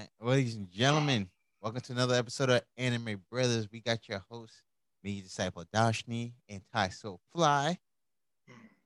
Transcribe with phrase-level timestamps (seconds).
[0.00, 1.28] right, ladies and gentlemen,
[1.60, 3.68] welcome to another episode of Anime Brothers.
[3.70, 4.62] We got your host,
[5.02, 7.78] me, Disciple Dashni, and Ty So Fly.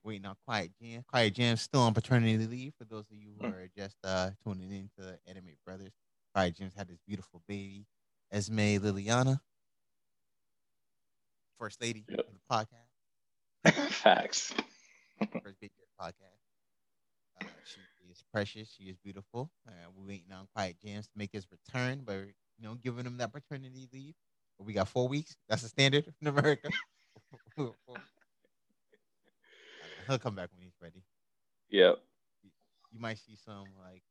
[0.03, 1.03] Waiting on Quiet Jam.
[1.07, 2.73] Quiet Jam still on paternity leave.
[2.77, 5.91] For those of you who are just uh, tuning in to Anime Brothers,
[6.33, 7.85] Quiet Jam's had this beautiful baby,
[8.31, 9.39] Esme Liliana,
[11.59, 12.19] first lady Yep.
[12.19, 12.39] of the
[13.73, 13.89] podcast.
[13.91, 14.53] Facts.
[15.41, 17.41] first baby of the podcast.
[17.41, 17.79] Uh, she
[18.15, 18.73] is precious.
[18.75, 19.51] She is beautiful.
[19.67, 22.19] Uh, we're waiting on Quiet Jams to make his return, but
[22.57, 24.15] you know, giving him that paternity leave.
[24.57, 25.35] But we got four weeks.
[25.49, 26.69] That's the standard in America.
[27.57, 27.75] He'll
[30.19, 31.03] come back when he's ready.
[31.69, 31.99] Yep.
[32.91, 34.03] You might see some like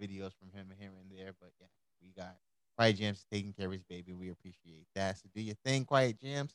[0.00, 1.66] videos from him here and there, but yeah,
[2.02, 2.36] we got
[2.76, 4.12] Quiet Jams taking care of his baby.
[4.12, 5.18] We appreciate that.
[5.18, 6.54] So do your thing, Quiet Jams,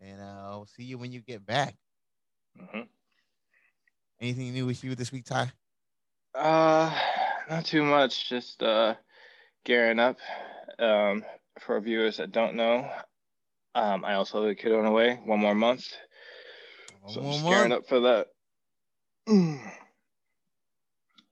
[0.00, 1.76] and uh, I'll see you when you get back.
[2.56, 2.82] hmm
[4.20, 5.52] Anything new with you this week, Ty?
[6.34, 6.94] Uh,
[7.48, 8.28] not too much.
[8.28, 8.94] Just uh,
[9.64, 10.18] gearing up.
[10.78, 11.24] Um,
[11.60, 12.88] for viewers that don't know,
[13.74, 15.20] um, I also have a kid on the way.
[15.24, 15.84] One more month,
[17.08, 18.26] so I'm One just gearing up for that.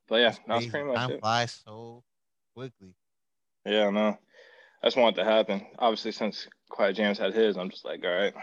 [0.09, 1.21] But yeah, That's pretty much Time it.
[1.21, 2.05] flies so
[2.55, 2.95] quickly.
[3.65, 4.17] Yeah, no.
[4.83, 5.67] I just want it to happen.
[5.79, 8.35] Obviously, since Quiet James had his, I'm just like, all right,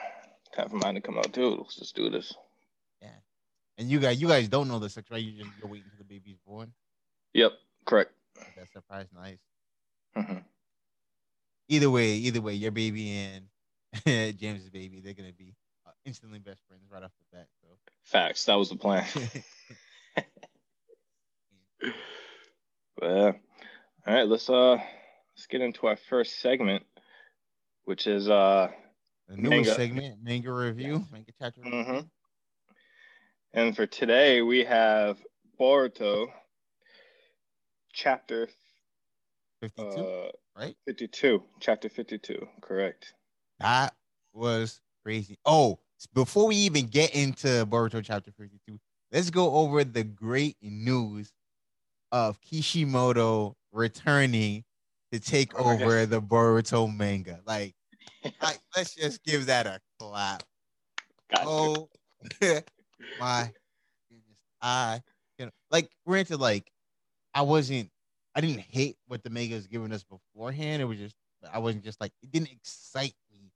[0.55, 1.55] time for mine to come out too.
[1.55, 2.33] Let's just do this.
[3.77, 5.21] And you guys, you guys don't know the sex, right?
[5.21, 6.71] You just you're waiting until the baby's born.
[7.33, 7.53] Yep,
[7.85, 8.11] correct.
[8.55, 9.39] That surprise, nice.
[10.16, 10.39] hmm
[11.69, 13.45] Either way, either way, your baby and
[14.38, 15.55] James's baby, they're gonna be
[15.88, 17.47] uh, instantly best friends right off the bat.
[17.61, 17.67] So
[18.03, 18.45] Facts.
[18.45, 19.05] That was the plan.
[22.99, 23.31] But yeah.
[24.05, 24.75] All right, let's uh
[25.35, 26.83] let's get into our first segment,
[27.85, 28.69] which is uh
[29.27, 29.73] the newest Manga.
[29.73, 31.61] segment, manga review, manga chapter.
[31.63, 32.09] review.
[33.53, 35.23] And for today we have
[35.59, 36.27] Boruto
[37.91, 38.49] chapter
[39.61, 40.75] Fifty-two, uh right?
[40.85, 43.13] 52, chapter 52, correct.
[43.59, 43.93] That
[44.33, 45.37] was crazy.
[45.45, 45.79] Oh,
[46.13, 48.78] before we even get into Boruto chapter 52,
[49.11, 51.31] let's go over the great news
[52.11, 54.66] of Kishimoto returning
[55.13, 56.09] to take Oh, over yes.
[56.09, 57.39] the Boruto manga.
[57.45, 57.73] Like,
[58.41, 60.44] I, let's just give that a clap.
[61.35, 61.89] Oh
[63.18, 63.53] my
[64.09, 64.38] goodness.
[64.62, 65.02] I
[65.38, 66.72] you know like granted, like
[67.34, 67.91] I wasn't
[68.36, 70.81] I didn't hate what the manga was giving us beforehand.
[70.81, 71.16] It was just
[71.52, 73.52] I wasn't just like it didn't excite me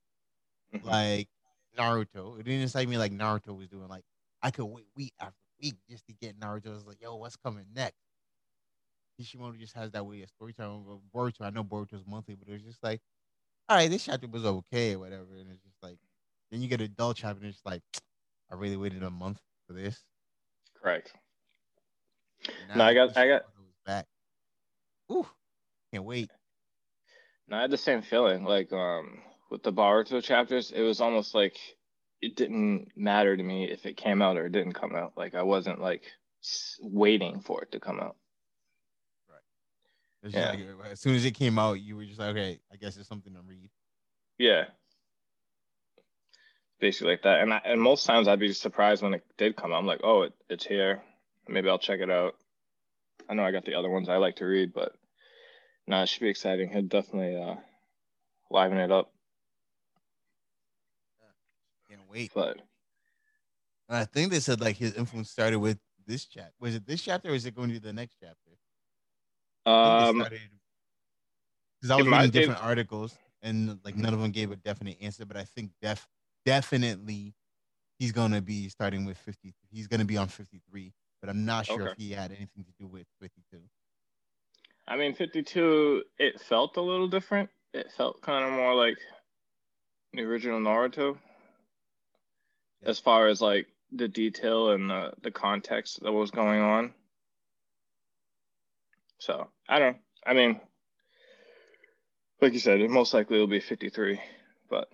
[0.74, 0.84] Mhm.
[0.84, 1.30] like
[1.78, 2.40] Naruto.
[2.40, 3.88] It didn't excite me like Naruto was doing.
[3.90, 4.06] Like
[4.42, 6.68] I could wait week after week just to get Naruto.
[6.72, 7.98] I was like, yo, what's coming next?
[9.18, 11.02] Kishimoto just has that way of storytelling.
[11.14, 13.02] Boruto, I know Boruto's monthly, but it was just like,
[13.70, 15.36] all right, this chapter was okay or whatever.
[15.36, 16.00] And it's just like,
[16.52, 17.84] then you get a adult chapter, and it's like,
[18.52, 20.02] I really waited a month for this.
[20.82, 21.12] correct.
[22.70, 23.46] And No, I got- I got-
[23.86, 24.06] back.
[25.12, 25.28] Ooh,
[25.92, 26.30] can't wait.
[27.48, 28.44] No, I had the same feeling.
[28.44, 31.58] Like um with the Boruto chapters, it was almost like
[32.22, 35.14] it didn't matter to me if it came out or it didn't come out.
[35.18, 36.04] Like I wasn't like
[36.82, 38.18] waiting for it to come out.
[39.30, 40.34] Right.
[40.34, 40.52] Yeah.
[40.52, 43.08] like, as soon as it came out, you were just like, okay, I guess it's
[43.10, 43.70] something to read.
[44.38, 44.66] Yeah.
[46.80, 47.42] Basically like that.
[47.42, 49.74] And I, and most times I'd be surprised when it did come.
[49.74, 51.02] I'm like, oh, it, it's here.
[51.48, 52.36] Maybe I'll check it out.
[53.30, 54.94] I know I got the other ones I like to read, but
[55.88, 56.70] no, it should be exciting.
[56.70, 57.56] It'd definitely uh,
[58.52, 59.12] liven it up.
[61.90, 62.32] Can't wait.
[62.34, 62.58] But
[63.90, 66.54] And I think they said like his influence started with this chapter.
[66.60, 68.58] Was it this chapter or is it going to be the next chapter?
[69.68, 70.26] um,
[71.80, 75.26] because I was reading different articles and like none of them gave a definite answer,
[75.26, 76.08] but I think def
[76.48, 77.36] definitely
[78.00, 79.54] he's gonna be starting with fifty.
[79.70, 82.72] He's gonna be on fifty three, but I'm not sure if he had anything to
[82.80, 83.60] do with fifty two.
[84.88, 87.50] I mean, 52, it felt a little different.
[87.74, 88.98] It felt kind of more like
[90.14, 91.18] the original Naruto
[92.82, 92.90] Yeah.
[92.90, 96.94] as far as like the detail and the, the context that was going on.
[99.20, 100.62] So, I don't I mean,
[102.42, 104.22] like you said, it most likely will be 53,
[104.70, 104.88] but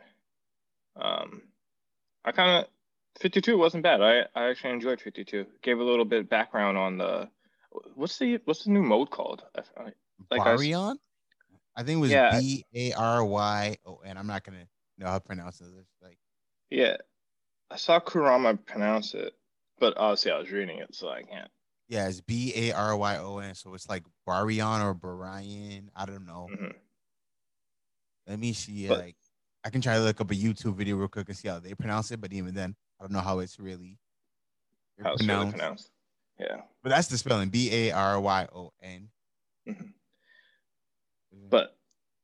[0.96, 1.42] um,
[2.26, 2.70] I kind of
[3.22, 4.02] 52 wasn't bad.
[4.02, 5.46] I, I actually enjoyed 52.
[5.62, 7.30] Gave a little bit of background on the
[7.96, 9.44] what's the what's the new mode called?
[9.56, 9.84] I, I,
[10.32, 10.96] Like I Baryon,
[11.76, 12.40] I think it was Yeah.
[12.40, 14.18] B A R Y O N.
[14.18, 14.66] I'm not gonna
[14.98, 15.68] know how to pronounce it.
[15.78, 16.18] It's like
[16.70, 16.98] Yeah,
[17.72, 19.34] I saw Kurama pronounce it,
[19.80, 21.50] but obviously I was reading it, so I can't.
[21.88, 23.56] yeah, it's B A R Y O N.
[23.56, 25.90] So it's like Baryon or Barayan.
[25.96, 26.48] I don't know.
[26.52, 26.74] Mhm.
[28.28, 28.88] Let me see.
[28.88, 29.16] But- like,
[29.66, 31.74] I can try to look up a YouTube video real quick and see how they
[31.74, 32.20] pronounce it.
[32.20, 33.98] But even then, I don't know how it's really
[35.02, 35.58] How it's really pronounced.
[35.58, 35.90] pronounced.
[36.40, 36.62] Yeah.
[36.82, 39.10] But that's the spelling: B A R Y O N.
[39.68, 39.94] Mhm.
[41.50, 41.78] but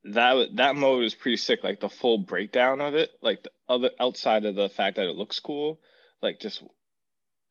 [0.04, 1.64] that that mode is pretty sick.
[1.64, 5.16] Like the full breakdown of it, like the other outside of the fact that it
[5.16, 5.80] looks cool,
[6.22, 6.64] like just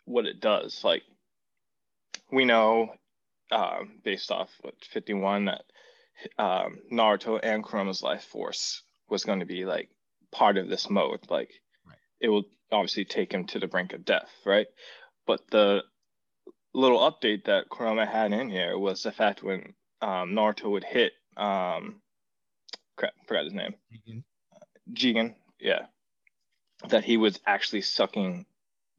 [0.05, 0.83] what it does.
[0.85, 1.03] Like
[2.31, 2.95] we know,
[3.51, 5.65] um, based off what 51, that
[6.39, 9.89] um, Naruto and Kurama's life force was going to be like
[10.33, 11.21] part of this mode.
[11.29, 11.51] Like
[11.87, 11.97] right.
[12.21, 14.67] it will obviously take him to the brink of death, right?
[15.27, 15.83] But the
[16.75, 21.13] little update that Kurama had in here was the fact when um, Naruto would hit
[21.37, 22.01] um,
[22.97, 23.75] crap, forgot his name.
[23.93, 24.25] Jigen.
[24.93, 25.87] Jigen, yeah.
[26.89, 28.47] That he was actually sucking.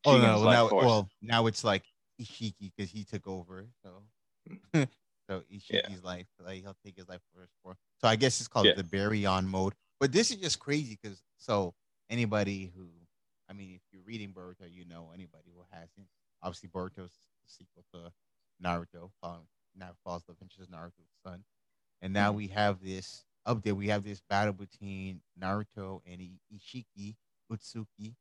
[0.05, 0.41] Oh no!
[0.41, 1.83] Well now, well, now it's like
[2.21, 3.67] Ishiki because he took over.
[3.83, 3.89] So,
[4.73, 4.83] hmm.
[5.29, 5.95] so Ishiki's yeah.
[6.03, 7.51] life, like he'll take his life first.
[7.63, 7.77] For.
[8.01, 8.75] So I guess it's called yeah.
[8.75, 9.73] the Baryon mode.
[9.99, 11.73] But this is just crazy because so
[12.09, 12.87] anybody who,
[13.49, 16.07] I mean, if you're reading Boruto, you know anybody who hasn't.
[16.41, 17.11] Obviously, Boruto's
[17.45, 18.11] sequel to
[18.63, 19.41] Naruto, um,
[19.75, 21.43] now follows the adventures of Naruto's son,
[22.01, 22.37] and now mm-hmm.
[22.37, 23.73] we have this update.
[23.73, 26.21] We have this battle between Naruto and
[26.53, 27.15] Ishiki
[27.51, 28.13] Utsuki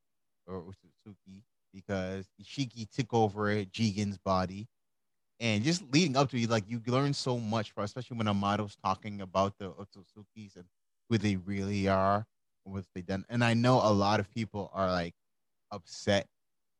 [0.46, 1.42] or Utsuki
[1.72, 4.66] because Ishiki took over Jigen's body.
[5.40, 8.76] And just leading up to it, like you learn so much, from, especially when Amado's
[8.84, 10.64] talking about the Otsutsuki's and
[11.08, 12.26] who they really are,
[12.64, 13.24] what they done.
[13.28, 15.14] And I know a lot of people are like
[15.70, 16.26] upset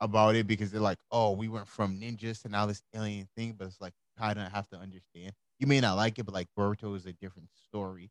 [0.01, 3.55] about it because they're like, oh, we went from ninjas to now this alien thing,
[3.59, 5.33] but it's like kind of have to understand.
[5.59, 8.11] You may not like it, but like Boruto is a different story.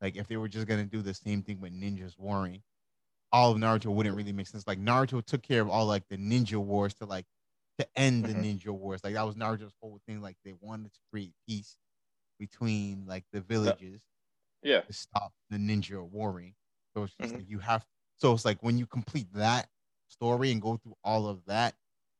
[0.00, 2.62] Like if they were just gonna do the same thing with ninjas warring,
[3.32, 4.66] all of Naruto wouldn't really make sense.
[4.66, 7.26] Like Naruto took care of all like the ninja wars to like
[7.78, 8.42] to end the mm-hmm.
[8.42, 9.00] ninja wars.
[9.04, 10.20] Like that was Naruto's whole thing.
[10.20, 11.76] Like they wanted to create peace
[12.38, 14.00] between like the villages.
[14.62, 14.80] Yeah.
[14.80, 16.54] To stop the ninja warring.
[16.94, 17.38] So it's just mm-hmm.
[17.40, 17.84] like you have
[18.18, 19.68] so it's like when you complete that
[20.08, 21.74] story and go through all of that,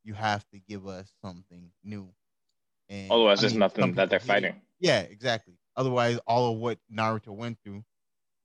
[0.04, 2.08] you have to give us something new.
[2.88, 4.54] And otherwise, I there's nothing that they're fighting.
[4.80, 5.54] Yeah, exactly.
[5.76, 7.84] Otherwise, all of what Naruto went through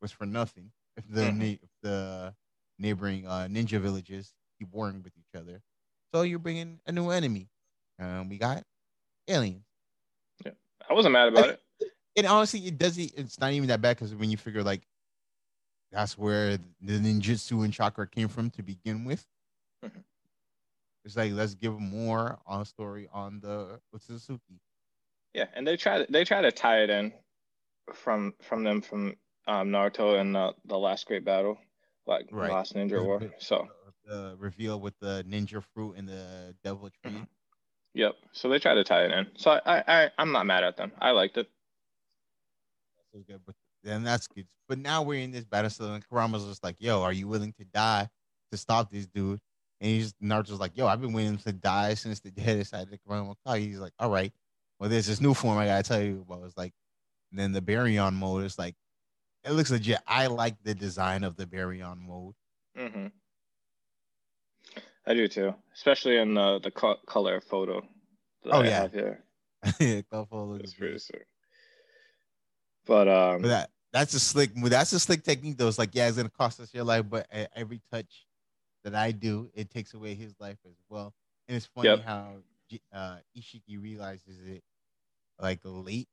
[0.02, 0.72] was for nothing.
[0.98, 1.42] If the mm-hmm.
[1.42, 2.34] if the
[2.80, 5.62] neighboring uh, ninja villages keep warring with each other,
[6.14, 7.50] so you're bringing a new enemy.
[8.00, 8.64] Um, we got
[9.28, 9.66] aliens.
[10.44, 10.52] Yeah,
[10.90, 11.62] I wasn't mad about it.
[12.16, 13.12] And honestly, it doesn't.
[13.16, 14.82] It's not even that bad because when you figure like
[15.92, 19.26] that's where the ninjutsu and chakra came from to begin with.
[19.86, 20.00] Mm-hmm.
[21.06, 24.60] It's like let's give more on a story on the Otsutsuki.
[25.34, 27.14] Yeah, and they try they try to tie it in
[27.94, 29.16] from from them from
[29.48, 31.58] um, Naruto and the, the last great battle,
[32.08, 32.52] like right.
[32.52, 33.22] last Ninja War.
[33.40, 33.68] So
[34.06, 37.12] the reveal with the ninja fruit and the devil tree.
[37.12, 37.24] Mm-hmm.
[37.96, 38.16] Yep.
[38.32, 39.28] So they try to tie it in.
[39.38, 40.92] So I, I I'm not mad at them.
[41.00, 41.50] I liked it.
[43.14, 44.48] Good, but then that's good.
[44.68, 47.66] But now we're in this battle, so Kurama's just like, "Yo, are you willing to
[47.66, 48.10] die
[48.52, 49.40] to stop this dude?"
[49.80, 52.98] And he's Naruto's like, "Yo, I've been willing to die since the dead decided to
[52.98, 54.34] Kurama He's like, "All right,
[54.80, 56.74] well, there's this new form I gotta tell you about." It's like,
[57.32, 58.76] then the Baryon mode is like,
[59.44, 60.00] it looks legit.
[60.08, 62.34] I like the design of the Baryon mode.
[62.78, 63.08] Mm-hmm.
[65.06, 67.82] I do too, especially in the the co- color photo.
[68.46, 69.24] oh I yeah, here.
[69.80, 71.28] yeah, color photo looks pretty sick.
[72.86, 74.52] But um, but that that's a slick.
[74.56, 75.68] That's a slick technique though.
[75.68, 78.26] It's like yeah, it's gonna cost us your life, but every touch
[78.84, 81.14] that I do, it takes away his life as well.
[81.48, 82.04] And it's funny yep.
[82.04, 82.36] how
[82.94, 84.64] uh, Ishiki realizes it
[85.40, 86.08] like late.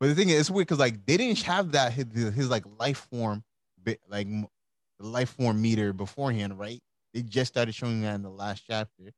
[0.00, 2.64] But the thing is, it's weird because like they didn't have that his, his like
[2.78, 3.44] life form,
[3.82, 6.80] bit like the life form meter beforehand, right?
[7.14, 9.12] They just started showing that in the last chapter.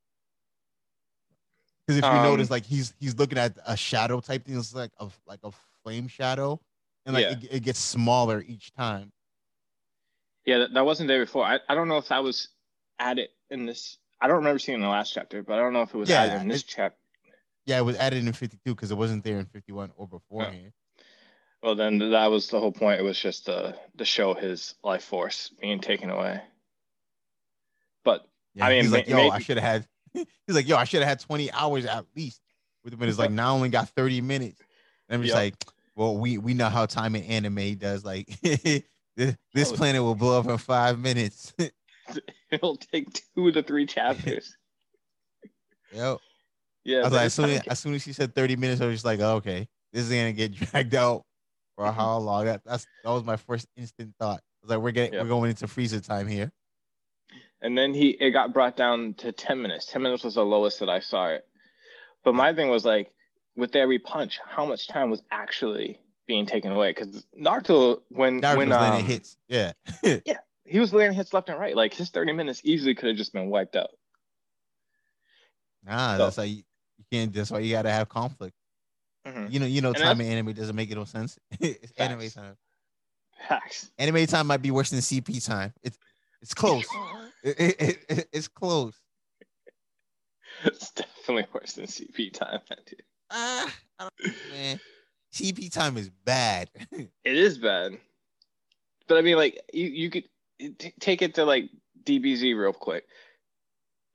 [1.87, 4.73] Because if you um, notice, like he's he's looking at a shadow type thing, it's
[4.73, 5.51] like a like a
[5.83, 6.59] flame shadow,
[7.05, 7.31] and like yeah.
[7.31, 9.11] it, it, gets smaller each time.
[10.45, 11.43] Yeah, that, that wasn't there before.
[11.43, 12.49] I, I don't know if that was
[12.99, 13.97] added in this.
[14.21, 16.23] I don't remember seeing the last chapter, but I don't know if it was yeah,
[16.23, 16.97] added in this chapter.
[17.65, 20.07] Yeah, it was added in 52 because it wasn't there in 51 or oh.
[20.07, 20.71] beforehand.
[21.63, 22.99] Well, then that was the whole point.
[22.99, 26.41] It was just to, to show his life force being taken away.
[28.03, 29.31] But yeah, I mean, he's like, yo, maybe...
[29.31, 29.87] I should have had.
[30.47, 32.39] He's like, yo, I should have had 20 hours at least.
[32.83, 34.61] With the minutes, like now I only got 30 minutes.
[35.09, 35.43] And I'm just yep.
[35.43, 35.55] like,
[35.95, 38.03] well, we we know how time in anime does.
[38.03, 38.83] Like, this,
[39.53, 39.75] this oh.
[39.75, 41.53] planet will blow up in five minutes.
[42.51, 44.55] It'll take two to three chapters.
[45.91, 46.17] Yep.
[46.83, 46.97] Yeah.
[46.97, 48.95] I was like, as soon as, as soon as she said 30 minutes, I was
[48.95, 51.23] just like, oh, okay, this is gonna get dragged out
[51.77, 51.95] for mm-hmm.
[51.95, 52.45] how long?
[52.45, 54.39] That that's that was my first instant thought.
[54.39, 55.23] I was like, we're getting yep.
[55.23, 56.51] we're going into Frieza time here.
[57.61, 59.85] And then he it got brought down to 10 minutes.
[59.85, 61.45] 10 minutes was the lowest that I saw it.
[62.25, 63.11] But my thing was like,
[63.55, 66.91] with every punch, how much time was actually being taken away?
[66.91, 71.59] Because Naruto, when Naruto when um, hits, yeah, yeah, he was landing hits left and
[71.59, 71.75] right.
[71.75, 73.91] Like his 30 minutes easily could have just been wiped out.
[75.85, 76.63] Nah, so, that's how you,
[76.97, 77.33] you can't.
[77.33, 78.55] That's why you gotta have conflict.
[79.25, 79.51] Mm-hmm.
[79.51, 81.37] You know, you know, and time in anime doesn't make it no sense.
[81.59, 82.55] it's anime time.
[83.47, 83.91] Facts.
[83.97, 85.73] Anime time might be worse than CP time.
[85.83, 85.97] It's
[86.41, 86.85] it's close.
[87.43, 88.95] it, it, it, it's close.
[90.63, 93.03] It's definitely worse than CP time, dude.
[93.37, 94.79] Ah, I don't man.
[95.33, 96.69] CP time is bad.
[97.25, 97.97] It is bad.
[99.07, 100.23] But I mean, like, you, you could
[100.59, 101.69] t- take it to like
[102.03, 103.05] DBZ real quick.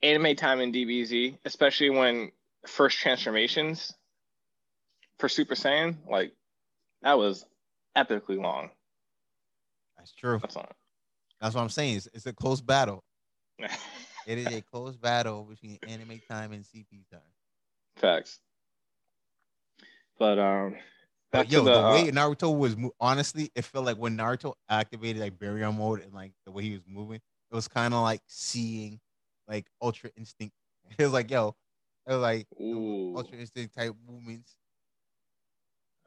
[0.03, 2.33] Anime time in DBZ, especially when
[2.67, 3.93] first transformations
[5.19, 6.33] for Super Saiyan, like,
[7.03, 7.45] that was
[7.97, 8.71] epically long.
[9.99, 10.39] That's true.
[10.41, 10.57] That's.
[11.41, 11.97] That's what I'm saying.
[11.97, 13.05] It's, it's a close battle.
[14.27, 17.21] It is a close battle between anime time and CP time.
[17.97, 18.39] Facts.
[20.21, 20.77] But um,
[21.49, 25.23] yo, the, the, uh, way Naruto was mo- honestly, it felt like when Naruto activated
[25.23, 27.17] like barrier mode and like the way he was moving,
[27.51, 29.01] it was kind of like seeing
[29.49, 30.55] like Ultra Instinct.
[30.99, 31.55] It was like, yo,
[32.07, 34.57] it was like ooh, Ultra Instinct type movements.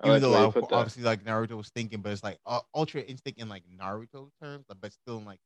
[0.01, 0.75] I Even like though I, put that.
[0.75, 4.65] obviously like Naruto was thinking, but it's like uh, Ultra Instinct in like Naruto terms,
[4.79, 5.39] but still in like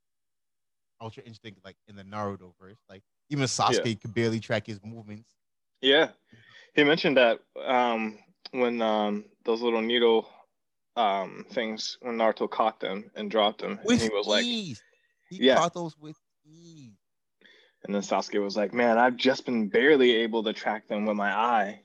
[1.00, 2.80] Ultra Instinct like in the Naruto verse.
[2.90, 5.30] Like even Sasuke could barely track his movements.
[5.82, 6.10] Yeah,
[6.74, 8.18] he mentioned that um,
[8.52, 10.30] when um, those little needle
[10.96, 14.46] um, things when Naruto caught them and dropped them, and he was like.
[15.30, 15.56] He Yeah.
[15.56, 16.96] caught those with ease.
[17.84, 21.18] and then Sasuke was like, "Man, I've just been barely able to track them with
[21.18, 21.82] my eye."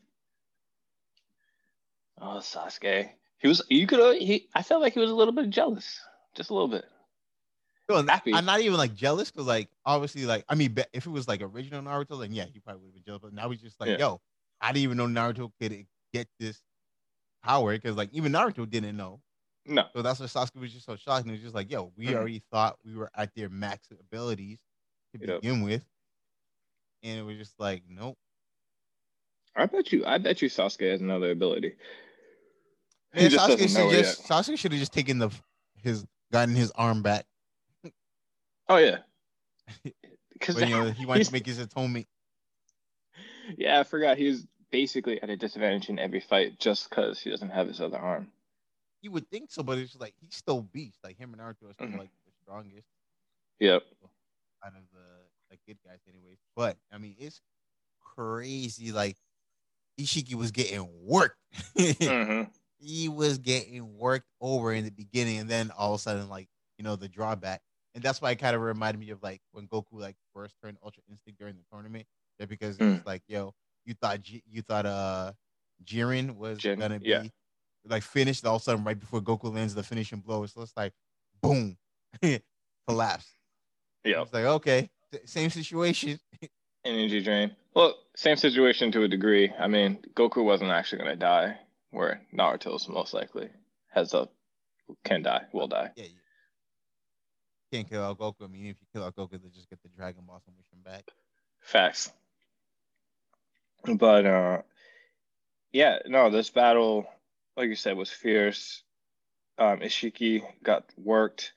[2.20, 3.62] Oh, Sasuke, he was.
[3.68, 4.22] You could.
[4.22, 4.48] He.
[4.54, 6.00] I felt like he was a little bit jealous,
[6.34, 6.84] just a little bit.
[7.88, 8.32] Yo, Happy.
[8.32, 11.42] I'm not even like jealous because like obviously like I mean if it was like
[11.42, 13.90] original Naruto then yeah he probably would have been jealous but now he's just like
[13.90, 13.96] Yeah.
[13.98, 14.20] yo
[14.60, 15.72] I didn't even know Naruto could
[16.12, 16.60] get this
[17.42, 19.20] power because like even Naruto didn't know
[19.66, 19.84] No.
[19.94, 22.06] so that's why Sasuke was just so shocked and he was just like yo we
[22.06, 22.14] Mhm.
[22.14, 24.60] already thought we were at their max abilities
[25.12, 25.40] to Yep.
[25.42, 25.84] begin with
[27.02, 28.16] and it was just like nope
[29.54, 30.02] I bet you.
[30.06, 31.76] I bet you Sasuke has another ability.
[33.14, 34.22] Man, Sasuke should just.
[34.26, 35.30] Sasuke should have just taken the
[35.82, 37.26] his gotten his arm back
[38.68, 38.98] Oh yeah.
[40.32, 42.06] Because you know he wanted to make his atonement
[43.58, 47.30] yeah, I forgot he was basically at a disadvantage in every fight just because he
[47.30, 48.32] doesn't have his other arm.
[49.02, 51.74] you would think so but it's like he's still beast like him and Naruto are
[51.74, 51.98] still Mhm.
[51.98, 52.88] like the strongest
[53.60, 53.82] Yep.
[54.64, 55.06] out of the
[55.50, 56.38] like good guys anyways.
[56.56, 57.40] But I mean it's
[58.00, 58.92] crazy.
[58.92, 59.16] Like
[60.00, 61.38] Ishiki was getting worked.
[61.76, 62.42] hmm
[62.78, 66.48] he was getting worked over in the beginning, and then all of a sudden, like,
[66.78, 67.62] you know, the drawback.
[67.94, 70.78] And that's why it kind of reminded me of like when Goku like first turned
[70.82, 72.06] Ultra Instinct during the tournament.
[72.38, 72.96] That because Mm.
[72.98, 75.32] it's like, yo, you thought you thought uh
[75.84, 77.22] Jiren was Jin, gonna be yeah.
[77.86, 80.46] like finished all of a sudden right before Goku lands the finishing blow.
[80.46, 80.92] So it's like
[81.42, 81.76] boom.
[82.88, 83.26] collapse.
[84.04, 84.90] Yeah, It's like okay,
[85.24, 86.18] same situation.
[86.84, 87.54] Energy drain.
[87.74, 89.52] Well, same situation to a degree.
[89.58, 91.58] I mean, Goku wasn't actually gonna die,
[91.90, 93.48] where Naruto's most likely
[93.90, 94.28] has a
[95.04, 95.90] can die, will die.
[95.96, 96.18] Yeah, you
[97.72, 98.42] can't kill out Goku.
[98.42, 100.66] I mean, if you kill out Goku, they just get the Dragon Ball and wish
[100.72, 101.04] him back.
[101.60, 102.12] Facts.
[103.84, 104.62] But uh
[105.72, 107.06] yeah, no, this battle,
[107.56, 108.82] like you said, was fierce.
[109.58, 111.52] Um Ishiki got worked.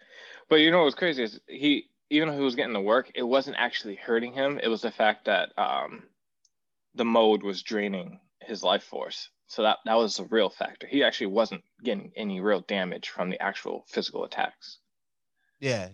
[0.50, 3.24] But you know what's crazy is he even though he was getting the work, it
[3.24, 4.60] wasn't actually hurting him.
[4.62, 6.04] It was the fact that um
[6.96, 9.30] the mode was draining his life force.
[9.48, 10.88] So that that was a real factor.
[10.88, 14.80] He actually wasn't getting any real damage from the actual physical attacks.
[15.60, 15.90] Yeah,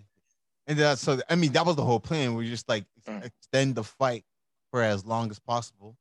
[0.68, 2.36] and that so I mean that was the whole plan.
[2.36, 3.26] We just like Mm.
[3.26, 4.26] extend the fight
[4.72, 5.98] for as long as possible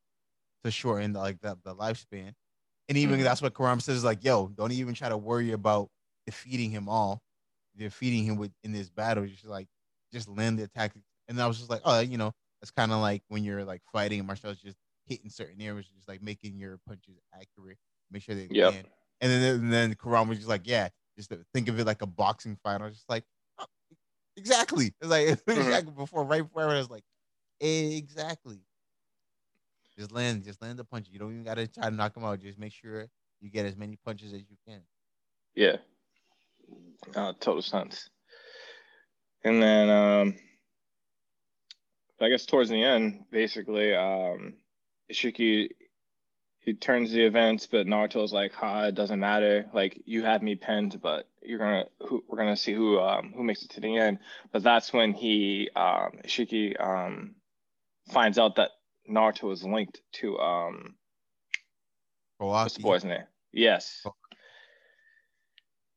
[0.65, 2.33] to shorten like the, the lifespan.
[2.89, 3.25] And even Mhm.
[3.25, 5.91] that's what Kurama says like, yo, don't even try to worry about
[6.27, 7.23] defeating him all,
[7.77, 9.27] defeating him with in this battle.
[9.27, 9.69] Just like
[10.13, 10.95] just land the attack.
[11.29, 13.83] And I was just like, oh, you know, it's kind of like when you're like
[13.93, 14.77] fighting and martial arts, just
[15.07, 17.79] hitting certain areas, just like making your punches accurate,
[18.11, 18.75] make sure they Yep.
[18.75, 18.89] land.
[19.21, 20.89] And then and then Kurama was just like, yeah,
[21.19, 22.81] just think of it like a boxing fight.
[22.81, 23.25] I was just like,
[23.59, 23.67] oh,
[24.37, 24.95] exactly.
[25.01, 25.81] It's like Mm-hmm.
[25.81, 27.05] exactly before, right before I was like,
[27.61, 28.61] exactly.
[30.01, 31.09] Just land, just land the punch.
[31.11, 32.41] You don't even gotta try to knock him out.
[32.41, 33.07] Just make sure
[33.39, 34.81] you get as many punches as you can.
[35.55, 35.77] Yeah.
[37.15, 38.09] Uh, total sense.
[39.45, 40.37] And then um
[42.19, 44.55] I guess towards the end, basically, um
[45.13, 45.69] Ishiki
[46.61, 49.67] he turns the events, but Naruto's like, ha, it doesn't matter.
[49.75, 53.45] Like you had me pinned, but you're gonna who we're gonna see who um who
[53.45, 54.21] makes it to the end.
[54.51, 57.35] But that's when he um Ishiki um
[58.09, 58.71] finds out that
[59.11, 60.95] Naruto is linked to um
[62.39, 63.25] what's the boy's name?
[63.53, 64.03] Yes.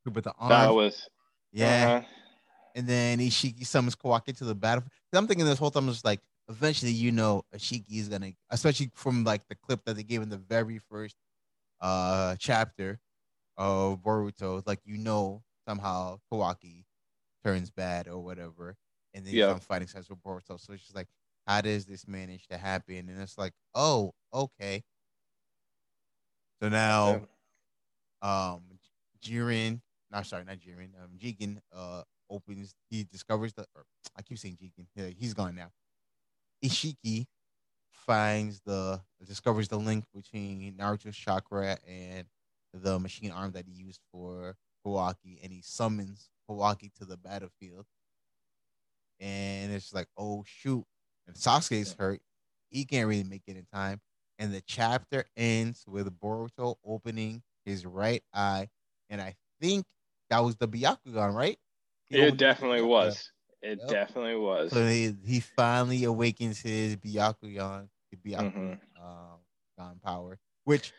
[0.05, 1.07] but the That was
[1.51, 1.99] yeah.
[1.99, 2.07] uh-huh.
[2.75, 4.83] And then Ishiki summons Kawaki to the battle.
[5.13, 9.23] I'm thinking this whole time was like, eventually, you know, Ishiki is gonna, especially from
[9.23, 11.15] like the clip that they gave in the very first
[11.79, 12.99] uh chapter
[13.57, 14.57] of Boruto.
[14.57, 16.85] It's like you know somehow Kawaki
[17.43, 18.75] turns bad or whatever,
[19.13, 19.45] and then Yeah.
[19.45, 20.59] he's on fighting sides with Boruto.
[20.59, 21.07] So it's just like,
[21.47, 23.09] how does this manage to happen?
[23.09, 24.83] And it's like, oh, okay.
[26.61, 27.27] So now,
[28.21, 28.61] um,
[29.21, 29.81] Jiren,
[30.11, 32.73] no, sorry, not Jiren, um, Jigen, uh, opens.
[32.89, 33.65] He discovers the.
[33.75, 33.83] Or,
[34.17, 34.85] I keep saying Jigen.
[34.95, 35.71] Yeah, he's gone now.
[36.63, 37.25] Ishiki
[37.91, 42.25] finds the discovers the link between Naruto's chakra and
[42.73, 47.85] the machine arm that he used for Kawaki, and he summons Kawaki to the battlefield.
[49.19, 50.85] And it's like, oh shoot!
[51.27, 52.21] And Sasuke's hurt.
[52.69, 54.01] He can't really make it in time.
[54.39, 58.69] And the chapter ends with Boruto opening his right eye,
[59.09, 59.85] and I think
[60.29, 61.57] that was the Byakugan, right?
[62.09, 63.31] He It definitely was.
[63.61, 63.89] It Yep.
[63.89, 64.71] definitely was.
[64.73, 68.79] So he, he finally awakens his Byakugan, the Byakugan Mhm.
[69.79, 70.93] um, power, which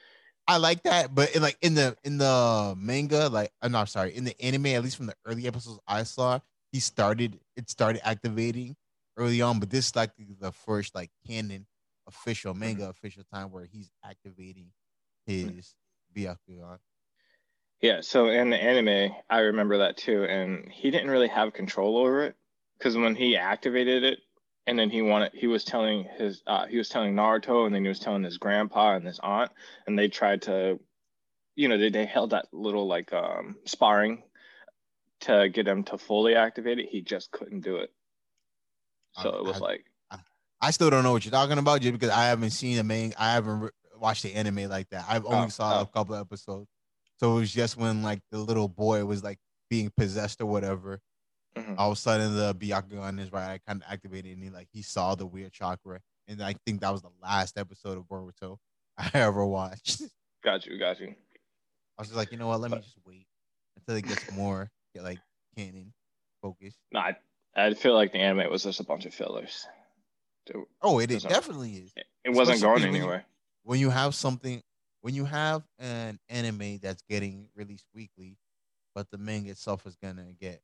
[0.46, 1.14] I like that.
[1.14, 4.66] But in, like in the in the manga, like I'm not sorry, in the anime,
[4.66, 6.40] at least from the early episodes I saw,
[6.72, 8.76] he started it started activating
[9.16, 9.60] early on.
[9.60, 11.66] But this is like the first like canon
[12.06, 14.70] official manga official time where he's activating
[15.26, 15.74] his
[16.14, 16.78] Byakugan.
[17.80, 21.98] Yeah, so in the anime, I remember that too, and he didn't really have control
[21.98, 22.36] over it
[22.78, 24.20] because when he activated it,
[24.66, 27.82] and then he wanted, he was telling his, uh, he was telling Naruto, and then
[27.82, 29.50] he was telling his grandpa and his aunt,
[29.86, 30.80] and they tried to,
[31.56, 34.22] you know, they they held that little like um sparring
[35.20, 36.88] to get him to fully activate it.
[36.90, 37.92] He just couldn't do it.
[39.22, 39.86] So I- it was I- like,
[40.60, 43.12] I still don't know what you're talking about, just because I haven't seen the main.
[43.18, 45.04] I haven't re- watched the anime like that.
[45.08, 45.82] I've only Oh, saw oh.
[45.82, 46.70] a couple episodes,
[47.18, 51.00] so it was just when like the little boy was like being possessed or whatever.
[51.54, 51.74] Mhm.
[51.78, 53.50] All of a sudden, the Byakugan is right.
[53.54, 56.80] I kind of activated, and he like he saw the weird chakra, and I think
[56.80, 58.56] that was the last episode of Boruto
[58.96, 60.02] I ever watched.
[60.42, 61.08] got you, got you.
[61.98, 62.60] I was just like, you know what?
[62.60, 63.26] Let me just wait
[63.76, 65.18] until it gets more get, like
[65.56, 65.92] canon
[66.40, 66.78] focused.
[66.90, 67.16] No, I,
[67.56, 69.66] I feel like the anime was just a bunch of fillers.
[70.46, 71.94] It, Oh, it, it definitely is.
[72.24, 73.24] it wasn't going when you- anywhere.
[73.62, 74.62] when you have something
[75.00, 78.36] when you have an anime that's getting released weekly
[78.94, 80.60] but the manga itself is gonna get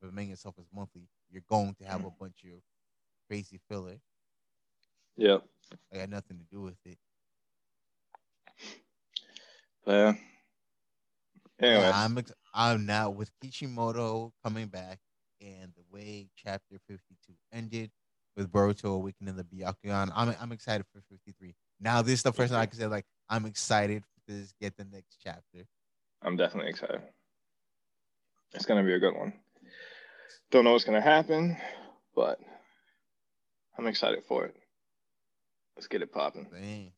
[0.00, 2.18] the manga itself is monthly you're going to have a mm.
[2.18, 2.60] bunch of
[3.28, 3.98] crazy filler
[5.16, 5.38] Yeah.
[5.92, 6.98] I got nothing to do with it
[9.86, 10.12] Yeah.
[11.60, 14.98] Anyway, Yeah, i'm ex- i'm now with kishimoto coming back
[15.42, 17.90] and the way chapter 52 ended
[18.36, 22.52] with boruto awakening the byakugan i'm, I'm excited for 53 now this is the first
[22.52, 25.66] time i can say like i'm excited to get the next chapter
[26.24, 27.02] I'm definitely excited.
[28.54, 29.32] It's gonna be a good one.
[30.50, 31.56] Don't know what's gonna happen,
[32.14, 32.38] but
[33.76, 34.54] I'm excited for it.
[35.76, 36.46] Let's get it popping.
[36.52, 36.92] Dang.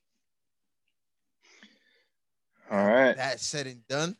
[2.70, 3.16] All right.
[3.16, 4.16] That said and done.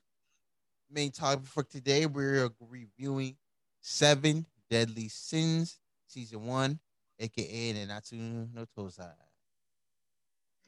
[0.91, 3.37] Main topic for today, we're reviewing
[3.87, 6.81] Seven Deadly Sins, Season 1,
[7.21, 9.13] aka Nanatsu no Taizai.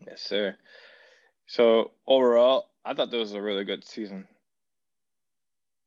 [0.06, 0.54] Yes, sir.
[1.46, 4.28] So overall, I thought this was a really good season.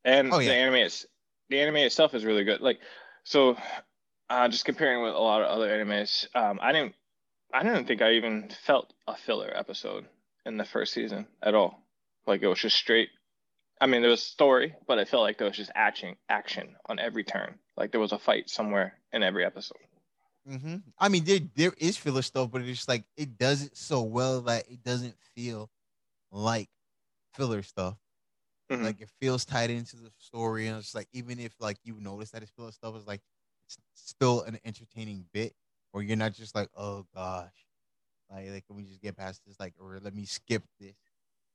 [0.03, 0.49] And Oh, yeah.
[0.49, 1.05] the anime is
[1.49, 2.61] the anime itself is really good.
[2.61, 2.79] Like
[3.23, 3.57] so
[4.31, 6.95] uh just comparing with a lot of other animes, um I didn't
[7.53, 10.07] I didn't think I even felt a filler episode
[10.47, 11.83] in the first season at all.
[12.25, 13.09] Like it was just straight
[13.81, 16.99] I mean there was story, but I felt like there was just action action on
[16.99, 17.55] every turn.
[17.77, 19.77] Like there was a fight somewhere in every episode.
[20.47, 20.77] Mm-hmm.
[20.97, 24.01] I mean, there there is filler stuff, but it's just like it does it so
[24.01, 25.69] well that it doesn't feel
[26.31, 26.69] like
[27.33, 27.97] filler stuff.
[28.69, 28.83] Mhm.
[28.83, 32.31] Like it feels tied into the story, and it's like even if like you notice
[32.31, 33.21] that it's filler stuff, it's like
[33.67, 35.53] it's still an entertaining bit,
[35.93, 37.53] or you're not just like, oh gosh,
[38.31, 39.59] like like can we just get past this?
[39.59, 40.95] Like, or let me skip this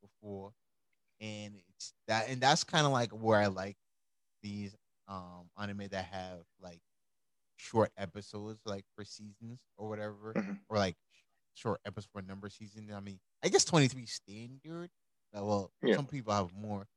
[0.03, 0.53] before,
[1.21, 3.77] and it's that, and that's kind of like where I like
[4.43, 4.77] these
[5.09, 6.81] um anime that have like
[7.57, 10.61] short episodes like for seasons or whatever, Mhm.
[10.69, 10.97] or like
[11.55, 12.93] short episodes for a number of seasons.
[12.93, 14.91] I mean, I guess 23 standard.
[15.33, 15.97] Well, Yeah.
[15.97, 16.89] some people have more.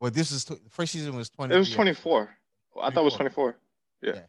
[0.00, 1.54] Well, this is tw- the first season was 20.
[1.54, 2.36] It was 24.
[2.80, 3.56] I thought it was 24.
[4.02, 4.26] Yeah,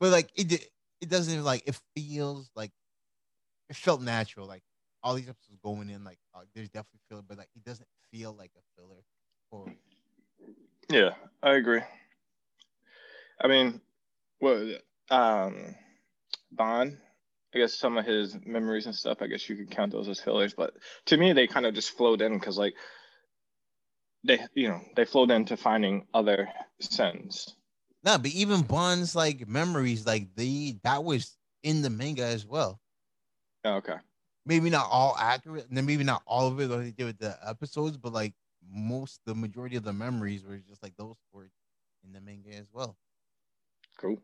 [0.00, 0.70] But like it
[1.00, 2.72] it doesn't like it feels like
[3.68, 4.46] it felt natural.
[4.46, 4.62] Like
[5.02, 8.34] all these episodes going in, like uh, there's definitely filler, but like it doesn't feel
[8.38, 9.02] like a filler.
[9.50, 9.72] Or
[10.90, 11.80] Yeah, I agree.
[13.40, 13.80] I mean,
[14.38, 15.74] what um
[16.52, 16.98] Ban,
[17.54, 20.20] I guess some of his memories and stuff, I guess you could count those as
[20.20, 20.74] fillers, but
[21.06, 22.74] to me they kind of just flowed in because like
[24.24, 26.48] they you know, they flowed into finding other
[26.80, 27.56] sins.
[28.04, 32.80] no, but even Ban's like memories, like the that was in the manga as well.
[33.64, 33.96] Oh, okay.
[34.44, 37.18] Maybe not all accurate, and then maybe not all of it what they did with
[37.18, 38.34] the episodes, but like
[38.68, 41.50] most, the majority of the memories were just like those were
[42.04, 42.96] in the manga as well.
[43.96, 44.22] Cool.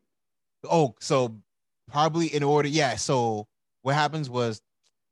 [0.68, 1.40] Oh, so
[1.88, 2.96] probably in order, yeah.
[2.96, 3.46] So
[3.82, 4.60] what happens was,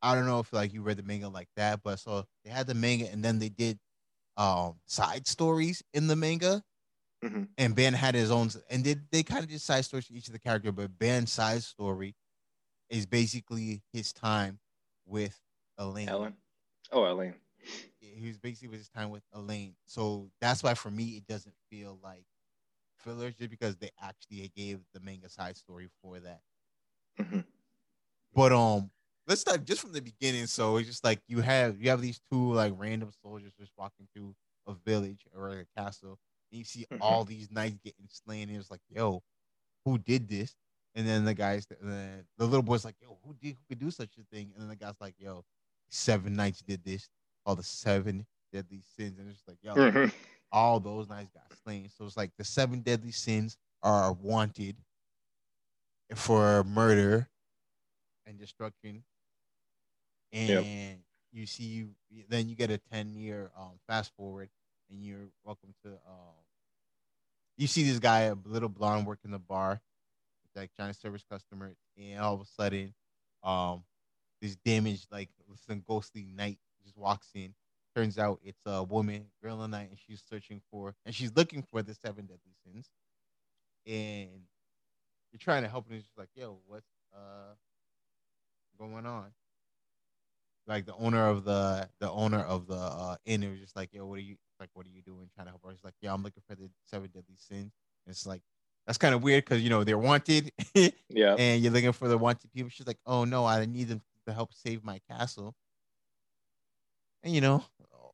[0.03, 2.67] I don't know if like you read the manga like that, but so they had
[2.67, 3.79] the manga and then they did
[4.37, 6.63] um side stories in the manga.
[7.23, 10.15] hmm And Ban had his own, and did they kind of did side stories for
[10.15, 12.15] each of the character, but Ban's side story
[12.91, 14.61] is basically his time
[15.07, 15.39] with
[15.79, 16.09] Elaine.
[16.09, 16.37] Ellen.
[16.93, 17.35] Oh, Elaine.
[18.01, 19.75] He was basically with his time with Elaine.
[19.87, 22.25] So that's why for me it doesn't feel like
[22.99, 26.41] fillers, just because they actually gave the manga side story for that.
[27.19, 27.41] hmm
[28.35, 28.91] But um,
[29.27, 30.47] let's start just from the beginning.
[30.47, 34.09] So it's just like you have you have these two like random soldiers just walking
[34.15, 34.35] through
[34.67, 36.19] a village or a castle,
[36.51, 37.01] and you see Mhm.
[37.01, 38.49] all these knights getting slain.
[38.49, 39.23] And it's like, yo,
[39.85, 40.55] who did this?
[40.97, 43.91] And then the guys, then the little boy's like, yo, who did who could do
[43.93, 44.53] such a thing?
[44.55, 45.45] And then the guy's like, yo,
[45.91, 47.11] seven knights did this,
[47.47, 50.09] all the seven deadly sins, and it's just like, yo, hmm
[50.53, 51.89] all those knights got slain.
[51.91, 54.77] So it's like the seven deadly sins are wanted
[56.15, 57.29] for murder
[58.27, 59.05] and destruction.
[60.33, 60.67] And Yep.
[61.33, 61.95] you see you
[62.29, 64.49] then you get a 10 year um fast forward
[64.91, 66.35] and you're welcome to um
[67.57, 69.81] you see this guy, a little blonde working the bar,
[70.57, 72.95] like trying to service customer, and all of a sudden,
[73.43, 73.85] um
[74.41, 75.31] this damaged like
[75.67, 77.55] some ghostly knight just walks in
[77.95, 81.63] Turns out it's a woman, girl the knight, and she's searching for and she's looking
[81.63, 82.91] for the seven deadly sins.
[83.87, 84.43] And
[85.33, 87.55] you're trying to help and she's like, yo, what's uh
[88.79, 89.33] going on?
[90.67, 94.07] Like the owner of the the owner of the uh inn was just like, yo,
[94.07, 95.31] what are you like what are you doing?
[95.35, 95.73] Trying to help her.
[95.73, 97.73] She's like, Yeah, I'm looking for the seven deadly sins.
[98.07, 98.43] And it's like
[98.87, 100.53] that's kind of weird because you know they're wanted
[101.09, 101.35] Yeah.
[101.39, 102.71] and you're looking for the wanted people.
[102.71, 105.55] She's like, "Oh no, I need them to help save my castle."
[107.23, 107.65] And you know,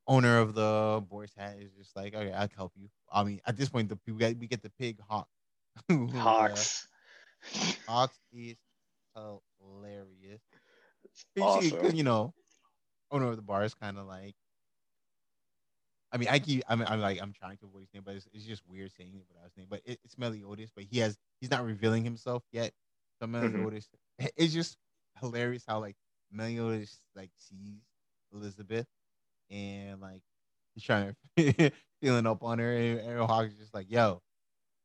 [0.07, 3.57] owner of the boy's hat is just like, "Okay, I'll help you." I mean, at
[3.57, 5.29] this point, the we get, we get the pig hawk.
[5.91, 6.89] uh, Hawks.
[7.87, 8.57] Hawks is
[9.61, 10.41] hilarious.
[11.05, 11.95] It's awesome.
[11.95, 12.33] you know,
[13.11, 14.35] owner of the bar is kind of like.
[16.13, 16.63] I mean, I keep.
[16.69, 19.13] I'm, I'm like, I'm trying to avoid his name, but it's, it's just weird saying
[19.15, 19.67] it without his name.
[19.71, 21.17] But it, it's Meliodas, but he has.
[21.41, 22.73] He's not revealing himself yet.
[23.21, 23.89] So Meliodas,
[24.21, 24.27] mm-hmm.
[24.37, 24.77] it's just
[25.21, 25.97] hilarious how like
[26.31, 27.81] Meliodas like sees
[28.35, 28.87] Elizabeth,
[29.51, 30.23] and like
[30.75, 31.73] he's trying to
[32.03, 34.21] feeling up on her, and Arrow Hawk's just like, "Yo,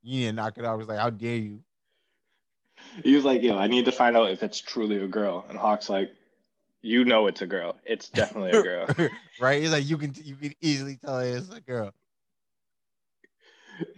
[0.04, 1.60] you need to knock it off." He's like, "How dare you?"
[3.04, 5.58] He was like, "Yo, I need to find out if it's truly a girl." And
[5.58, 6.12] Hawk's like,
[6.82, 7.78] "You know it's a girl.
[7.86, 8.88] It's definitely a girl."
[9.40, 9.62] right?
[9.62, 11.94] He's like, "You can you can easily tell it's a girl."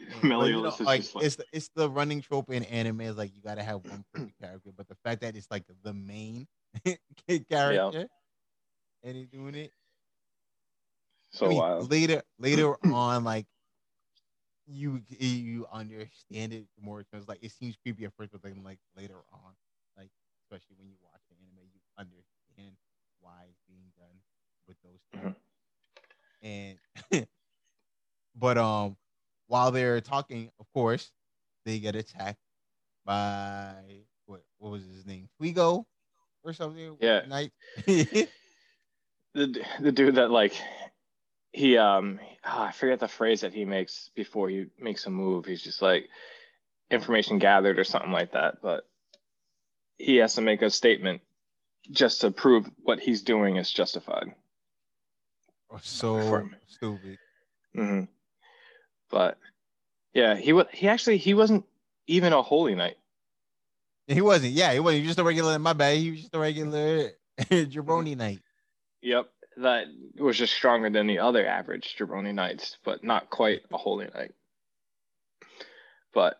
[0.23, 3.17] Meliodas you know, is like like, it's the, it's the running trope in anime is
[3.17, 4.03] like you gotta have one
[4.41, 6.47] character, but the fact that it's like the main
[7.49, 8.07] character
[9.03, 9.71] and he's doing it.
[11.31, 11.91] so I mean, wild.
[11.91, 13.45] later later on, like
[14.67, 18.79] you you understand it more because like it seems creepy at first, but then like
[18.95, 19.53] later on,
[19.97, 20.09] like
[20.43, 22.75] especially when you watch the anime, you understand
[23.19, 24.21] why it's being done
[24.69, 25.35] with those two.
[26.41, 26.77] And
[28.35, 28.95] but um
[29.47, 31.11] while they're talking, of course,
[31.65, 32.39] they get attacked
[33.05, 33.73] by
[34.25, 35.27] what what was his name?
[35.41, 35.83] Twigo
[36.43, 36.95] or something?
[37.01, 37.21] Yeah.
[37.27, 37.51] Night.
[39.35, 40.53] The the dude that like
[41.51, 45.45] he um ah, I forget the phrase that he makes before he makes a move.
[45.45, 46.09] He's just like
[46.89, 48.87] information gathered or something like that, but
[49.99, 51.21] he has to make a statement
[51.91, 54.33] just to prove what he's doing is justified.
[55.81, 57.17] So stupid.
[57.73, 58.01] hmm
[59.09, 59.37] But
[60.13, 61.65] yeah, he was he actually he wasn't
[62.07, 62.97] even a holy knight.
[64.07, 64.53] He wasn't.
[64.53, 65.01] Yeah, he wasn't.
[65.01, 65.59] He was just a regular.
[65.59, 65.97] My bad.
[65.97, 68.39] He was just a regular jabroni knight.
[69.01, 73.77] Yep, that was just stronger than the other average jabroni knights, but not quite a
[73.77, 74.33] holy knight.
[76.13, 76.39] But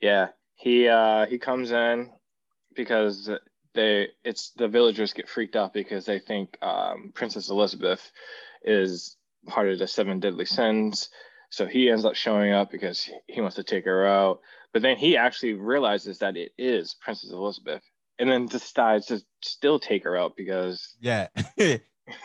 [0.00, 2.10] yeah, he uh he comes in
[2.74, 3.30] because
[3.74, 8.10] they it's the villagers get freaked out because they think um, Princess Elizabeth
[8.62, 11.08] is part of the seven deadly sins.
[11.50, 14.40] So he ends up showing up because he wants to take her out.
[14.72, 17.82] But then he actually realizes that it is Princess Elizabeth
[18.18, 21.28] and then decides to still take her out because Yeah.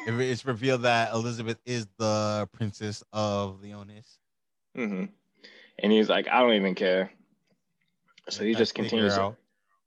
[0.08, 4.17] It's revealed that Elizabeth is the princess of Liones.
[4.76, 5.10] Mhm.
[5.80, 7.12] And he's like, I don't even care.
[8.30, 9.17] So he just to take her continues.
[9.17, 9.38] out.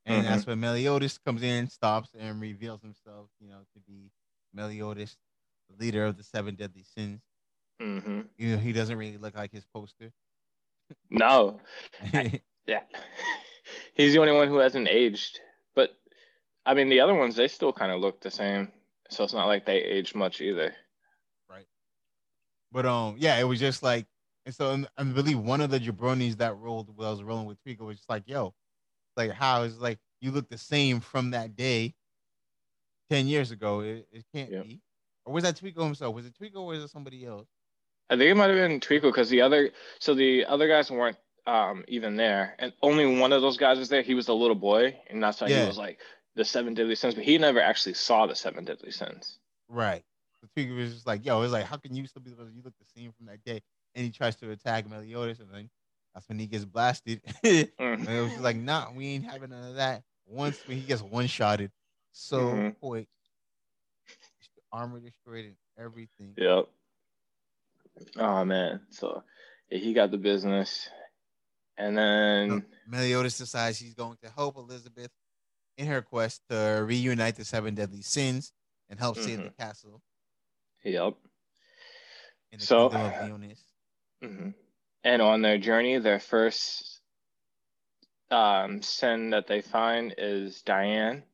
[0.06, 0.28] And Mhm.
[0.28, 4.10] that's when Meliodas comes in, stops, and reveals himself, you know, to be
[4.54, 5.16] Meliodas,
[5.74, 7.22] leader of the seven deadly sins.
[7.80, 10.12] hmm You know, he doesn't really look like his poster.
[11.10, 11.60] No,
[12.66, 12.84] yeah,
[13.94, 15.40] he's the only one who hasn't aged.
[15.74, 15.90] But
[16.66, 18.72] I mean, the other ones they still kind of look the same.
[19.10, 20.74] So it's not like they aged much either.
[21.48, 21.68] Right.
[22.70, 24.06] But um, yeah, it was just like
[24.46, 27.62] And so I believe one of the jabronis that rolled while I was rolling with
[27.64, 28.54] Twigo was just like, yo,
[29.16, 31.94] like how is like you look the same from that day
[33.10, 33.80] 10 years ago.
[33.80, 34.60] It, it can't Yep.
[34.60, 34.82] be.
[35.28, 36.14] Or was that Twigo himself?
[36.14, 37.46] Was it Twigo or was it somebody else?
[38.08, 41.18] I think it might have been Twigo because the other, so the other guys weren't
[41.46, 44.00] um even there, and only one of those guys was there.
[44.00, 45.62] He was a little boy, and that's why Yeah.
[45.62, 46.00] he was like
[46.34, 49.38] the seven deadly sins, but he never actually saw the seven deadly sins.
[49.68, 50.02] Right.
[50.40, 52.62] So Twigo was just like, yo, it's like, how can you still be the you
[52.64, 53.60] look the same from that day?
[53.94, 55.68] And he tries to attack Meliodas, and then
[56.14, 57.20] that's when he gets blasted.
[57.44, 58.08] and Mm.
[58.08, 60.04] it was like, nah, we ain't having none of that.
[60.26, 61.70] Once when he gets one shotted,
[62.12, 62.76] so Mhm.
[62.80, 63.08] quick,
[64.72, 66.34] armor destroyed and everything.
[66.36, 66.68] Yep.
[68.16, 69.22] Oh man, so
[69.70, 70.88] yeah, he got the business,
[71.76, 75.10] and then Meliodas decides he's going to help Elizabeth
[75.76, 78.52] in her quest to reunite the seven deadly sins
[78.88, 79.56] and help save the Mhm.
[79.58, 80.02] castle
[80.84, 81.14] yep.
[82.52, 83.64] in the So- kingdom of Liones.
[84.22, 84.50] hmm
[85.04, 87.00] And on their journey, their first
[88.30, 91.24] um sin that they find is Diane.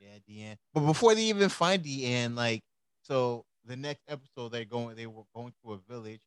[0.00, 0.56] Yeah, Diane.
[0.74, 2.62] But before they even find Diane, like,
[3.02, 6.22] so the next episode they're going, they were going to a village,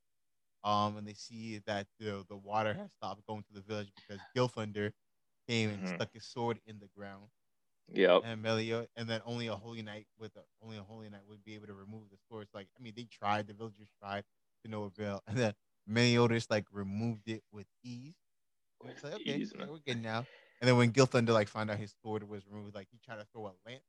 [0.63, 4.21] um, and they see that the the water has stopped going to the village because
[4.36, 4.91] Gilthunder
[5.47, 5.95] came and Mhm.
[5.95, 7.29] stuck his sword in the ground,
[7.89, 8.23] Yep.
[8.25, 11.43] and Melio, and then only a holy knight with a, only a holy knight would
[11.43, 12.43] be able to remove the sword.
[12.43, 14.23] It's like, I mean, they tried, the villagers tried
[14.63, 15.53] to no avail, and then
[15.88, 18.15] Meliodas like removed it with ease.
[18.86, 20.27] It's like, okay, Ease, we're good now.
[20.63, 23.26] And then when Gilthunder like found out his sword was removed, like he tried to
[23.34, 23.84] throw a lance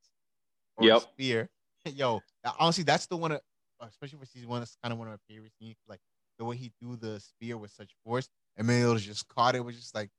[0.76, 0.96] or Yep.
[0.96, 1.48] a spear.
[1.84, 2.20] Yo,
[2.58, 3.40] honestly, that's the one, of,
[3.80, 5.76] especially for season one, that's kind of one of my favorite scenes.
[5.87, 6.00] Like
[6.37, 9.64] the way he threw the spear with such force, and Meliodas just caught it.
[9.64, 10.10] Was just like,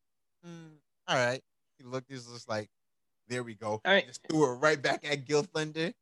[0.47, 0.69] mm,
[1.09, 1.41] all right.
[1.77, 2.69] He looked, he's just like,
[3.27, 3.81] there we go.
[3.83, 5.93] I mean- just threw it right back at Gilthunder.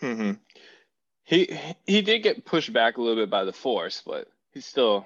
[0.00, 0.30] hmm
[1.24, 1.54] He
[1.86, 5.04] he did get pushed back a little bit by the force, but he still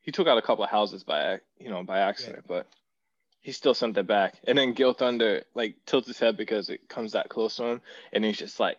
[0.00, 2.66] he took out a couple of houses by you know by accident, but
[3.40, 4.38] he still sent it back.
[4.44, 7.80] And then Gilthunder like tilts his head because it comes that close to him,
[8.12, 8.78] and he's just like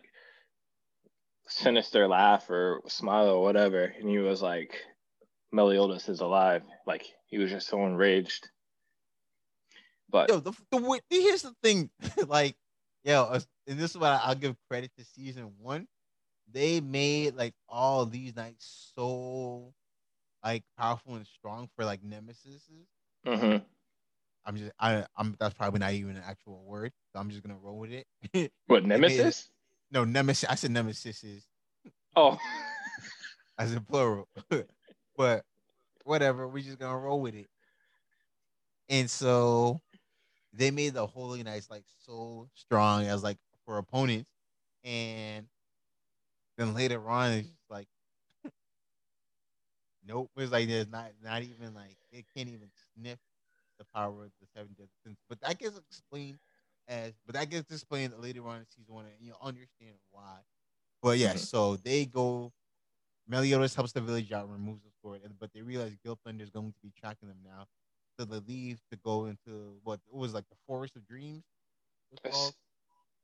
[1.48, 4.74] sinister laugh or smile or whatever, and he was like,
[5.52, 6.62] Meliodas is alive.
[6.86, 8.48] Like he was just so enraged.
[10.08, 11.90] But Yo, the, the here's the thing,
[12.26, 12.56] like,
[13.04, 15.86] yo, uh, and this is what I'll give credit to season one.
[16.52, 19.72] They made like all these knights so
[20.44, 22.68] like powerful and strong for like nemesis.
[23.26, 23.64] mhm.
[24.46, 27.58] I'm just I I'm that's probably not even an actual word, so I'm just gonna
[27.60, 28.52] roll with it.
[28.66, 29.50] what Nemesis?
[29.90, 30.48] no, nemesis.
[30.48, 31.46] I said nemesis is
[32.16, 32.38] Oh,
[33.58, 34.28] as in plural,
[35.16, 35.44] but
[36.04, 36.48] whatever.
[36.48, 37.48] we're just gonna roll with it.
[38.88, 39.80] And so
[40.52, 44.30] they made the holy knights like so strong as like for opponents,
[44.82, 45.46] and
[46.58, 47.86] then later on it's just like,
[50.06, 50.30] nope.
[50.36, 53.18] It's like there's not not even like it can't even sniff
[53.80, 55.18] the power of the seven deadly sins.
[55.28, 56.38] But that gets explained
[56.88, 60.38] as, but that gets explained later on in season one, and you understand why.
[61.02, 61.38] But yeah, Mhm.
[61.38, 62.52] so they go.
[63.28, 66.72] Meliodas helps the village out, removes the sword, and but they realize Gilthunder is going
[66.72, 67.66] to be tracking them now.
[68.18, 71.44] So they leave to go into what it was like the Forest of Dreams.
[72.12, 72.54] it was called.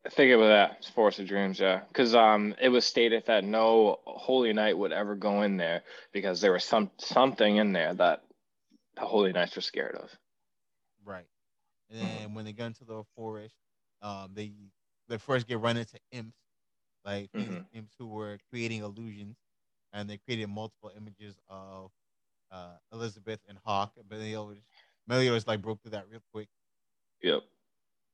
[0.06, 3.26] I think it was that it's Forest of Dreams, yeah, because um, it was stated
[3.26, 7.72] that no Holy Knight would ever go in there because there was some something in
[7.72, 8.22] there that
[8.96, 10.16] the Holy Knights were scared of.
[11.06, 11.28] Right.
[11.90, 13.56] And then when they get into the forest,
[14.02, 14.54] um, they
[15.08, 16.38] they first get run into imps,
[17.04, 17.66] like Mhm.
[17.72, 19.38] imps who were creating illusions,
[19.92, 21.92] and they created multiple images of
[22.52, 23.94] uh, Elizabeth and Hawk.
[24.08, 24.62] But they always
[25.08, 26.48] Meliodas like broke through that real quick,
[27.22, 27.44] Yep.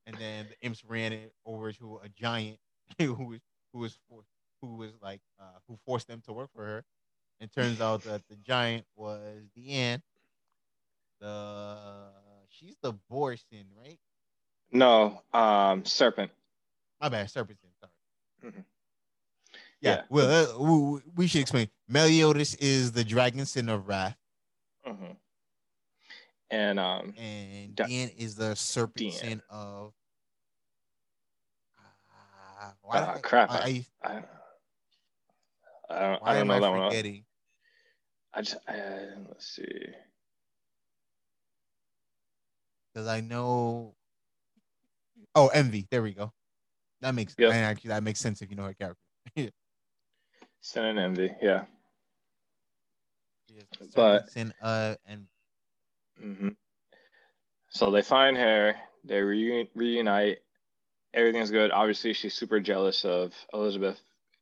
[0.05, 2.59] and then the imps ran it over to a giant
[2.99, 3.41] who was
[3.73, 3.99] who was
[4.61, 6.85] who was like uh, who forced them to work for her.
[7.41, 10.01] And turns out that the giant was Diane.
[11.19, 12.13] The
[12.53, 13.99] she's the Borson, right?
[14.71, 16.31] No, um, Serpent.
[17.01, 17.57] My bad, Serpentin.
[17.79, 17.91] Sorry.
[18.53, 18.65] Mhm.
[19.81, 20.01] Yeah, Yeah.
[20.09, 21.69] well, uh, we, we should explain.
[21.87, 24.17] Meliodas is the dragon sin of wrath,
[24.85, 25.11] hmm
[26.49, 29.11] And um, and Da- Dan is the serpent Diane.
[29.13, 29.93] sin of.
[31.79, 34.25] Uh, why Ah, I- crap, I, I, I don't,
[35.89, 36.89] I don't, I don't am know that one.
[36.89, 37.25] forgetting?
[38.33, 38.79] I just I,
[39.27, 39.63] let's see.
[42.93, 43.95] Because I know.
[45.35, 45.87] Oh, envy.
[45.89, 46.31] There we go.
[47.01, 47.51] That makes Yep.
[47.53, 48.99] and actually that makes sense if you know her character.
[50.61, 51.65] Sin and Envy, yeah.
[53.49, 55.27] The But- sin of and
[56.17, 56.49] hmm
[57.69, 60.39] So they find her, they reu- reunite,
[61.13, 61.71] everything's good.
[61.71, 63.99] Obviously, she's super jealous of Elizabeth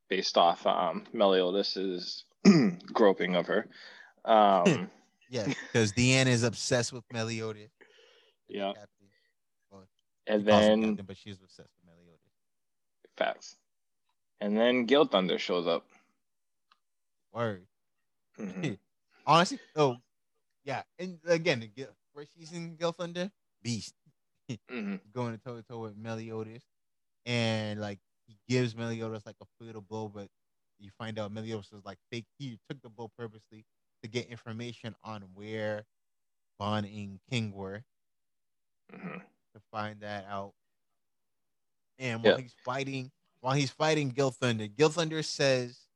[0.09, 2.25] based off um, Meliodas's
[2.93, 3.67] groping of her.
[4.23, 4.91] Um,
[5.29, 7.71] Yeah, because Diane is obsessed with Meliodas.
[8.51, 8.73] Yeah.
[9.71, 9.87] Well,
[10.27, 12.21] and he calls him then Captain, but she's obsessed with Meliodas.
[13.17, 13.57] facts,
[14.41, 15.87] and then Gilthunder shows up.
[17.33, 17.67] Word.
[18.37, 18.77] Mhm.
[19.25, 19.97] Honestly, oh,
[20.63, 20.83] yeah.
[20.99, 23.31] And again, the first season Gilthunder,
[23.63, 23.95] beast.
[24.69, 24.99] Mhm.
[25.13, 26.63] going toe to toe with Meliodas,
[27.25, 30.29] and like he gives Meliodas like a fatal blow, but
[30.79, 32.25] you find out Meliodas was like fake.
[32.37, 33.65] He took the blow purposely
[34.03, 35.85] to get information on where
[36.59, 37.83] Ban and King were
[38.91, 39.21] Mhm.
[39.53, 40.53] to find that out.
[41.97, 42.41] And while Yeah.
[42.41, 45.87] he's fighting, while he's fighting Gilthunder, Gil Thunder says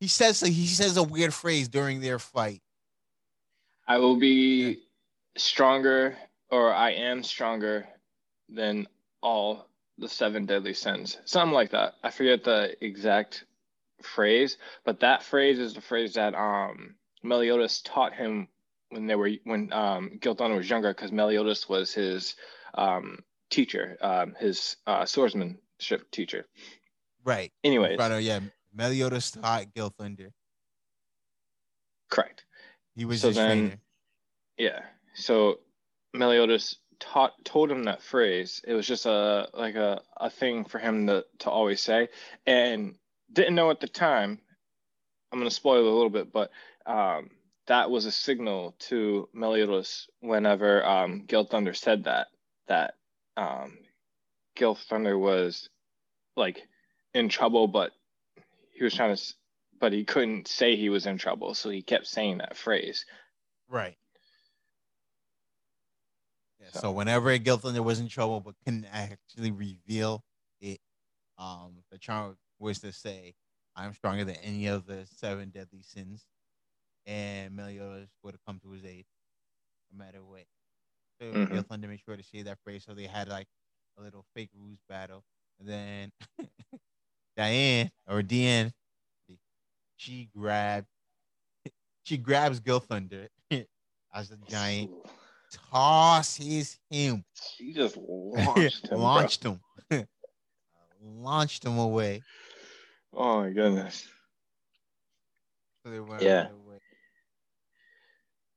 [0.00, 2.62] he says he says a weird phrase during their fight.
[3.86, 4.88] I will be
[5.36, 6.16] stronger,
[6.50, 7.88] or I am stronger
[8.48, 8.86] than
[9.22, 11.18] all the seven deadly sins.
[11.24, 11.96] Something like that.
[12.02, 13.44] I forget the exact
[14.02, 18.48] phrase, but that phrase is the phrase that um Meliodas taught him
[18.92, 22.36] when they were when um Gilthunder was younger, because Meliodas was his
[22.74, 23.18] um
[23.50, 26.46] teacher, um his uh swordsmanship teacher.
[27.24, 27.52] Right.
[27.64, 28.12] Anyways, Right.
[28.12, 28.40] Oh Yeah.
[28.74, 30.30] Meliodas taught Gilthunder.
[32.10, 32.44] correct.
[32.94, 33.80] He was So his then- trainer.
[34.58, 34.80] Yeah.
[35.14, 35.60] So
[36.14, 38.60] Meliodas taught told him that phrase.
[38.66, 42.08] It was just a like a, a thing for him to, to always say.
[42.46, 42.96] And
[43.32, 44.40] didn't know at the time.
[45.32, 46.50] I'm gonna spoil a little bit, but
[46.84, 47.30] um,
[47.66, 52.28] that was a signal to Meliodas whenever um, Gilthunder said that
[52.68, 52.94] that
[53.36, 53.78] um,
[54.56, 55.68] Gilthunder was
[56.36, 56.62] like
[57.14, 57.92] in trouble, but
[58.74, 59.22] he was trying to,
[59.80, 63.04] but he couldn't say he was in trouble, so he kept saying that phrase.
[63.68, 63.96] Right.
[66.60, 66.80] Yeah, so.
[66.80, 70.24] So- whenever Gilthunder was in trouble but couldn't actually reveal
[70.60, 70.80] it,
[71.38, 73.34] um, the charm was to say,
[73.76, 76.24] "I'm stronger than any of the seven deadly sins,"
[77.06, 79.06] and Meliodas would have come to his aid,
[79.92, 80.44] no matter what.
[81.20, 81.48] So Mhm.
[81.48, 83.48] Gilthunder made sure to say that phrase, so they had like
[83.98, 85.24] a little fake ruse battle,
[85.58, 86.12] and then
[87.36, 88.72] Diane or Deanne,
[89.96, 90.86] she grabbed,
[92.04, 93.28] she grabs Gilthunder
[94.14, 94.90] as a giant
[95.70, 97.24] tosses him,
[97.56, 98.98] She just launched him.
[98.98, 98.98] bro.
[98.98, 99.60] launched him,
[101.02, 102.22] launched him away.
[103.12, 104.08] Oh my goodness.
[105.84, 106.48] So they went Yeah.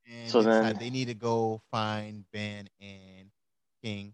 [0.07, 3.31] And So they then- they need to go find Ban and
[3.81, 4.13] King.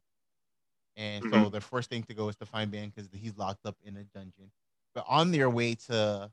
[0.96, 1.52] And so Mhm.
[1.52, 4.04] the first thing to go is to find Ban because he's locked up in a
[4.04, 4.52] dungeon.
[4.94, 6.32] But on their way to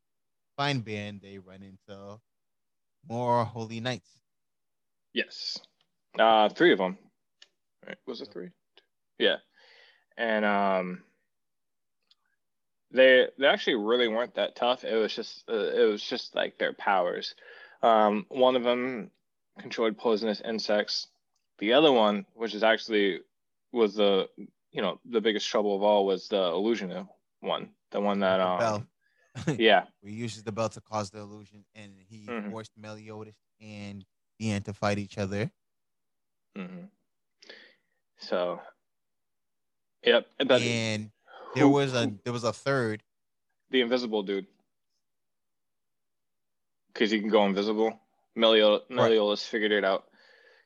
[0.56, 2.20] find Ban, they run into
[3.04, 4.20] more holy knights.
[5.12, 5.58] Yes.
[6.18, 6.98] Uh, three of them.
[7.86, 7.98] Right?
[8.06, 8.50] Was it three?
[9.18, 9.36] Yeah.
[10.16, 11.04] And um,
[12.90, 14.84] they they actually really weren't that tough.
[14.84, 17.34] It was just uh, it was just like their powers.
[17.82, 19.10] Um, one of them
[19.58, 21.08] controlled poisonous insects.
[21.58, 23.20] The other one, which is actually
[23.72, 24.28] was the
[24.70, 27.08] you know the biggest trouble of all, was the illusion
[27.40, 27.70] one.
[27.90, 28.86] The one that um bell.
[29.58, 32.50] yeah He uses the bell to cause the illusion, and he Mhm.
[32.50, 34.04] forced Meliodas and
[34.40, 35.50] Deanne to fight each other.
[36.56, 36.86] Mm-hmm.
[38.18, 38.60] So,
[40.02, 40.26] yep.
[40.38, 41.10] But and
[41.54, 43.02] there who- was a there was a third.
[43.70, 44.46] the invisible dude,
[46.92, 47.98] because he can go invisible.
[48.38, 50.04] Melio- Meliodas figured it out.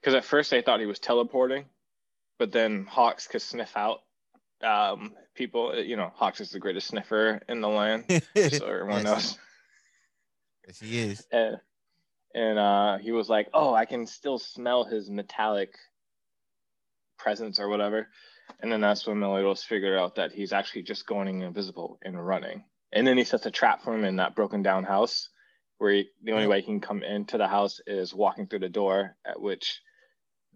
[0.00, 1.64] Because at first they thought he was teleporting,
[2.38, 4.02] but then Hawks could sniff out
[4.60, 5.80] um, people.
[5.80, 8.04] You know, Hawks is the greatest sniffer in the land,
[8.50, 9.04] so everyone Yes.
[9.04, 9.38] knows.
[10.66, 11.26] Yes, he is.
[11.32, 11.60] And,
[12.34, 15.74] and uh, he was like, "Oh, I can still smell his metallic
[17.18, 18.08] presence or whatever."
[18.60, 22.64] And then that's when Meliodas figured out that he's actually just going invisible and running.
[22.92, 25.28] And then he sets a trap for him in that broken down house,
[25.82, 28.68] where he, the only way he can come into the house is walking through the
[28.68, 29.80] door, at which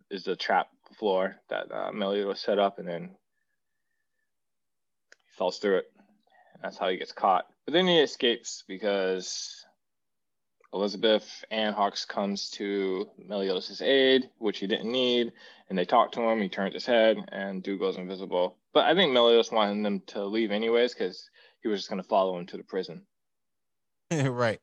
[0.08, 3.10] is the trap floor that uh, Meliodas set up, and then
[5.10, 5.86] he falls through it.
[6.62, 7.46] That's how he gets caught.
[7.64, 9.66] But then he escapes because
[10.72, 15.32] Elizabeth and Hawks comes to Meliodas' aid, which he didn't need,
[15.68, 16.40] and they talk to him.
[16.40, 18.58] He turns his head, and dude goes invisible.
[18.72, 21.28] But I think Meliodas wanted them to leave anyways because
[21.62, 23.02] he was just going to follow him to the prison.
[24.12, 24.60] right.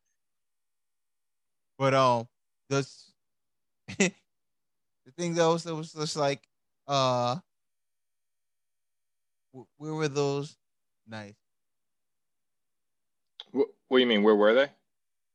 [1.83, 2.29] But um,
[2.69, 3.11] this
[3.99, 4.13] the
[5.17, 6.41] thing though, so it was just like,
[6.87, 7.35] uh,
[9.75, 10.55] where were those?
[11.05, 11.33] Nice.
[13.51, 14.23] What, what do you mean?
[14.23, 14.69] Where were they?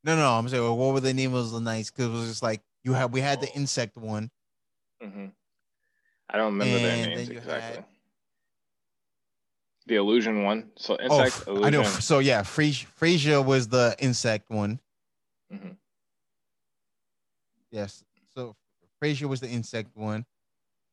[0.05, 1.91] No, no, I'm saying, what were the name of the nights?
[1.91, 4.31] Because it was just like you had, we had the insect one.
[5.03, 5.27] hmm
[6.31, 7.77] I don't remember their names exactly.
[7.77, 7.85] had-
[9.87, 10.71] The illusion one.
[10.79, 11.65] So Oh, insect f- illusion.
[11.67, 11.83] I know.
[11.83, 14.81] So yeah, Frasier was the insect one.
[15.53, 15.77] Mhm.
[17.71, 18.05] Yes.
[18.35, 18.57] So
[19.03, 20.25] Frasier was the insect one,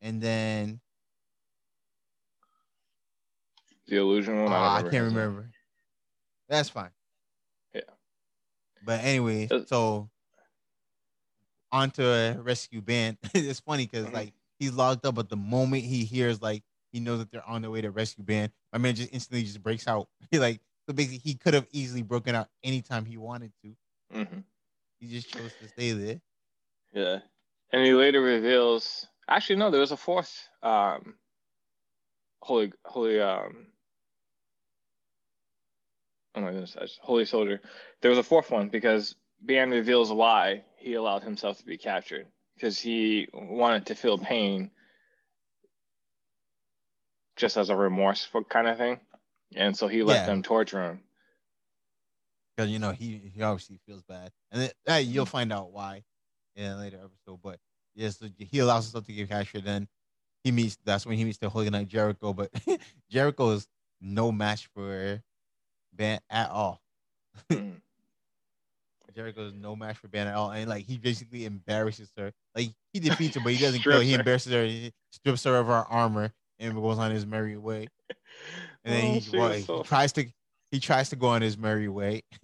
[0.01, 0.81] and then
[3.87, 4.51] The illusion one.
[4.53, 5.49] oh, I, don't can't his remember.
[6.49, 6.91] That's fine.
[7.73, 7.81] Yeah.
[8.83, 10.09] But anyway, Uh, so
[11.71, 13.17] onto a rescue Ban.
[13.33, 14.13] it's funny because Mhm.
[14.13, 17.61] like he's locked up, but the moment he hears like he knows that they're on
[17.61, 20.07] their way to rescue Ban, my man just instantly just breaks out.
[20.31, 23.75] He like so basically he could have easily broken out anytime he wanted to.
[24.11, 24.45] Mhm.
[24.99, 26.21] He just chose to stay there.
[26.95, 27.19] Yeah.
[27.73, 31.15] And he later reveals actually no, there was a fourth um
[32.41, 33.67] holy holy um
[36.35, 37.61] oh my goodness, just- holy soldier.
[38.01, 42.27] There was a fourth one because Ban reveals why he allowed himself to be captured.
[42.55, 44.71] Because he wanted to feel pain
[47.35, 49.01] just as a remorseful kind of thing.
[49.55, 50.25] And so he let Yeah.
[50.27, 51.03] them torture him.
[52.55, 56.05] because you know he he obviously feels bad, and then, uh, you'll find out why
[56.55, 57.41] in a later episode.
[57.41, 57.59] But
[57.95, 59.63] yes, so he allows himself to get captured.
[59.65, 59.87] Then
[60.43, 60.77] he meets.
[60.83, 62.33] That's when he meets the Holy Knight Jericho.
[62.33, 62.51] But
[63.09, 63.67] Jericho is
[64.01, 65.21] no match for
[65.93, 66.81] Ban at all.
[67.51, 67.81] Mhm.
[69.15, 72.33] Jericho is no match for Ban at all, and like he basically embarrasses her.
[72.53, 73.93] Like he defeats her, but he doesn't kill.
[73.93, 74.01] her.
[74.01, 74.65] He embarrasses her.
[74.65, 77.87] He strips her of her armor and goes on his merry way.
[78.83, 80.25] And then Oh, he, well, he tries to
[80.71, 82.23] he tries to go on his merry way,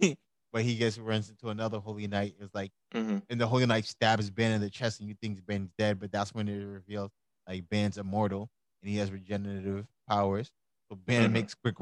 [0.52, 2.34] but he gets runs into another holy knight.
[2.40, 3.22] It's like Mhm.
[3.30, 6.12] and the holy knight stabs Ban in the chest, and you think Ban's dead, but
[6.12, 7.10] that's when it reveals
[7.48, 8.50] like Ban's immortal
[8.82, 10.50] and he has regenerative powers.
[10.88, 11.32] So Ban Mhm.
[11.32, 11.76] makes quick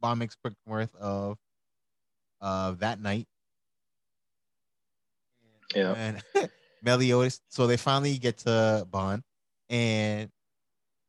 [0.00, 1.38] Ban makes quick worth of
[2.40, 3.26] of that night.
[5.74, 5.94] Yeah.
[5.94, 6.22] And
[6.82, 7.40] Meliodas.
[7.48, 9.22] So they finally get to Ban,
[9.68, 10.30] and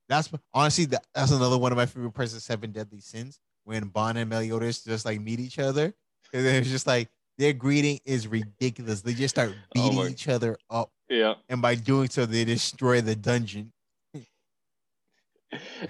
[0.09, 3.87] that's honestly that, that's another one of my favorite parts of Seven Deadly Sins when
[3.89, 5.93] Ban and Meliodas just like meet each other,
[6.33, 9.01] and it's just like their greeting is ridiculous.
[9.01, 11.35] They just start Oh beating my- each other up, Yeah.
[11.49, 13.71] and by doing so, they destroy the dungeon.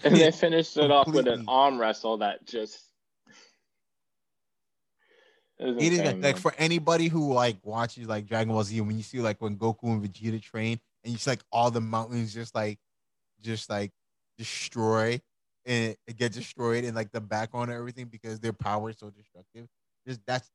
[0.04, 2.80] and they finished it off with an arm wrestle that just
[5.60, 8.64] it is It is insane, like, like for anybody who like watches like Dragon Ball
[8.64, 11.70] Z, when you see like when Goku and Vegeta train, and you see like all
[11.70, 12.80] the mountains just like,
[13.42, 13.92] just like
[14.38, 15.20] destroy
[15.66, 19.68] and get destroyed and like the background and everything because their power is so destructive.
[20.08, 20.52] Just that's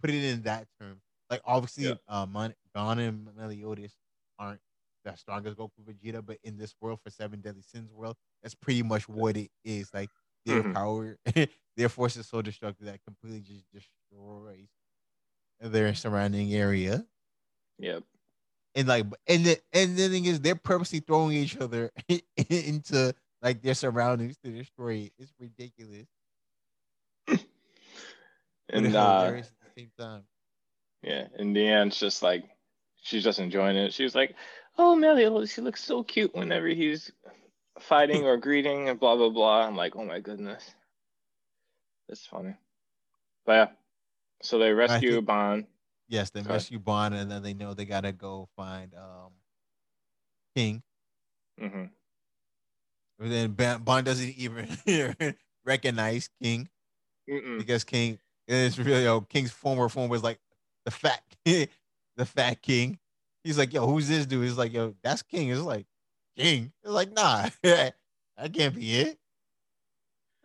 [0.00, 1.00] put it in that term.
[1.30, 1.94] Like obviously, Yeah.
[2.08, 3.96] uh, Mon- Gon and Meliodas
[4.38, 4.60] aren't
[5.04, 8.82] the strongest Goku Vegeta, but in this world for Seven Deadly Sins world, that's pretty
[8.82, 9.92] much what it is.
[9.92, 10.10] Like
[10.44, 10.74] their Mhm.
[10.74, 11.18] power,
[11.76, 14.68] their force is so destructive that completely just destroys
[15.60, 17.06] their surrounding area.
[17.78, 18.04] Yep.
[18.74, 21.92] And like, and the and the thing is, they're purposely throwing each other
[22.48, 25.12] into like their surroundings to destroy it.
[25.18, 26.08] It's ridiculous,
[28.74, 30.22] And uh at the same time.
[31.02, 32.44] yeah, and end, just like
[33.02, 33.92] she's just enjoying it.
[33.94, 34.34] She was like,
[34.76, 37.10] "Oh, Meliodas, she looks so cute whenever he's
[37.78, 40.74] fighting or greeting and blah blah blah." I'm like, "Oh my goodness,
[42.08, 42.54] that's funny."
[43.46, 43.68] But yeah,
[44.42, 45.66] so they rescue think- Ban.
[46.08, 46.52] Yes, they ahead.
[46.52, 49.30] rescue Ban, and then they know they gotta go find um
[50.54, 50.82] King.
[51.60, 51.84] Mm-hmm.
[53.20, 54.68] And then Ban doesn't even
[55.64, 56.68] recognize King
[57.30, 57.58] Mm-mm.
[57.58, 60.38] because King is really yo King's former form was like
[60.84, 61.68] the fat the
[62.24, 62.98] fat King.
[63.42, 64.44] He's like, yo, who's this dude?
[64.44, 65.50] He's like, yo, that's King.
[65.50, 65.86] It's like
[66.36, 66.72] King.
[66.82, 67.94] It's like, nah, that
[68.52, 69.18] can't be it.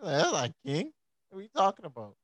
[0.03, 0.91] That's like King.
[1.29, 2.15] What are you talking about?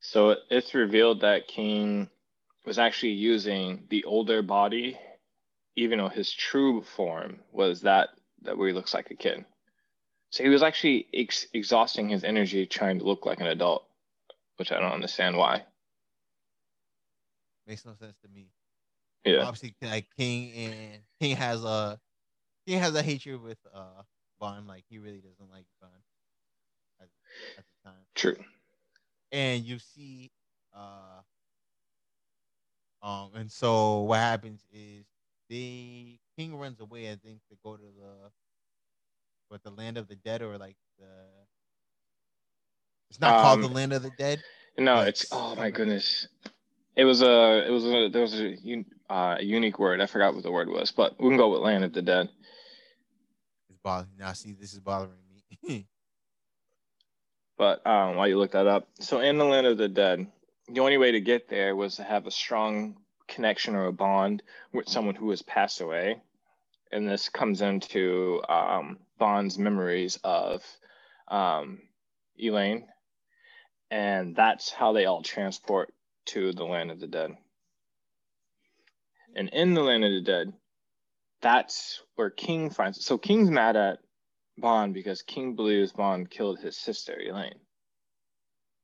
[0.00, 2.08] So it's revealed that King
[2.64, 4.98] was actually using the older body,
[5.76, 8.10] even though his true form was that
[8.42, 9.44] that where he looks like a kid.
[10.30, 13.87] So he was actually ex- exhausting his energy trying to look like an adult,
[14.58, 15.64] which I don't understand why.
[17.66, 18.48] Makes no sense to me.
[19.24, 21.98] Yeah, Obviously, like King and King has a
[22.66, 24.02] King has a hatred with uh
[24.40, 24.66] Ban.
[24.66, 25.90] Like he really doesn't like Ban
[27.00, 27.08] at,
[27.58, 28.06] at the time.
[28.14, 28.36] true.
[29.32, 30.30] and you see
[30.74, 31.20] uh
[33.02, 35.04] um and so what happens is
[35.48, 38.30] the king runs away i think to go to the
[39.48, 41.06] what the land of the dead or like the
[43.10, 44.42] it's not called Um, the land of the dead
[44.76, 46.28] No, it's oh my goodness.
[46.96, 50.00] It was a it was a there was a un, uh, unique word.
[50.00, 52.28] I forgot what the word was, but we can go with Land of the Dead.
[53.68, 55.12] it's bothering now see this is bothering
[55.66, 55.86] me
[57.56, 60.26] But um, while you look that up, so in the land of the dead,
[60.68, 62.96] the only way to get there was to have a strong
[63.26, 64.42] connection or a bond
[64.72, 66.22] with someone who has passed away,
[66.92, 70.62] and this comes into um, Ban's memories of
[71.26, 71.80] um,
[72.38, 72.86] Elaine,
[73.90, 75.92] and that's how they all transport
[76.26, 77.30] to the land of the dead.
[79.34, 80.52] And in the land of the dead,
[81.40, 83.04] that's where King finds.
[83.04, 83.98] So King's mad at
[84.56, 87.60] Ban because King believes Ban killed his sister Elaine.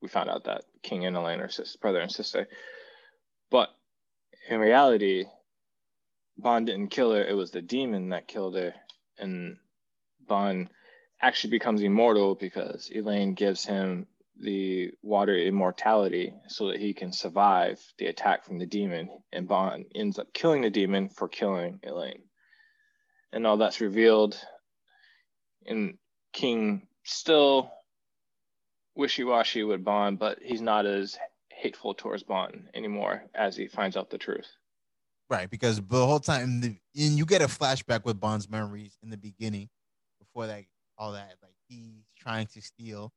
[0.01, 2.47] We found out that King and Elaine are sister, brother and sister,
[3.51, 3.71] but
[4.49, 5.25] in reality,
[6.37, 7.25] Ban didn't kill her.
[7.25, 8.75] It was the demon that killed her,
[9.19, 9.57] and
[10.29, 10.69] Ban
[11.23, 14.07] actually becomes immortal because Elaine gives him
[14.37, 19.85] the water immortality so that he can survive the attack from the demon and Ban
[19.95, 22.23] ends up killing the demon for killing Elaine.
[23.33, 24.39] And all that's revealed
[25.67, 25.99] and
[26.33, 27.71] King still
[28.97, 31.17] wishy-washy with Ban, but he's not as
[31.51, 34.49] hateful towards Ban anymore as he finds out the truth.
[35.31, 39.11] Right, because the whole time, the, and you get a flashback with Ban's memories in
[39.11, 39.69] the beginning,
[40.19, 40.65] before that,
[40.99, 43.13] all that, like he's trying to steal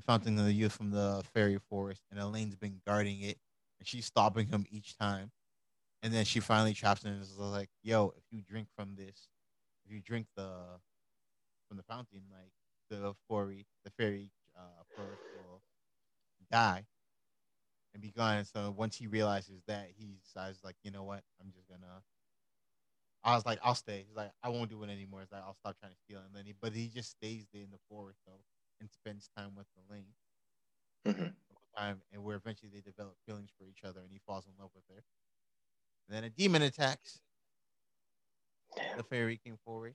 [0.00, 3.38] the Fountain of the Youth from the fairy forest, and Elaine's been guarding it,
[3.78, 5.30] and she's stopping him each time.
[6.02, 9.28] And then she finally traps him and is like, "Yo, if you drink from this,
[9.84, 10.80] if you drink the
[11.68, 12.52] from the fountain, like
[12.90, 15.62] the fairy, the fairy uh, forest will
[16.50, 16.86] die
[17.92, 21.24] and be gone." So once he realizes that, he decides like, "You know what?
[21.40, 22.02] I'm just gonna."
[23.22, 25.54] I was like, "I'll stay." He's like, "I won't do it anymore." He's like, "I'll
[25.54, 28.20] stop trying to steal." And then he, but he just stays there in the forest
[28.26, 28.40] though
[28.80, 30.14] and spends time with Elaine.
[31.06, 31.28] Mm-hmm.
[31.76, 34.70] Time and where eventually they develop feelings for each other, and he falls in love
[34.74, 35.02] with her.
[36.08, 37.20] And then a demon attacks.
[38.96, 39.94] The fairy came forward,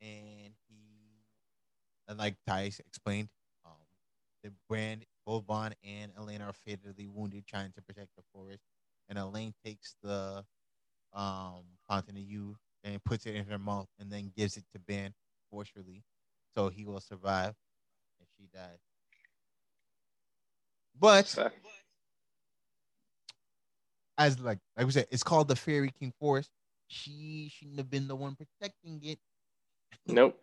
[0.00, 1.22] and he,
[2.08, 3.28] and like Thais explained,
[3.64, 3.72] um,
[4.42, 8.62] the brand both Ban and Elaine are fatally wounded trying to protect the forest,
[9.08, 10.44] and Elaine takes the
[11.12, 14.78] um fountain of youth and puts it in her mouth, and then gives it to
[14.80, 15.14] Ban
[15.50, 16.02] forcefully,
[16.54, 17.54] so he will survive
[18.42, 18.78] she died.
[20.98, 21.38] But
[24.18, 26.50] as like like we said, it's called the Fairy King Forest.
[26.88, 29.18] She shouldn't have been the one protecting it.
[30.06, 30.38] nope.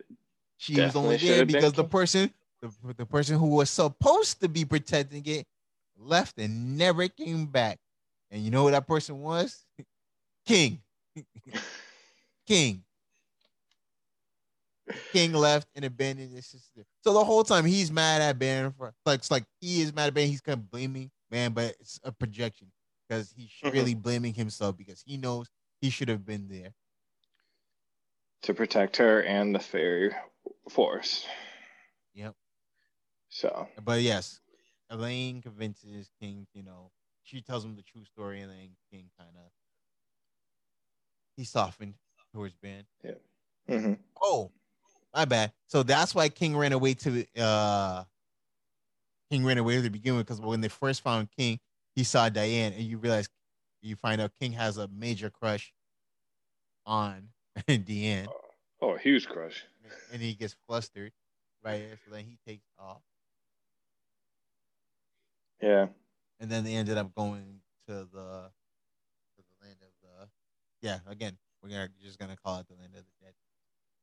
[0.56, 2.30] She was only there because the person,
[2.60, 5.46] the, the person who was supposed to be protecting it,
[5.96, 7.78] left and never came back.
[8.30, 9.64] And you know who that person was?
[10.46, 10.80] King.
[12.46, 12.82] King.
[15.12, 16.84] King left and abandoned his sister.
[17.02, 20.08] So the whole time he's mad at Ban for like it's like he is mad
[20.08, 20.28] at Ban.
[20.28, 22.70] He's kind of blaming man, but it's a projection
[23.08, 23.72] because he's Mhm.
[23.72, 25.48] really blaming himself because he knows
[25.80, 26.74] he should have been there.
[28.42, 30.14] to protect her and the fairy
[30.68, 31.26] force.
[32.14, 32.34] Yep.
[33.28, 34.40] So But yes,
[34.88, 36.46] Elaine convinces King.
[36.54, 36.90] You know,
[37.22, 39.52] she tells him the true story, and then King kind of
[41.36, 41.94] he softened
[42.32, 42.86] towards Ban.
[43.68, 43.98] mhm.
[44.22, 44.50] Oh,
[45.14, 45.52] my bad.
[45.66, 48.04] So that's why King ran away to uh
[49.30, 51.60] King ran away to the beginning because when they first found King,
[51.94, 53.28] he saw Diane, and you realize
[53.82, 55.72] you find out King has a major crush
[56.86, 57.28] on
[57.66, 58.26] Diane,
[58.82, 59.64] oh, a huge crush.
[60.12, 61.12] and he gets flustered,
[61.64, 61.82] right?
[62.04, 63.02] So then he takes off,
[65.62, 65.86] Yeah.
[66.40, 68.50] and then they ended up going to the
[69.36, 70.28] to the land of the
[70.82, 70.98] yeah.
[71.06, 73.34] Again, we're gonna just gonna call it the land of the dead.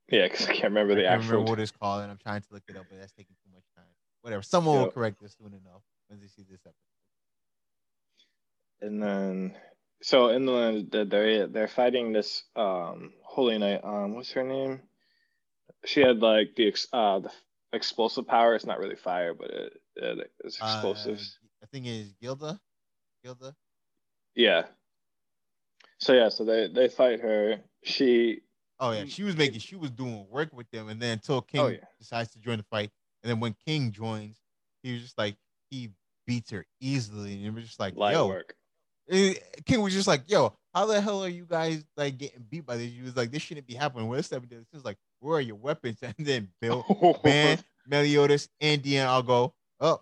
[0.09, 1.31] Yeah, because I can't remember the I can't actual.
[1.33, 3.51] remember what it's called, and I'm trying to look it up, but that's taking too
[3.53, 3.85] much time.
[4.21, 4.41] Whatever.
[4.41, 6.73] Someone will correct this soon enough when they see this episode.
[8.81, 9.55] and then,
[10.01, 13.81] so in the they're they're fighting this um holy knight.
[13.83, 14.81] Um, what's her name?
[15.85, 17.31] She had like the ex- uh the
[17.73, 18.55] explosive power.
[18.55, 21.37] It's not really fire, but it, it it's explosives.
[21.43, 22.59] Uh, I think it is Gilda.
[23.23, 23.55] Gilda.
[24.35, 24.63] Yeah.
[25.99, 27.57] So yeah, so they they fight her.
[27.83, 28.41] She
[28.79, 31.61] Oh yeah, she was making, she was doing work with them, and then until King
[31.61, 31.79] Oh, yeah.
[31.99, 32.91] decides to join the fight,
[33.23, 34.37] and then when King joins,
[34.83, 35.35] he was just like
[35.71, 35.89] he
[36.27, 38.55] beats her easily, and it was just like, light yo, work.
[39.09, 39.33] Eh,
[39.65, 42.77] King was just like, yo, how the hell are you guys like getting beat by
[42.77, 42.91] this?
[42.91, 44.07] He was like, this shouldn't be happening.
[44.07, 44.47] What's up?
[44.47, 45.99] This is like, where are your weapons?
[46.01, 46.85] And then Bill,
[47.23, 47.57] man,
[47.87, 50.01] Meliodas, and Deanne all go, oh,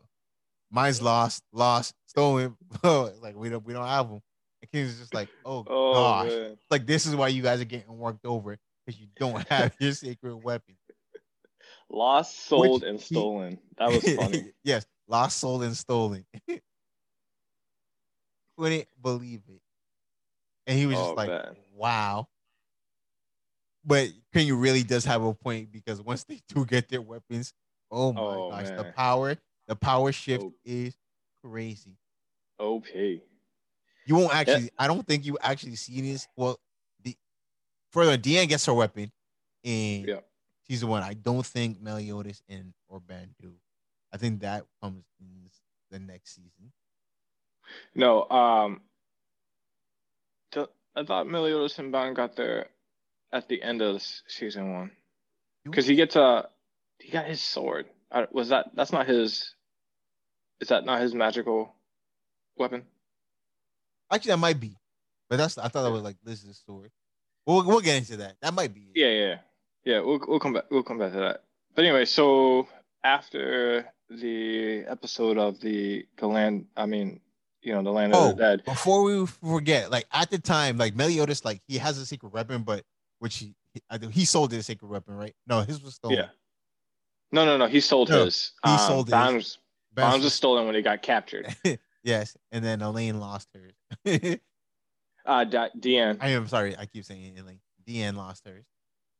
[0.71, 2.57] mine's lost, lost, stolen.
[2.84, 4.21] like we don't, we don't have them.
[4.66, 6.57] And King's just like, oh, oh gosh, man.
[6.72, 9.91] like this is why you guys are getting worked over because you don't have your
[9.93, 10.76] sacred weapon.
[11.89, 13.59] Lost, sold, Which and stolen.
[13.78, 14.53] That was funny.
[14.63, 16.26] yes, lost, sold, and stolen.
[18.57, 19.61] Couldn't believe it.
[20.68, 21.55] And he was Oh, just like, man.
[21.76, 22.28] wow.
[23.86, 27.53] But King really does have a point because once they do get their weapons,
[27.91, 29.38] oh my Oh, gosh, the power,
[29.68, 30.53] the power shift Oh.
[30.66, 30.97] is
[31.43, 31.97] crazy.
[32.57, 32.88] OP.
[34.06, 36.28] You won't actually, I don't think you actually see this.
[36.36, 36.60] Well,
[37.03, 37.16] the
[37.91, 39.12] further Deanne gets her weapon
[39.64, 40.20] in Yeah.
[40.68, 41.03] she's the one.
[41.03, 43.53] I don't think Meliodas and Orban do.
[44.14, 45.49] I think that comes in
[45.89, 46.72] the next season.
[47.95, 48.82] No, um,
[50.95, 52.68] I thought Meliodas and Ban got there
[53.34, 54.91] at the end of season one
[55.64, 56.47] because he gets a
[56.99, 57.88] he got his sword.
[58.32, 59.56] was that that's not his?
[60.62, 61.76] Is that not his magical
[62.58, 62.86] weapon?
[64.12, 64.78] Actually, that might be,
[65.30, 66.91] but that's I thought that was like this is sword.
[67.45, 68.36] We'll we'll get into that.
[68.41, 68.91] That might be.
[68.93, 68.99] It.
[68.99, 69.36] Yeah, yeah,
[69.84, 69.99] yeah.
[70.01, 70.66] We'll we'll come back.
[70.70, 71.43] We'll come back to that.
[71.76, 72.68] But anyway, so
[73.03, 77.20] after the episode of the the land, I mean,
[77.62, 78.66] you know, the land oh, of the dead.
[78.66, 82.64] Before we forget, like at the time, like Meliodas, like he has a secret weapon,
[82.64, 82.84] but
[83.20, 83.56] which he
[84.12, 85.36] he sold his secret weapon, right?
[85.47, 86.18] No, his was stolen.
[86.18, 86.28] Yeah.
[87.32, 87.68] No, no, no.
[87.68, 88.53] He sold no, his.
[88.64, 89.58] He um, sold Ban's, his.
[89.93, 91.53] Ban's was stolen when he got captured.
[92.06, 93.74] yes, and then Elaine lost hers.
[95.26, 96.18] uh, Deanne.
[96.22, 96.78] I am sorry.
[96.78, 97.60] I keep saying Elaine.
[97.86, 98.66] Deanne lost hers,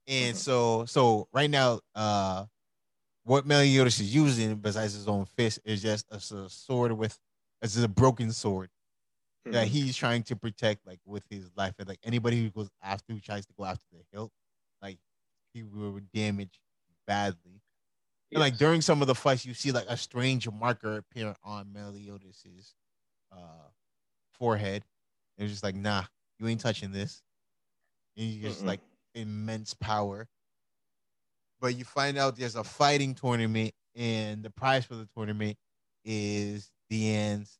[0.08, 0.38] and mm-hmm.
[0.38, 2.46] so so right now, uh,
[3.24, 7.18] what Meliodas is using besides his own fist is just a, a sword with
[7.62, 8.70] it's a broken sword
[9.46, 9.54] mm-hmm.
[9.54, 13.14] that he's trying to protect like with his life and like anybody who goes after
[13.14, 14.32] who tries to go after the hilt
[14.82, 15.00] like
[15.54, 16.60] he will damage
[17.08, 17.62] badly.
[18.36, 21.68] And like during some of the fights you see like a strange marker appear on
[21.76, 22.76] Meliodas's
[23.32, 23.70] uh
[24.34, 24.84] forehead
[25.38, 26.04] and it's just like nah
[26.40, 27.22] you ain't touching this
[28.18, 28.68] and he's just Mm-mm.
[28.68, 28.82] like
[29.16, 30.28] immense power
[31.66, 35.58] but you find out there's a fighting tournament, and the prize for the tournament
[36.04, 37.58] is Deanne's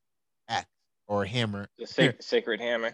[0.48, 0.70] axe
[1.08, 1.68] or hammer.
[1.78, 2.92] The sac- sacred hammer.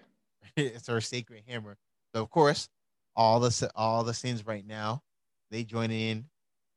[0.55, 1.77] it's her sacred hammer.
[2.13, 2.69] So of course,
[3.15, 5.01] all the all the sins right now,
[5.49, 6.25] they join in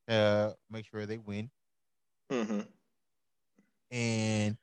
[0.09, 1.51] to make sure they win.
[2.31, 2.61] Mm-hmm.
[3.91, 4.57] And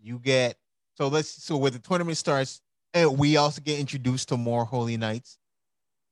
[0.00, 0.56] you get
[0.94, 2.60] so let's so when the tournament starts,
[2.92, 5.38] and we also get introduced to more holy knights.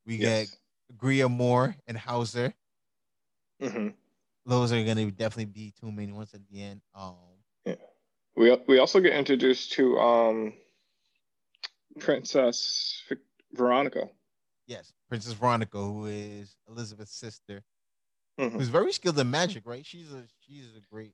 [0.06, 0.50] We yes.
[0.50, 0.58] get
[0.96, 2.54] Griamore and Howzer.
[3.60, 3.88] Mm-hmm.
[4.46, 6.80] Those are going to definitely be two main ones at the end.
[6.94, 7.16] Um,
[7.64, 7.74] yeah.
[8.36, 10.52] We we also get introduced to um,
[11.98, 13.02] Princess
[13.52, 14.08] Veronica.
[14.66, 17.62] Yes, Princess Veronica, who is Elizabeth's sister,
[18.38, 18.56] mm-hmm.
[18.56, 19.64] who's very skilled in magic.
[19.66, 19.84] Right?
[19.84, 21.12] She's a she's a great.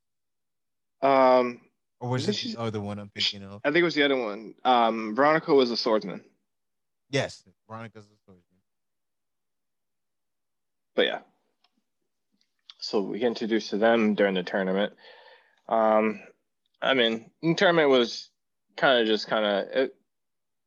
[1.02, 1.60] Um.
[2.00, 3.60] Or was it the other one I'm thinking of?
[3.64, 4.54] I think it was the other one.
[4.64, 6.20] Um, Veronica was a swordsman.
[7.10, 8.52] Yes, Veronica's a swordsman
[10.94, 11.18] but yeah.
[12.78, 14.92] So we get introduced to them during the tournament.
[15.68, 16.20] Um,
[16.80, 18.30] I mean, the tournament was
[18.76, 19.94] kind of just kind of it,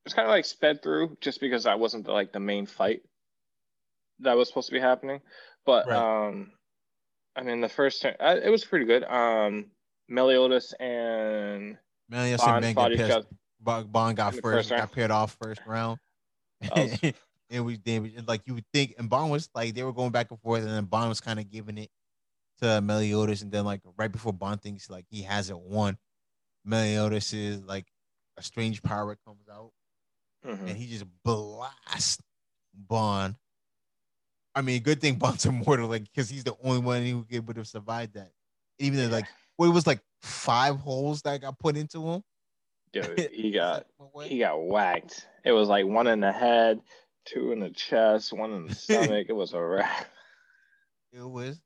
[0.04, 3.02] was kind of like sped through just because that wasn't the, like the main fight
[4.20, 5.20] that was supposed to be happening.
[5.66, 6.28] But right.
[6.28, 6.52] um,
[7.36, 9.04] I mean, the first turn, it was pretty good.
[9.04, 9.66] Um,
[10.08, 11.78] Meliodas and
[12.10, 16.00] Meliodas Ban and Ban got, pissed, Ban got first, first got paired off first round.
[16.76, 17.00] Was,
[17.50, 18.28] it was damaged.
[18.28, 20.72] Like you would think, and Ban was like they were going back and forth, and
[20.72, 21.90] then Ban was kind of giving it
[22.62, 25.98] to Meliodas, and then like right before Ban thinks like he hasn't won,
[26.64, 27.86] Meliodas is like
[28.38, 29.72] a strange power comes out,
[30.46, 30.68] mm-hmm.
[30.68, 32.22] and he just blasts
[32.74, 33.36] Ban.
[34.56, 38.14] I mean, good thing immortal, like because he's the only one who would have survived
[38.14, 38.32] that.
[38.80, 39.28] Even though like
[39.58, 42.24] what well, it was like five holes that got put into him.
[42.94, 43.86] Dude, he got
[44.24, 45.28] he got whacked.
[45.44, 46.82] It was like one in the head,
[47.26, 49.28] two in the chest, one in the stomach.
[49.30, 50.08] it was a wrap.
[51.12, 51.60] It was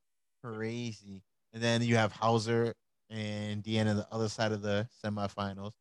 [0.43, 1.23] crazy.
[1.53, 2.75] And then you have Howzer
[3.09, 5.71] and Deanna on the other side of the semifinals.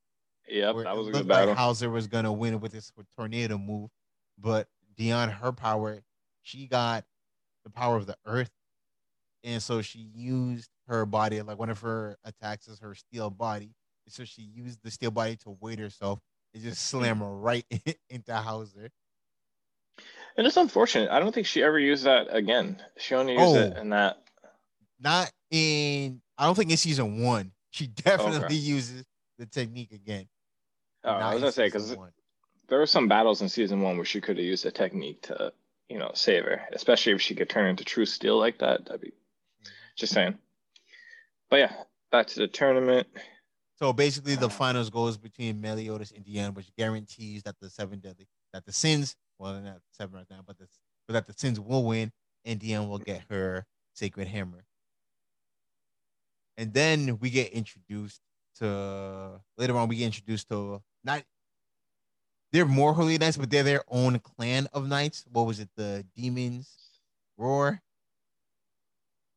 [0.49, 1.49] Yep, that was a good battle.
[1.49, 3.91] Like Howzer was gonna win with this tornado move,
[4.39, 6.01] but Dion, her power,
[6.49, 7.05] she got
[7.65, 8.51] the power of the earth,
[9.45, 13.75] and so she used her body like one of her attacks is her steel body.
[14.09, 16.19] So she used the steel body to weight herself
[16.55, 17.01] and just mm-hmm.
[17.01, 17.67] slam her right
[18.11, 18.89] into Howzer.
[20.39, 21.11] And it's unfortunate.
[21.11, 22.81] I don't think she ever used that again.
[22.97, 24.23] She only used oh, it in that.
[24.99, 26.23] Not in.
[26.39, 27.53] I don't think in season one.
[27.71, 28.55] She definitely okay.
[28.55, 29.05] uses
[29.39, 30.27] the technique again.
[31.05, 31.95] Oh, I was gonna say because
[32.69, 35.53] there were some battles in season one where she could have used the technique to,
[35.89, 36.63] you know, save her.
[36.73, 38.87] Especially if she could turn into true steel like that.
[38.87, 39.69] That'd be mm-hmm.
[39.97, 40.39] just saying.
[41.51, 41.73] But yeah,
[42.11, 43.07] back to the tournament.
[43.77, 48.27] So basically, the finals goes between Meliodas and Deanne, which guarantees that the seven deadly,
[48.53, 50.67] that the sins well, not seven right now, but the
[51.07, 52.13] but that the Sins will win,
[52.45, 53.65] and Diane will get her
[53.95, 54.65] sacred hammer.
[56.57, 58.21] And then we get introduced
[58.59, 59.89] to later on.
[59.89, 61.23] We get introduced to not.
[62.53, 65.25] They're more holy knights, but they're their own clan of knights.
[65.31, 65.69] What was it?
[65.77, 66.75] The demons
[67.37, 67.83] roar,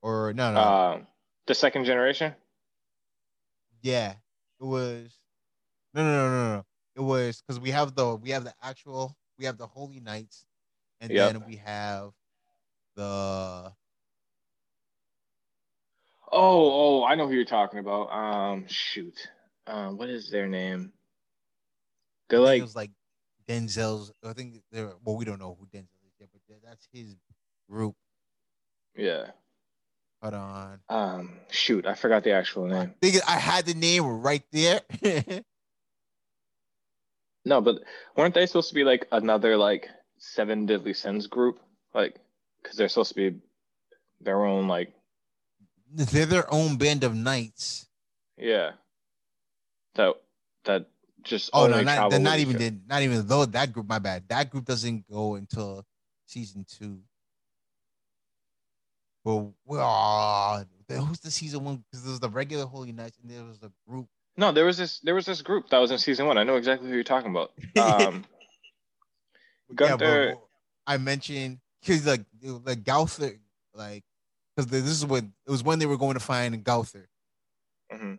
[0.01, 0.99] or no, no, uh,
[1.47, 2.33] the second generation.
[3.81, 4.13] Yeah,
[4.59, 5.11] it was.
[5.93, 6.65] No, no, no, no, no.
[6.95, 10.45] It was because we have the we have the actual we have the Holy Knights,
[11.01, 11.33] and yep.
[11.33, 12.11] then we have
[12.95, 13.73] the.
[16.33, 18.09] Oh, oh, I know who you're talking about.
[18.09, 19.27] Um, shoot,
[19.67, 20.93] um, what is their name?
[22.29, 22.91] They're like, like
[23.47, 24.11] Denzel's.
[24.25, 27.15] I think they're well, we don't know who Denzel is yet, but that's his
[27.69, 27.95] group.
[28.95, 29.27] Yeah.
[30.21, 30.79] Hold on.
[30.89, 32.93] Um, shoot, I forgot the actual I name.
[33.01, 34.81] think I had the name right there.
[37.43, 37.77] No, but
[38.15, 39.89] weren't they supposed to be like another like
[40.19, 41.59] Seven Deadly Sins group?
[41.93, 42.19] Like,
[42.61, 43.39] because they're supposed to be
[44.19, 44.93] their own like
[45.91, 47.87] they're their own band of knights.
[48.37, 48.73] yeah.
[49.95, 50.13] That
[50.65, 50.85] that
[51.23, 53.87] just Oh no, not, not even did not even though that group.
[53.87, 54.27] My bad.
[54.29, 55.85] That group doesn't go until
[56.25, 56.99] season two.
[59.23, 61.83] Well, well, who's the season one?
[61.89, 64.07] Because there was the regular Holy Knights, and there was the group.
[64.37, 66.37] No, there was this there was this group that was in season one.
[66.37, 67.51] I know exactly who you're talking about.
[67.77, 68.25] Um,
[69.79, 70.37] Yeah, but
[70.87, 73.39] I mentioned because like it like Gowther,
[73.73, 74.03] like
[74.55, 77.07] because this is when it was when they were going to find Gowther,
[77.91, 78.17] mhm.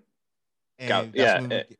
[0.78, 1.78] and Gau- that's yeah, when we get,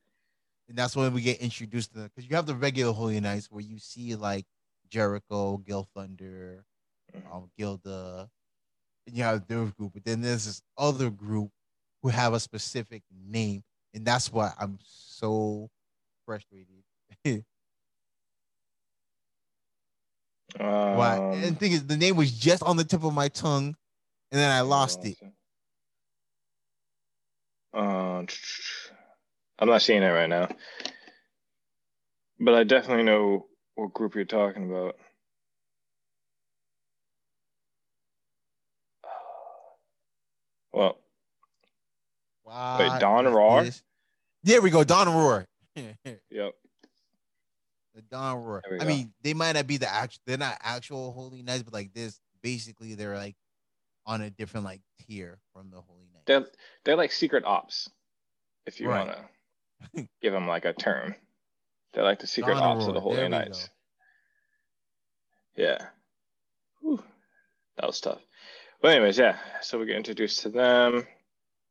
[0.73, 3.51] and that's when we get introduced to them because you have the regular Holy Knights
[3.51, 4.47] where you see like
[4.89, 6.64] Jericho, Gilthunder,
[7.14, 7.31] Mhm.
[7.31, 8.31] um, Gilda,
[9.07, 11.51] and you have their group, but then there's this other group
[12.03, 13.62] who have a specific name,
[13.93, 15.68] and that's why I'm so
[16.25, 16.83] frustrated.
[20.57, 21.16] Why?
[21.16, 23.77] Um, and the thing is, the name was just on the tip of my tongue,
[24.31, 25.18] and then I lost it.
[27.75, 28.25] Uh,
[29.62, 30.48] I'm not seeing it right now,
[32.40, 33.46] but I definitely know
[33.76, 34.96] what group you're talking about.
[40.72, 40.98] Well,
[42.42, 43.66] Why Don is Roar?
[44.42, 45.46] There we go, Dawn Roar.
[45.76, 46.54] Yep.
[47.94, 48.02] The.
[48.10, 48.62] Dawn Roar.
[48.66, 48.84] I go.
[48.84, 50.22] mean, they might not be the actual.
[50.26, 53.36] They're not actual Holy Knights, but like this, basically, they're like
[54.06, 56.24] on a different like tier from the Holy Knights.
[56.26, 56.46] They're
[56.84, 57.88] they're like secret ops,
[58.66, 59.06] if you Right.
[59.06, 59.28] wanna
[60.20, 61.14] give them like a term.
[61.93, 63.68] They're like the secret ops of the Holy Knights.
[65.57, 65.78] Yeah.
[66.80, 67.03] Whew.
[67.76, 68.20] That was tough.
[68.80, 69.37] But anyways, yeah.
[69.61, 71.07] So we get introduced to them.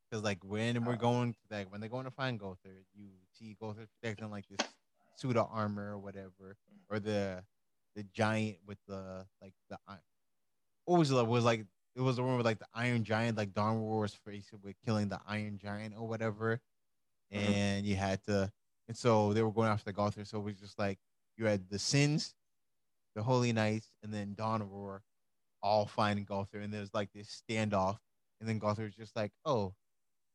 [0.10, 3.88] Because like when we're going, like when they're going to find Gowther, you see Gowther
[4.00, 4.68] protecting like this
[5.16, 6.58] suit of armor or whatever,
[6.90, 7.44] or the
[7.96, 9.78] the giant with the like the
[10.86, 13.54] what was it was like it was the one with like the Iron Giant, like
[13.54, 16.60] Dawn Roar was faced with killing the Iron Giant or whatever,
[17.32, 17.38] Mhm.
[17.38, 18.52] and you had to,
[18.88, 21.00] and so they were going after the Gowther, so it was just like
[21.38, 22.36] you had the Sins,
[23.16, 25.04] the Holy Knights, and then Dawn Roar,
[25.64, 28.00] all finding Gowther, and there's like this standoff,
[28.40, 29.74] and then Gowther was just like, oh,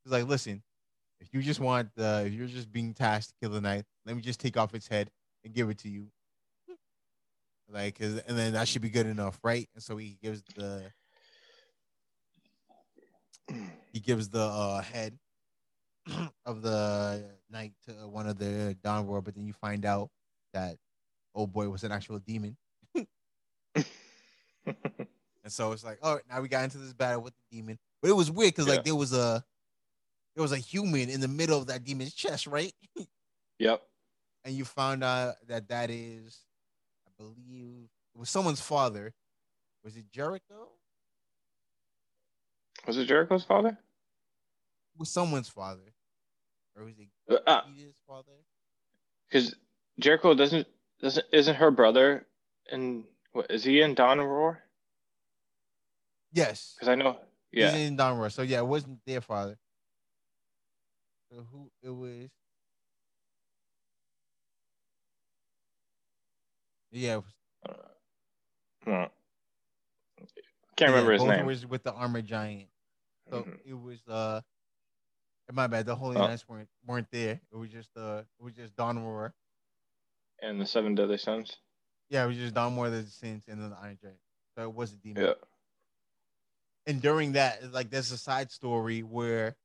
[0.05, 0.63] He's like, listen,
[1.21, 4.17] if you just want the, if you're just being tasked to kill the knight, let
[4.17, 5.11] me just take off its head
[5.45, 6.09] and give it to you.
[7.69, 9.69] Like, and then that should be good enough, right?
[9.75, 10.93] And so he gives the,
[13.93, 15.19] he gives the uh, head
[16.47, 20.11] of the night to one of the Dawn Roar, but then you find out
[20.53, 20.77] that
[21.35, 22.57] old boy was an actual demon.
[25.45, 27.79] And so it's like, all right, now we got into this battle with the demon.
[28.03, 28.73] But it was weird because Yeah.
[28.75, 29.45] like there was a
[30.35, 32.73] there was a human in the middle of that demon's chest, right?
[33.61, 33.81] yep.
[34.45, 36.41] And you found out that that is,
[37.07, 39.15] I believe, it was someone's father.
[39.85, 40.69] Was it Jericho?
[42.87, 43.69] Was it Jericho's father?
[43.71, 45.95] It was someone's father,
[46.77, 47.09] or was it
[47.47, 48.33] Uh, Peter's father?
[49.29, 49.55] because
[49.99, 50.67] Jericho doesn't
[51.01, 52.27] doesn't isn't her brother
[52.71, 54.63] and what is he in Dawn Roar?
[56.33, 57.19] Yes, Because I know,
[57.53, 58.31] yeah, he's in Dawn Roar.
[58.31, 59.59] So yeah, it wasn't their father.
[61.31, 62.29] So who it was?
[66.93, 67.35] Yeah, it was
[68.87, 69.11] Well,
[70.77, 71.47] can't remember Yeah, his both name.
[71.47, 72.69] Was with the armor giant.
[73.31, 73.59] So Mhm.
[73.65, 74.41] it was uh
[75.53, 76.27] my bad, the Holy Oh.
[76.27, 77.41] Knights weren't weren't there.
[77.53, 79.35] It was just uh it was just Dawn Roar.
[80.43, 81.57] And the Seven Deadly Sons.
[82.11, 84.19] Yeah, it was just Dawn Roar, the Saints, and then the Iron Giant.
[84.57, 85.25] So it was a demon.
[85.25, 85.33] Yeah.
[86.87, 89.57] And during that, like there's a side story where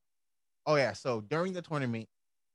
[0.66, 2.08] oh yeah, so during the tournament,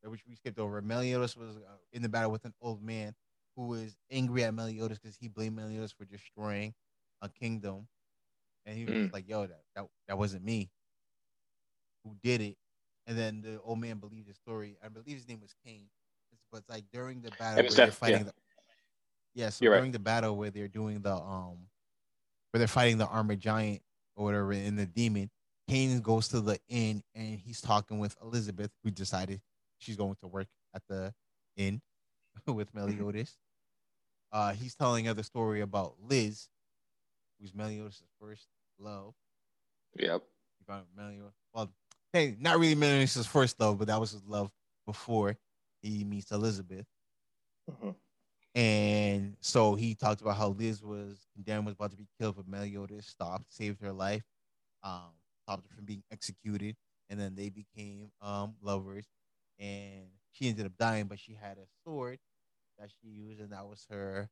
[0.03, 3.13] which we skipped over, Meliodas was uh, in the battle with an old man
[3.55, 6.73] who was angry at Meliodas because he blamed Meliodas for destroying
[7.21, 7.87] a kingdom.
[8.65, 9.13] And he was Mm.
[9.13, 10.69] like, yo, that, that that wasn't me
[12.03, 12.57] who did it.
[13.07, 14.77] And then the old man believed his story.
[14.83, 15.55] I believe his name was.
[15.65, 18.23] It's, but like during the battle where they're fighting yeah.
[18.23, 18.33] the
[19.33, 19.79] yeah, so You're right.
[19.79, 21.67] during the battle where they're doing the um
[22.51, 23.81] where they're fighting the armored giant
[24.15, 25.29] or whatever in the demon,
[25.69, 29.41] Cain goes to the inn and he's talking with Elizabeth, who decided
[29.77, 31.13] she's going to work at the
[31.55, 31.81] inn
[32.47, 33.37] with Meliodas.
[34.29, 36.49] Uh, he's telling her the story about Liz,
[37.39, 38.47] who's Meliodas' first
[38.77, 39.13] love.
[39.95, 40.21] Yep.
[40.97, 41.33] Meliodas.
[41.53, 41.71] Well,
[42.13, 44.51] hey, not really Meliodas' first love, but that was his love
[44.85, 45.37] before
[45.81, 46.85] he meets Elizabeth.
[47.69, 47.95] Mhm.
[48.55, 52.47] And so he talked about how Liz was condemned, was about to be killed, but
[52.47, 54.23] Meliodas stopped, saved her life,
[54.83, 55.11] um,
[55.43, 56.75] stopped her from being executed,
[57.09, 59.07] and then they became um lovers.
[59.59, 62.19] And she ended up dying, but she had a sword
[62.79, 64.29] that she used, and that was her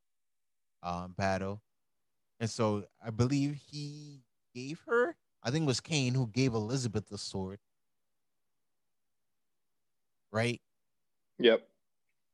[0.84, 1.62] um battle.
[2.40, 4.24] And so I believe he
[4.56, 7.60] gave her, I think it was Cain who gave Elizabeth the sword.
[10.32, 10.62] Right?
[11.40, 11.68] Yep.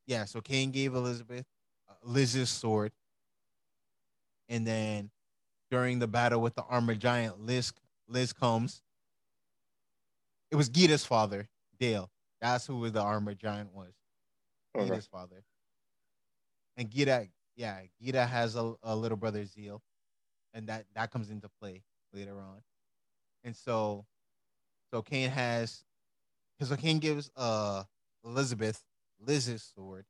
[0.08, 1.46] Yeah, so Cain gave Elizabeth
[1.89, 2.92] uh, Liz's sword.
[4.50, 5.10] And then
[5.70, 7.74] during the battle with the armored giant, Liz
[8.08, 8.82] Liz comes.
[10.52, 11.48] It was Gita's father,
[11.80, 12.10] Dale.
[12.42, 13.94] That's who the armored giant was.
[14.76, 14.89] Okay.
[14.89, 15.44] Gyda's father.
[16.76, 19.82] And Gita, yeah, Gita has a, a little brother Zeal,
[20.54, 21.84] and that that comes into play
[22.14, 22.62] later on.
[23.44, 24.06] And so,
[24.94, 25.84] so Cain has,
[26.62, 27.84] because so Cain gives uh
[28.24, 28.84] Elizabeth
[29.20, 30.05] Liz's sword,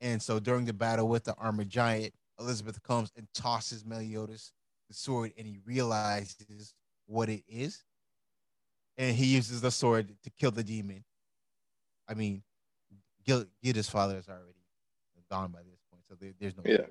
[0.00, 4.52] and so during the battle with the armored giant, Elizabeth comes and tosses Meliodas
[4.88, 6.72] the sword, and he realizes
[7.06, 7.82] what it is,
[8.96, 11.02] and he uses the sword to kill the demon.
[12.08, 12.44] I mean,
[13.26, 14.54] Gil- Gyda's father is already
[15.28, 16.86] gone by this point, so there, there's no Yeah.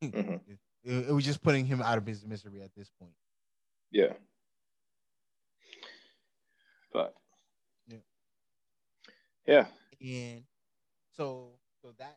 [0.00, 0.40] Mhm.
[0.84, 3.14] it, it was just putting him out of his misery at this point.
[3.90, 4.12] Yeah.
[6.92, 7.16] But.
[9.46, 9.66] Yeah.
[10.00, 10.44] And
[11.16, 11.50] so
[11.82, 12.16] so that.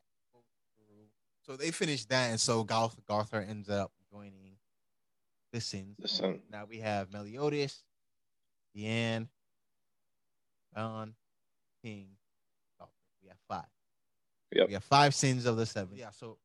[1.46, 4.56] So they finished that, and so Garth Garthar ends up joining
[5.52, 5.98] the Sins.
[6.00, 6.42] Listen.
[6.50, 7.84] Now we have Meliodas,
[8.76, 9.28] Deanne,
[10.74, 11.14] Don,
[11.84, 12.08] King.
[13.22, 13.66] We have five.
[14.54, 14.68] Yep.
[14.68, 15.98] We have five sins of the seven.
[15.98, 16.12] Yeah.
[16.12, 16.38] So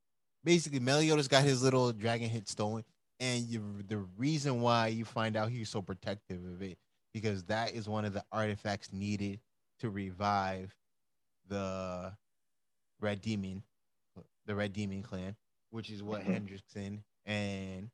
[0.42, 2.84] basically, Meliodas got his little dragon hit stolen,
[3.20, 6.76] and you, the reason why you find out he's so protective of it
[7.14, 9.40] because that is one of the artifacts needed
[9.80, 10.74] to revive
[11.48, 12.16] the
[13.00, 13.62] Red Demon,
[14.46, 15.36] the Red Demon clan,
[15.70, 16.48] which is what Mhm.
[16.48, 17.90] Hendrickson and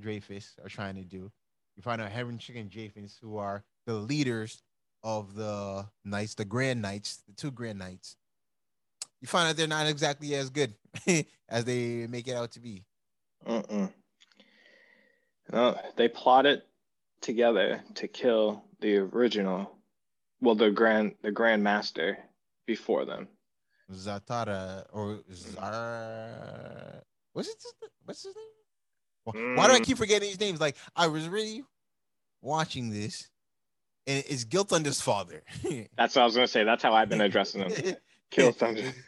[0.00, 1.32] Dreyfus are trying to do.
[1.76, 4.62] You find out Hendrickson and Dreyfus, who are the leaders
[5.02, 8.16] of the Knights, the Grand Knights, the two Grand Knights.
[9.20, 10.74] You find out they're not exactly as good
[11.48, 12.84] as they make it out to be.
[13.46, 13.92] Mm-mm.
[15.52, 16.62] No, they plotted
[17.20, 19.73] together to kill the original,
[20.44, 22.18] well, the grand, the Grand Master
[22.66, 23.28] before them.
[23.92, 27.02] Zatara or Zara.
[27.32, 27.56] What's his
[28.04, 28.44] What's his name?
[29.26, 29.84] Wh- Why do I Mm.
[29.84, 30.60] keep forgetting his names?
[30.60, 31.64] Like I was really
[32.40, 33.28] watching this,
[34.06, 35.42] and it's Gilthunder's father.
[35.96, 36.64] That's what I was gonna say.
[36.64, 37.96] That's how I've been addressing them.
[38.30, 38.80] Kill Thunder.
[38.82, 38.98] It's,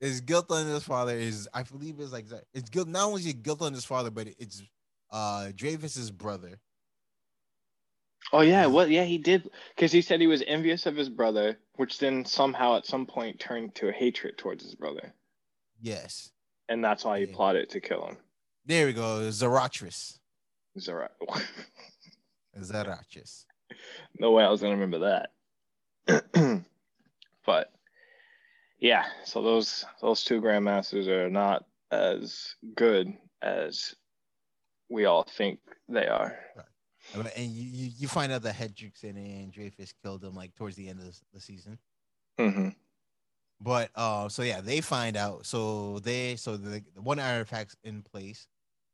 [0.00, 1.14] it's Gilthunder's father.
[1.16, 2.26] Is I believe it's like.
[2.54, 4.62] It's guilt Not only is it Gilthunder's father, but it's
[5.10, 6.58] uh Dreyfus's brother.
[8.32, 8.90] Oh yeah, what?
[8.90, 12.76] Yeah, he did because he said he was envious of his brother, which then somehow
[12.76, 15.14] at some point turned to a hatred towards his brother,
[15.80, 16.30] Yes,
[16.68, 17.34] and that's why he Yeah.
[17.34, 18.16] plotted to kill him.
[18.66, 19.28] there we go.
[19.30, 20.18] Zaratras.
[20.78, 21.10] Zara.
[22.58, 23.44] Zaratras.
[24.18, 24.98] no way I was gonna remember
[26.06, 26.24] that.
[27.46, 27.72] but
[28.78, 33.12] yeah, so those those two grandmasters are not as good
[33.42, 33.94] as
[34.88, 36.38] we all think they are.
[37.14, 41.00] And you, you, find out that Hendrickson and Dreyfus killed him like towards the end
[41.00, 41.78] of the, season.
[42.38, 42.68] hmm
[43.60, 45.46] But uh, so yeah, they find out.
[45.46, 48.46] So they so the, the one artifact's in place,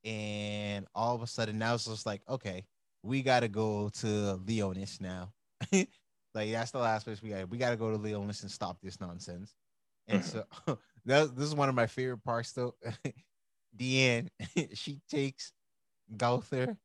[0.04, 2.64] and all of a sudden now it's just like, okay,
[3.02, 5.32] we gotta go to Liones now.
[5.72, 7.48] like that's the last place we got.
[7.48, 9.54] We gotta go to Liones and stop this nonsense.
[10.08, 10.44] And so
[11.04, 12.74] that, this is one of my favorite parts though.
[13.76, 14.28] Deanne,
[14.74, 15.52] she takes
[16.16, 16.76] Gowther,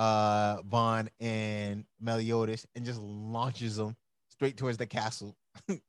[0.00, 3.94] uh, Ban, and Meliodas and just launches them
[4.28, 5.36] straight towards the castle.
[5.68, 5.82] Wait,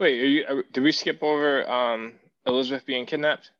[0.00, 2.14] are you, are, did we skip over um,
[2.46, 3.52] Elizabeth being kidnapped?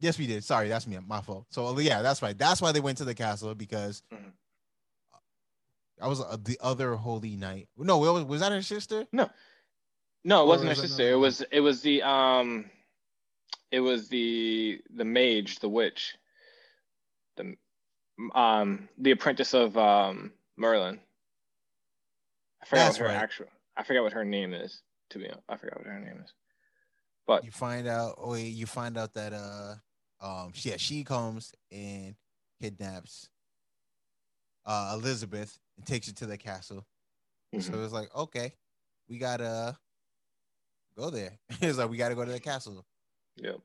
[0.00, 0.42] Yes, we did.
[0.42, 0.98] Sorry, that's me.
[1.06, 1.46] My fault.
[1.50, 2.36] So yeah, that's right.
[2.36, 4.32] That's why they went to the castle because Mhm.
[5.98, 7.68] that was uh, the other holy knight.
[7.76, 9.06] No, was, was that her sister?
[9.12, 9.30] No,
[10.24, 11.02] no, it Or wasn't her was sister.
[11.02, 12.68] another It was it was the um,
[13.70, 16.16] it was the the mage, the witch,
[17.36, 17.54] the
[18.34, 21.00] um the apprentice of um Merlin.
[22.62, 23.22] I forgot That's what her right.
[23.22, 23.46] actual.
[23.76, 24.82] I forgot what her name is.
[25.10, 26.32] To be honest, I forgot what her name is.
[27.26, 28.14] But You find out.
[28.18, 29.74] Oh, you find out that uh,
[30.20, 32.14] um, yeah, she comes and
[32.60, 33.28] kidnaps
[34.64, 36.84] uh Elizabeth and takes her to the castle.
[37.60, 37.84] So mhm.
[37.84, 38.52] it's like, okay,
[39.08, 39.76] we gotta
[40.98, 41.38] go there.
[41.60, 42.84] it's like we gotta go to the castle.
[43.36, 43.60] Yep.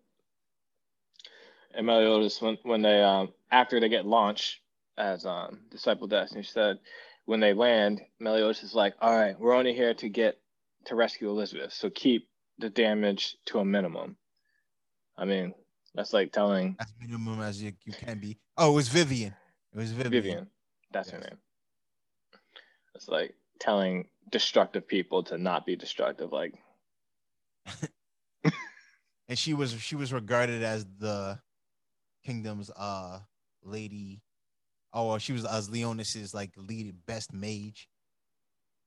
[1.73, 4.59] And Meliodas, when when they um after they get launched
[4.97, 6.79] as um Disciple Destiny she said,
[7.25, 10.39] when they land, Meliodas is like, "All right, we're only here to get
[10.85, 12.27] to rescue Elizabeth, so keep
[12.57, 14.17] the damage to a minimum."
[15.17, 15.53] I mean,
[15.93, 18.39] that's like telling as minimum as you, you can be.
[18.57, 19.35] Oh, it was Vivian.
[19.73, 20.11] It was Vivian.
[20.11, 20.47] Vivian.
[20.91, 21.37] That's her name.
[22.95, 26.31] It's like telling destructive people to not be destructive.
[26.31, 26.53] Like,
[28.43, 31.39] and she was she was regarded as the
[32.25, 33.19] kingdom's uh
[33.63, 34.21] lady.
[34.93, 37.87] Oh, well, she was as Liones's like lead best mage,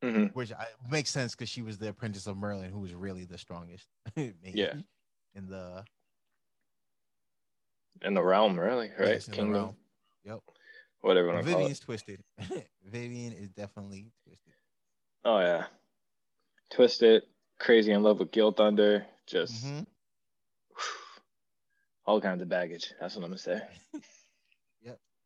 [0.03, 0.35] mhm.
[0.35, 3.39] which I, makes sense because she was the apprentice of Merlin, who was really the
[3.39, 4.75] strongest mage Yeah.
[5.35, 5.85] in the
[8.03, 9.09] in the realm, really, right?
[9.15, 9.77] Yes, Kingdom, realm.
[10.25, 10.41] Yep.
[11.01, 12.23] whatever you want call Vivian's twisted.
[12.85, 14.53] Vivian is definitely twisted.
[15.25, 15.67] Oh yeah,
[16.71, 17.23] twisted,
[17.59, 19.87] crazy in love with Gilthunder, just Mhm.
[22.05, 22.93] all kinds of baggage.
[23.01, 23.63] That's what I'm gonna say.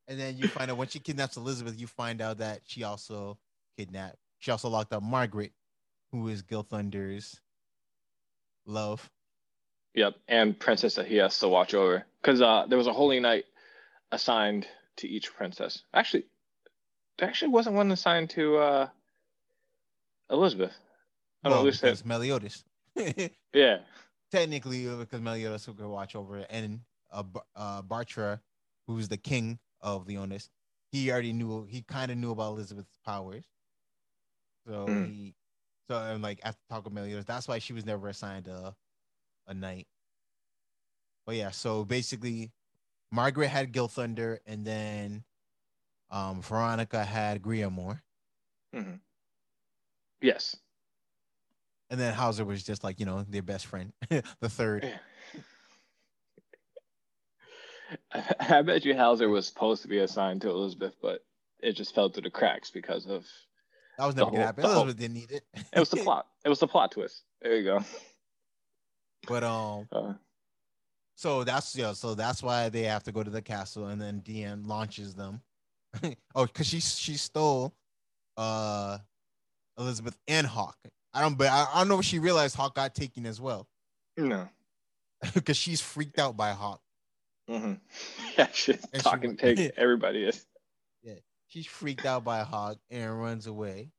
[0.09, 3.39] And then you find out when she kidnaps Elizabeth, you find out that she also
[3.77, 4.17] kidnapped.
[4.39, 5.53] She also locked up Margaret,
[6.11, 7.41] who is Gilthunder's
[8.67, 9.11] love.
[9.95, 13.21] Yep, and princess that he has to watch over because uh, there was a holy
[13.21, 13.45] knight
[14.11, 15.83] assigned to each princess.
[15.93, 16.25] Actually,
[17.19, 18.89] there actually wasn't one assigned to uh,
[20.31, 20.73] Elizabeth.
[21.45, 22.65] I don't Well, because Meliodas.
[23.55, 23.79] Yeah,
[24.31, 26.81] Technically, because Meliodas who could watch over it, and
[27.11, 27.23] uh,
[27.57, 28.41] uh, Bartra,
[28.87, 30.49] who's the king of Liones,
[30.93, 31.65] he already knew.
[31.67, 33.45] He kind of knew about Elizabeth's powers.
[34.67, 35.07] So Mm.
[35.07, 35.35] he,
[35.89, 38.77] so and like after talk with Meliodas, that's why she was never assigned a,
[39.47, 39.87] a knight.
[41.27, 42.53] But yeah, so basically,
[43.13, 45.25] Margaret had Gilthunder, and then,
[46.11, 48.03] um, Veronica had Griamore,
[50.21, 50.57] yes.
[51.91, 54.85] and then Howzer was just like you know their best friend, the third.
[54.85, 55.01] I,
[58.41, 61.25] I bet you Howzer was supposed to be assigned to Elizabeth, but
[61.61, 63.27] it just fell through the cracks because of
[63.99, 64.63] That was never gonna happen.
[64.63, 65.45] the whole- Elizabeth didn't need it.
[65.73, 66.27] it was the plot.
[66.45, 67.23] It was the plot twist.
[67.43, 67.85] There you go.
[69.27, 70.15] But um, Uh,
[71.17, 74.23] so that's yeah, so that's why they have to go to the castle, and then
[74.25, 75.43] Diane launches them.
[76.35, 77.75] oh, because she she stole
[78.37, 78.99] uh
[79.79, 80.77] Elizabeth and Hawk.
[81.13, 83.67] I don't, but I, I don't know if she realized Hawk got taken as well,
[84.17, 84.49] no.
[85.35, 86.81] because she's freaked out by Hawk.
[87.49, 87.75] Hmm
[88.37, 89.73] Yeah, she's she- talking pig.
[89.77, 90.45] Everybody is.
[91.03, 91.15] Yeah,
[91.49, 93.91] she's freaked out by a hog and runs away.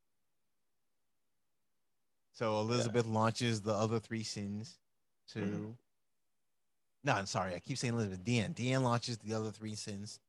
[2.34, 4.78] So Elizabeth launches the other three sins
[5.34, 5.40] to.
[5.40, 5.76] Mhm.
[7.04, 7.56] No, I'm sorry.
[7.56, 8.24] I keep saying Elizabeth.
[8.24, 8.54] Diane.
[8.54, 10.20] Diane launches the other three sins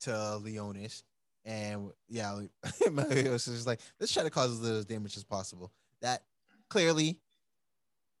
[0.00, 1.02] to Liones.
[1.44, 2.40] And yeah,
[2.92, 5.72] Meliodas is like, let's try to cause as little damage as possible.
[6.02, 6.22] That
[6.68, 7.18] clearly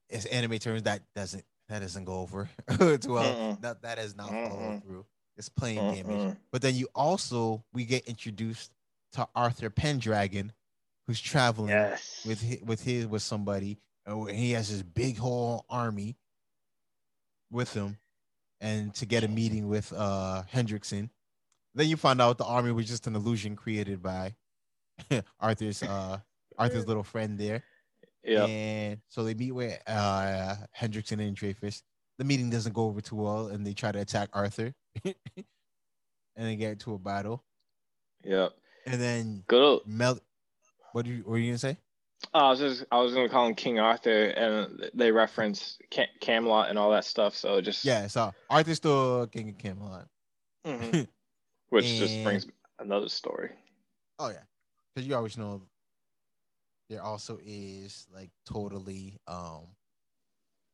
[0.08, 2.48] is anime terms that doesn't that doesn't go over
[2.78, 3.34] too well.
[3.34, 3.60] Mm-mm.
[3.60, 4.82] That that is not followed Mm-mm.
[4.82, 5.06] through.
[5.36, 6.36] It's plain damage.
[6.50, 8.72] But then you also we get introduced
[9.12, 10.52] to Arthur Pendragon,
[11.06, 12.24] who's traveling Yes.
[12.26, 16.16] with his, with his with somebody, and he has his big whole army
[17.50, 17.98] with him,
[18.60, 21.10] and to get a meeting with uh Hendrickson.
[21.74, 24.34] Then you find out the army was just an illusion created by
[25.40, 26.18] Arthur's uh
[26.58, 27.62] Arthur's little friend there.
[28.28, 28.48] Yep.
[28.48, 31.82] And so they meet with uh Hendrickson and Dreyfus.
[32.18, 34.74] The meeting doesn't go over too well, and they try to attack Arthur,
[35.04, 35.14] and
[36.36, 37.44] they get into a battle.
[38.24, 38.52] Yep.
[38.86, 39.62] And then Good.
[39.62, 40.18] Old, Mel,
[40.92, 41.78] what do you what are you gonna say?
[42.34, 46.68] I was just I was gonna call him King Arthur, and they reference Cam- Camelot
[46.68, 47.34] and all that stuff.
[47.34, 50.08] So just Yeah, so Arthur's still King of Camelot.
[50.66, 51.06] Mhm.
[51.70, 52.46] which just brings
[52.78, 53.50] another story.
[54.18, 54.42] Oh yeah,
[54.94, 55.62] because you always know
[56.88, 59.68] there also is like totally um.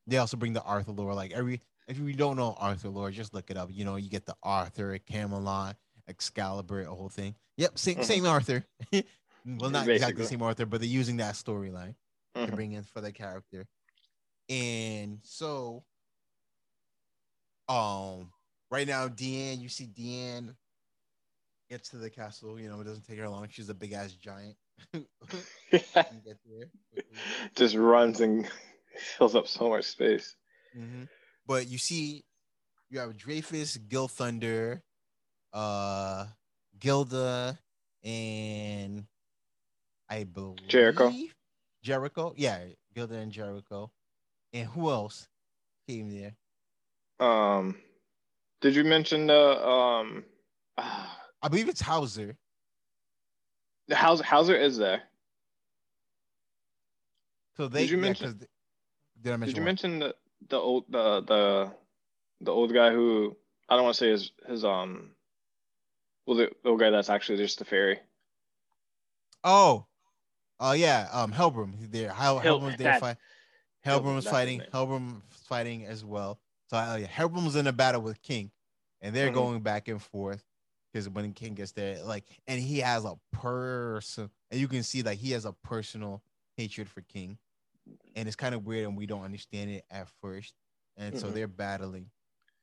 [0.07, 1.15] They also bring the Arthur lore.
[1.15, 3.71] Like every if you don't know Arthur lore, just look it up.
[3.73, 5.77] You know, you get the Arthur, Camelot,
[6.09, 7.35] Excalibur, a whole thing.
[7.57, 8.05] Yep, same Mhm.
[8.05, 8.65] same Arthur.
[9.45, 11.95] well, not exactly the same Arthur, but they're using that storyline
[12.35, 12.55] to Mhm.
[12.55, 13.67] bring in for the character.
[14.49, 15.85] And so,
[17.69, 18.33] um,
[18.71, 20.57] right now, Diane, you see Diane
[21.71, 22.61] gets to the castle.
[22.61, 23.49] You know, it doesn't take her long.
[23.49, 24.57] She's a big ass giant.
[24.93, 26.71] Can get there
[27.55, 28.49] just runs and
[28.97, 30.37] fills up so much space.
[30.77, 31.09] Mhm.
[31.47, 32.25] But you see,
[32.91, 34.83] you have Dreyfus, Gilthunder,
[35.53, 36.27] uh,
[36.79, 37.59] Gilda,
[38.03, 39.07] and
[40.09, 41.13] I believe Jericho.
[41.83, 42.65] Jericho, yeah,
[42.95, 43.91] Gilda and Jericho,
[44.53, 45.29] and who else
[45.87, 46.37] came there?
[47.21, 47.77] Um,
[48.61, 50.25] did you mention the um?
[50.79, 52.37] I believe it's Howzer.
[53.89, 55.03] The Howzer, Howzer is there.
[57.57, 58.47] So they Did you yeah, mention- 'cause they-
[59.23, 59.67] did I mention Did you what?
[59.67, 60.17] mention the
[60.49, 61.73] the old the the
[62.41, 63.37] the old guy who
[63.69, 65.15] I don't want to say his his um
[66.27, 68.01] well the, the old guy that's actually just the fairy.
[69.45, 69.87] Oh,
[70.61, 71.77] oh yeah, um, Helbram.
[71.79, 72.13] He's there.
[72.13, 72.85] Hel- Hel- Helbram's there.
[72.93, 73.17] that's- Fight.
[73.85, 74.59] Helbram, Helbram's fighting.
[74.59, 74.69] name.
[74.73, 76.41] Helbram's fighting as well.
[76.71, 78.51] So uh, yeah, Helbram's in a battle with King,
[79.03, 79.35] and they're Mhm.
[79.35, 80.43] going back and forth
[80.95, 85.03] because when King gets there, like, and he has a person, and you can see
[85.03, 86.23] that he has a personal
[86.57, 87.37] hatred for King,
[88.15, 90.55] and it's kind of weird, and we don't understand it at first,
[90.97, 91.35] and so Mhm.
[91.35, 92.13] they're battling,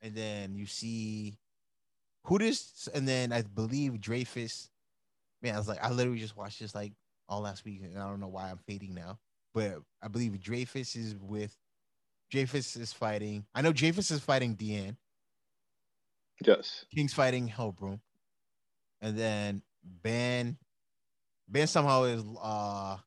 [0.02, 1.38] and then you see
[2.24, 4.70] who this, and then I believe Dreyfus.
[5.42, 6.94] Man, I was like, I literally just watched this like
[7.28, 9.20] all last week, and I don't know why I'm fading now,
[9.54, 11.58] but I believe Dreyfus is with.
[12.30, 13.46] Dreyfus is fighting.
[13.54, 14.98] I know Dreyfus is fighting Diane.
[16.40, 16.86] Yes.
[16.90, 18.00] King's fighting Helbram,
[19.02, 20.58] and then Ban,
[21.48, 22.98] Ban somehow is uh,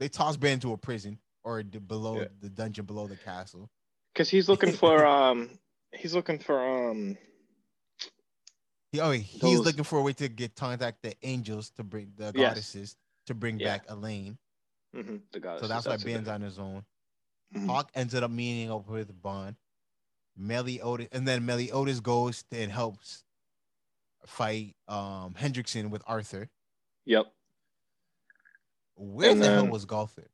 [0.00, 2.28] they toss Ban to a prison or the, below Yeah.
[2.40, 3.68] the dungeon below the castle.
[4.12, 5.58] Because he's looking for um
[5.92, 7.16] he's looking for um
[8.92, 12.12] He, oh, he's Those- looking for a way to get contact the angels to bring
[12.16, 12.50] the Yes.
[12.50, 13.66] goddesses to bring Yeah.
[13.78, 14.38] back Elaine.
[14.94, 15.62] mhm, the goddess.
[15.62, 16.84] So that's why Ban's on his own.
[17.54, 17.66] Mhm.
[17.66, 19.56] Hawk ended up meeting up with Ban.
[20.36, 23.22] Meliodas, and then Meliodas goes and helps
[24.26, 26.48] fight um Hendrickson with Arthur.
[27.06, 27.26] Yep.
[28.94, 30.30] Where And the hell was Gowther?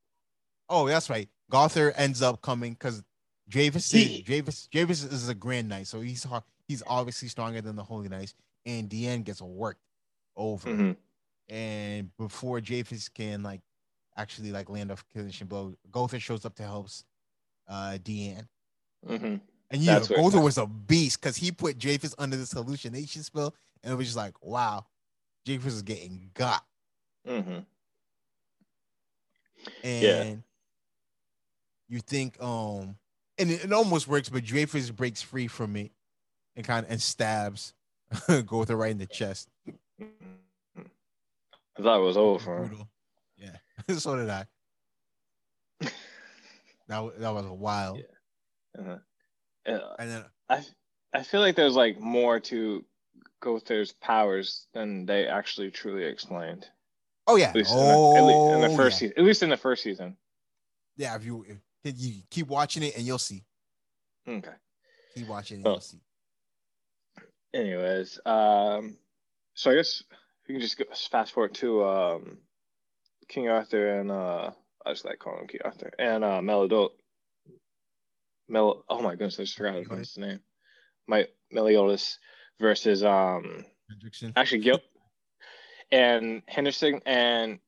[0.69, 1.29] Oh, that's right.
[1.51, 3.03] Gowther ends up coming because
[3.49, 6.27] Javis, He- Javis, Javis is a Grand Knight, so he's
[6.67, 8.35] he's obviously stronger than the Holy Knights,
[8.67, 9.81] and Diane gets worked
[10.37, 10.69] over.
[10.69, 10.97] Mhm.
[11.49, 13.63] And before Javis can like
[14.17, 16.89] actually like land a finishing blow, Gowther shows up to help
[17.69, 18.49] uh Diane.
[19.07, 19.41] Mhm.
[19.71, 23.93] And yeah, Gowther was a beast because he put Japhis under this hallucination spell, and
[23.93, 24.87] it was just like, wow,
[25.47, 26.65] Japhis is getting got.
[27.27, 27.65] Mhm.
[29.83, 30.37] And Yeah.
[31.89, 32.97] you think, um,
[33.39, 35.93] and it, it almost works, but Japhis breaks free from it
[36.57, 37.75] and kind of and stabs
[38.47, 39.49] Gowther right in the chest.
[41.79, 42.71] I thought it was over.
[43.37, 43.57] Yeah,
[43.99, 44.47] so did I.
[46.89, 47.97] That that was a while.
[47.97, 48.81] Yeah.
[48.81, 48.99] Uh-huh.
[49.73, 50.65] Uh, And then I
[51.13, 52.85] I feel like there's like more to
[53.41, 56.67] Gowther's powers than they actually truly explained.
[57.27, 59.09] oh yeah, At least, oh, in, the, at least in the first yeah.
[59.09, 59.15] season.
[59.19, 60.17] At least in the first season.
[60.97, 61.15] yeah.
[61.17, 61.45] If you
[61.85, 63.45] if you keep watching it and you'll see.
[64.29, 64.51] Okay.
[65.15, 65.71] Keep watching it and Oh.
[65.73, 66.01] you'll see.
[67.55, 68.97] Anyways, um,
[69.55, 70.03] so I guess
[70.47, 72.39] we can just go, fast forward to um,
[73.29, 74.51] King Arthur and uh,
[74.85, 76.93] I just like calling him King Arthur and uh, Melodot.
[78.49, 80.41] Mel, oh my goodness, I just forgot his name.
[81.07, 82.19] My Meliodas
[82.61, 84.33] versus um, Hendrickson.
[84.37, 84.81] actually Gil
[85.93, 87.59] and Henderson and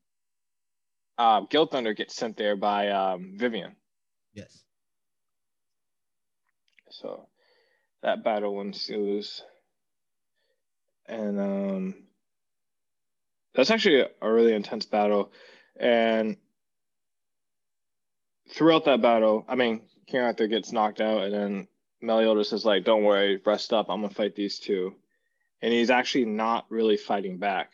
[1.19, 3.77] uh, Gilthunder gets sent there by um, Vivian.
[4.33, 4.63] Yes.
[6.91, 7.29] So
[8.03, 9.43] that battle ensues.
[11.07, 11.95] And um
[13.55, 15.33] that's actually a really intense battle.
[15.79, 16.37] And
[18.53, 21.69] throughout that battle, I mean, King Arthur gets knocked out, and then
[22.03, 24.95] Meliodas is like, Don't worry, rest up, I'm gonna fight these two.
[25.63, 27.73] And he's actually not really fighting back,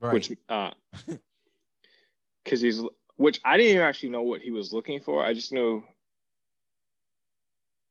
[0.00, 0.14] Right.
[0.14, 0.70] which uh
[2.44, 2.80] because he's
[3.16, 5.24] which I didn't even actually know what he was looking for.
[5.24, 5.84] I just knew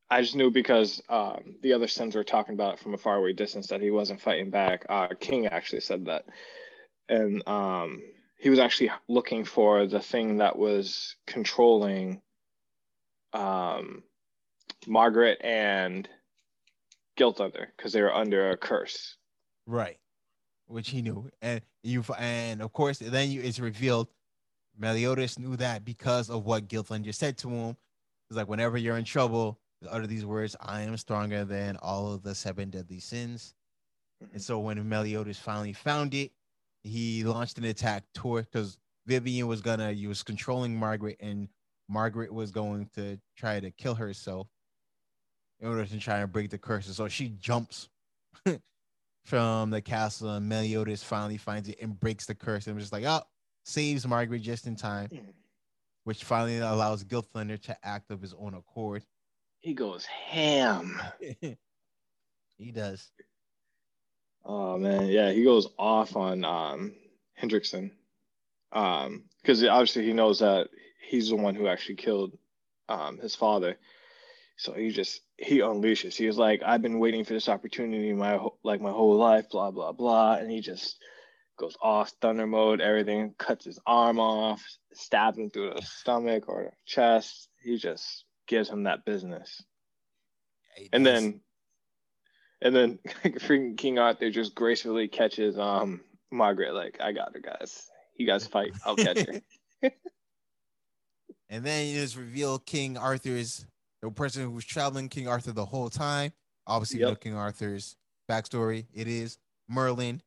[0.10, 3.34] I just knew because um, the other sons were talking about it from a faraway
[3.34, 4.86] distance that he wasn't fighting back.
[4.90, 6.26] Uh, King actually said that,
[7.08, 8.02] and um,
[8.40, 12.22] he was actually looking for the thing that was controlling
[13.34, 14.02] um,
[14.88, 16.08] Margaret and
[17.18, 19.18] Gilthunder because they were under a curse.
[19.66, 19.98] Right.
[20.68, 21.30] Which he knew.
[21.42, 24.08] And you and of course then you it's revealed
[24.78, 27.78] Meliodas knew that because of what Gilthunder just said to him.
[28.30, 32.24] It's like whenever you're in trouble, utter these words, I am stronger than all of
[32.24, 33.56] the seven deadly sins.
[34.22, 34.40] And mm-hmm.
[34.40, 36.32] so when Meliodas finally found it,
[36.84, 41.50] he launched an attack toward because Vivian was gonna he was controlling Margaret and
[41.90, 44.48] Margaret was going to try to kill herself
[45.60, 46.96] in order to try and break the curses.
[46.98, 47.90] So she jumps
[49.26, 52.94] from the castle and Meliodas finally finds it and breaks the curse and was just
[52.94, 53.22] like, oh,
[53.66, 55.10] saves Margaret just in time,
[56.04, 59.04] which finally allows Gilthunder to act of his own accord.
[59.60, 61.02] He goes ham.
[62.58, 63.12] he does.
[64.46, 66.94] Oh man, yeah, he goes off on um
[67.40, 67.92] Hendrickson.
[68.72, 70.70] Um, because obviously he knows that
[71.02, 72.38] he's the one who actually killed
[72.88, 73.78] um his father.
[74.60, 76.16] So he just he unleashes.
[76.16, 79.50] He was like, I've been waiting for this opportunity my whole like my whole life,
[79.50, 81.02] blah blah blah, and he just
[81.58, 84.62] goes off thunder mode, everything, cuts his arm off,
[84.94, 87.48] stabs him through the stomach or the chest.
[87.64, 89.64] He just gives him that business.
[90.76, 91.22] He And does.
[91.22, 91.42] then
[92.62, 97.90] and then freaking King Arthur just gracefully catches um Margaret like I got her guys.
[98.18, 99.42] You guys fight, I'll catch her.
[101.50, 103.66] and then it is revealed King Arthur's
[104.02, 106.32] the person who was traveling King Arthur the whole time.
[106.68, 107.22] Obviously, Yep.
[107.22, 107.96] King Arthur's
[108.30, 108.86] backstory.
[108.94, 110.22] It is Merlin,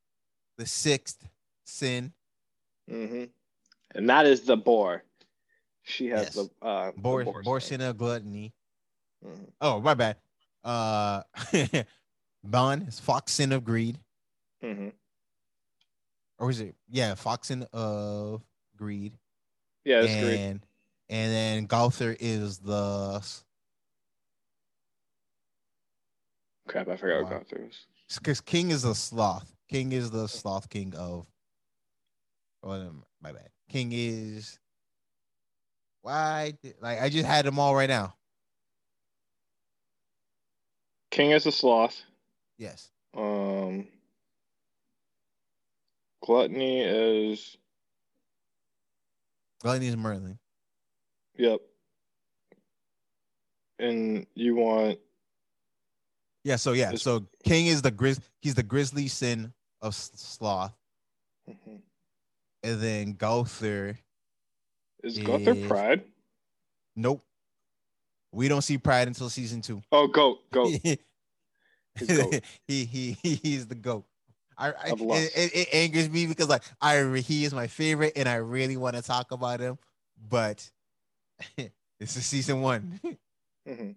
[0.58, 1.28] the sixth
[1.64, 2.12] sin.
[2.88, 3.24] hmm
[3.94, 5.04] And that is the boar.
[5.84, 6.34] She has Yes.
[6.34, 8.52] the uh Bor, the boar sin of gluttony.
[9.24, 9.52] Mhm.
[9.60, 10.16] Oh, my bad.
[10.64, 11.22] Uh,
[12.44, 13.98] Ban is fox sin of greed.
[14.62, 14.92] Mhm.
[16.38, 16.74] Or is it?
[16.88, 18.42] Yeah, fox sin of
[18.76, 19.16] greed.
[19.84, 20.68] Yeah, it's and great.
[21.08, 23.20] and then Gowther is the
[26.68, 27.30] Crap, I forgot Wow.
[27.30, 27.86] what Gotham was.
[28.18, 29.52] because King is the sloth.
[29.68, 31.26] King is the sloth king of.
[32.62, 33.48] Oh, my bad.
[33.68, 34.58] King is.
[36.02, 36.54] Why?
[36.80, 38.14] Like I just had them all right now.
[41.10, 42.00] King is a sloth.
[42.58, 42.90] Yes.
[43.14, 43.86] Um,
[46.24, 47.56] gluttony is
[49.60, 50.38] Gluttony is Merlin.
[51.36, 51.60] yep.
[53.78, 54.98] And you want
[56.44, 56.56] Yeah.
[56.56, 56.94] So yeah.
[56.94, 58.20] So King is the grizz.
[58.40, 60.74] He's the grizzly sin of sloth,
[61.48, 61.80] mhm.
[62.62, 63.98] and then Gowther.
[65.02, 66.04] is Is- pride?
[66.94, 67.24] Nope.
[68.32, 69.82] We don't see Pride until season two.
[69.92, 70.72] Oh, goat, goat.
[72.06, 72.40] Goat.
[72.66, 74.06] he he he he's the goat.
[74.56, 78.26] I, I it, it, it angers me because like I he is my favorite and
[78.26, 79.76] I really want to talk about him,
[80.30, 80.70] but
[81.56, 82.98] this is season one.
[83.68, 83.94] Mhm.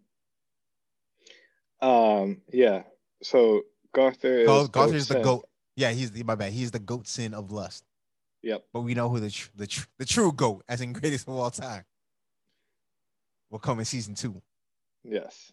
[1.85, 2.83] Um, yeah.
[3.21, 3.61] So
[3.93, 5.23] Gunther is Gaut- Gowther's the sin.
[5.23, 5.47] goat.
[5.75, 6.53] Yeah, he's the my bad.
[6.53, 7.83] He's the goat sin of lust.
[8.43, 8.65] Yep.
[8.73, 11.33] But we know who the tr- the tr- the true goat, as in greatest of
[11.35, 11.83] all time,
[13.49, 14.41] will come in season two,
[15.03, 15.51] Yes.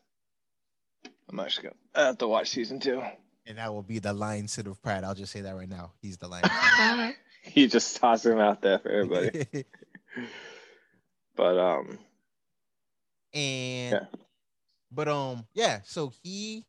[1.28, 3.02] I'm actually gonna I have to watch season two.
[3.46, 5.04] and that will be the lion sin of pride.
[5.04, 5.92] I'll just say that right now.
[6.02, 7.14] He's the lion.
[7.42, 9.46] he just tossed him out there for everybody.
[11.36, 11.98] but um,
[13.34, 14.04] and Yeah.
[14.94, 16.64] But um yeah so he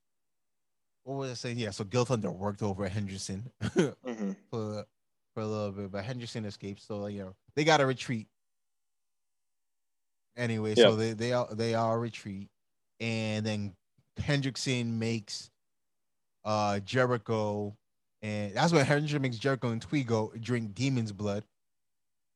[1.04, 1.58] what was i saying?
[1.60, 4.36] Yeah so gilthunder worked over at henderson mhm.
[4.50, 4.86] for
[5.34, 8.28] for a little bit but henderson escaped so you know they got to retreat.
[10.36, 12.50] Anyway so they they all they all retreat
[13.00, 13.74] and then
[14.20, 15.52] hendrickson makes
[16.46, 17.76] uh jericho
[18.24, 21.44] and that's when hendrickson makes jericho and twigo drink demon's blood.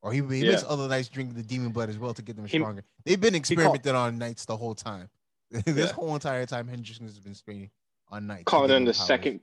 [0.04, 2.46] Or he, he makes other knights drink the demon blood as well to get them
[2.46, 2.84] He- stronger.
[3.04, 5.10] They've been called- experimenting on knights the whole time
[5.66, 5.94] this Yeah.
[5.94, 7.70] whole entire time hendrickson has been spraying
[8.10, 9.06] on knights calling them the powers.
[9.08, 9.40] second,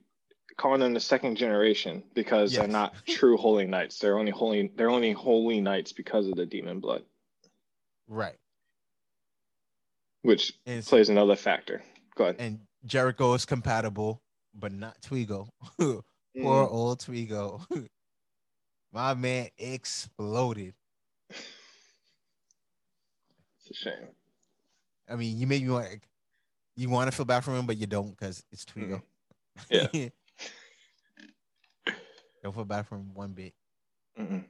[0.56, 3.98] calling them the second generation because they're not true holy knights.
[3.98, 4.70] They're only holy.
[4.76, 7.02] They're only holy knights because of the demon blood,
[8.08, 8.36] right
[10.22, 11.82] which and so- plays another factor.
[12.16, 12.36] Go ahead.
[12.38, 14.22] and Jericho is compatible,
[14.54, 15.48] but not Twigo.
[15.78, 16.02] Poor
[16.36, 16.72] Mm.
[16.72, 17.60] old Twigo.
[18.92, 20.74] My man exploded.
[21.30, 21.40] It's
[23.70, 24.08] a shame.
[25.08, 25.88] I mean, you made me want
[26.76, 29.02] you want to feel bad for him, but you don't because it's Twigo.
[29.70, 29.86] Yeah.
[32.42, 33.54] don't feel bad for him one bit.
[34.18, 34.44] Mm-mm.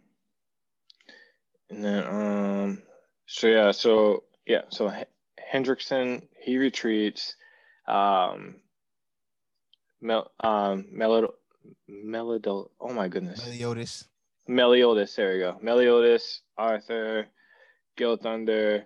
[1.70, 2.82] And then, um,
[3.26, 5.06] so yeah, so yeah, so H-
[5.52, 7.36] Hendrickson he retreats.
[7.86, 8.56] Um,
[10.01, 11.31] Mel, um, Melod,
[11.90, 12.70] Melodol.
[12.81, 14.09] Oh my goodness, Meliodas.
[14.47, 15.14] Meliodas.
[15.16, 15.59] There we go.
[15.62, 17.26] Meliodas, Arthur,
[17.98, 18.85] Gilthunder,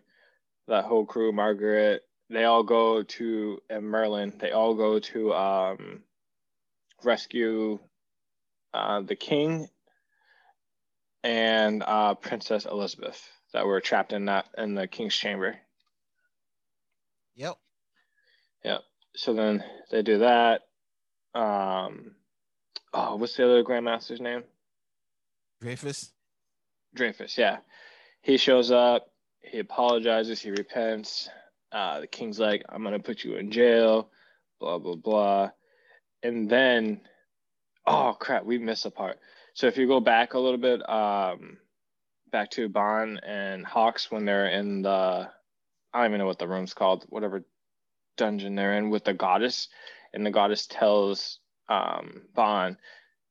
[0.69, 2.03] that whole crew, Margaret.
[2.31, 4.35] They all go to and Merlin.
[4.39, 6.03] They all go to um,
[7.03, 7.79] rescue
[8.75, 9.69] uh, the king
[11.25, 15.57] and uh, Princess Elizabeth that were trapped in that in the king's chamber.
[17.37, 17.57] Yep.
[18.65, 18.81] Yep.
[19.17, 20.63] So then they do that.
[21.35, 22.17] Um,
[22.93, 24.45] oh, what's the other Grandmaster's name?
[25.61, 26.13] Dreyfus.
[26.95, 27.39] Dreyfus.
[27.39, 27.59] Yeah,
[28.23, 29.07] he shows up.
[29.41, 30.41] He apologizes.
[30.41, 31.29] He repents.
[31.73, 34.11] Uh, the king's like, "I'm gonna put you in jail."
[34.61, 35.51] Blah blah blah.
[36.23, 37.01] And then,
[37.87, 39.19] oh crap, we missed a part.
[39.55, 41.59] So if you go back a little bit, um,
[42.31, 45.29] back to Ban and Hawks when they're in the,
[45.93, 47.45] I don't even know what the room's called, whatever
[48.17, 49.69] dungeon they're in with the goddess,
[50.13, 52.77] and the goddess tells um, Ban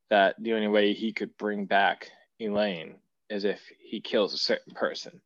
[0.09, 2.09] that the only way he could bring back
[2.39, 2.95] Elaine
[3.29, 5.21] is if he kills a certain person,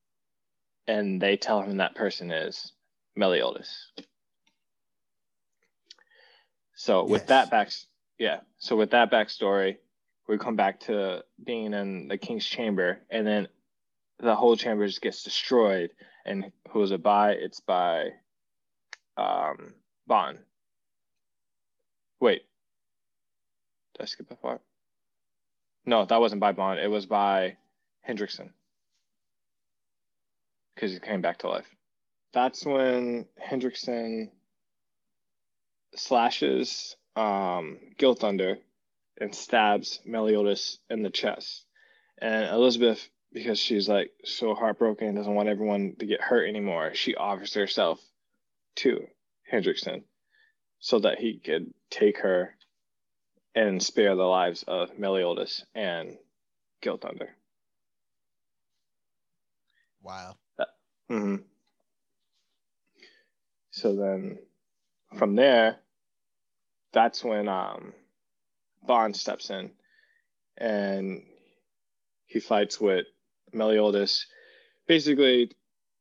[0.87, 2.73] and they tell him that person is
[3.15, 3.91] Meliodas.
[6.75, 7.29] So with Yes.
[7.29, 7.71] that back,
[8.17, 8.41] yeah.
[8.57, 9.77] So with that backstory,
[10.27, 13.47] we come back to being in the king's chamber, and then
[14.19, 15.91] the whole chamber just gets destroyed.
[16.25, 17.33] And who is it by?
[17.33, 18.11] It's by
[19.17, 19.73] um,
[20.07, 20.39] Ban.
[22.19, 22.43] Wait,
[23.93, 24.61] did I skip that part?
[25.85, 26.77] No, that wasn't by Ban.
[26.77, 27.57] It was by
[28.07, 28.51] Hendrickson
[30.75, 31.67] because he came back to life.
[32.33, 34.29] that's when Hendrickson
[35.95, 38.57] slashes um, Gilthunder
[39.19, 41.65] and stabs Meliodas in the chest.
[42.21, 46.93] And Elizabeth, because she's like so heartbroken and doesn't want everyone to get hurt anymore,
[46.93, 47.99] she offers herself
[48.77, 49.05] to
[49.51, 50.03] Hendrickson
[50.79, 52.55] so that he could take her
[53.53, 56.17] and spare the lives of Meliodas and
[56.81, 57.27] Gilthunder.
[60.01, 60.35] Wow.
[61.11, 61.35] Hmm
[63.71, 64.39] So then
[65.17, 65.77] from there,
[66.93, 67.93] that's when um,
[68.87, 69.71] Ban steps in
[70.57, 71.23] and
[72.27, 73.07] he fights with
[73.51, 74.25] Meliodas.
[74.87, 75.51] Basically,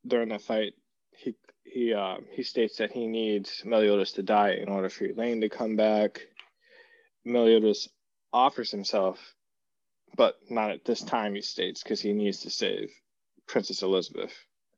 [0.07, 0.75] during that fight,
[1.11, 5.41] he he uh, he states that he needs Meliodas to die in order for Elaine
[5.41, 6.21] to come back.
[7.25, 7.89] Meliodas
[8.31, 9.19] offers himself,
[10.15, 11.35] but not at this time.
[11.35, 12.89] He states because he needs to save
[13.47, 14.33] Princess Elizabeth.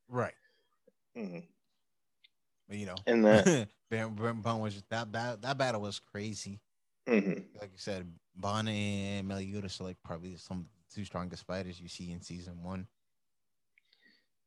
[0.08, 0.36] Right.
[1.16, 1.40] hmm
[2.68, 6.62] But you know, And that then, Ban was that that that battle was crazy.
[7.08, 11.88] hmm Like you said, Ban and Meliodas are like probably some two strongest fighters you
[11.88, 12.88] see in season one.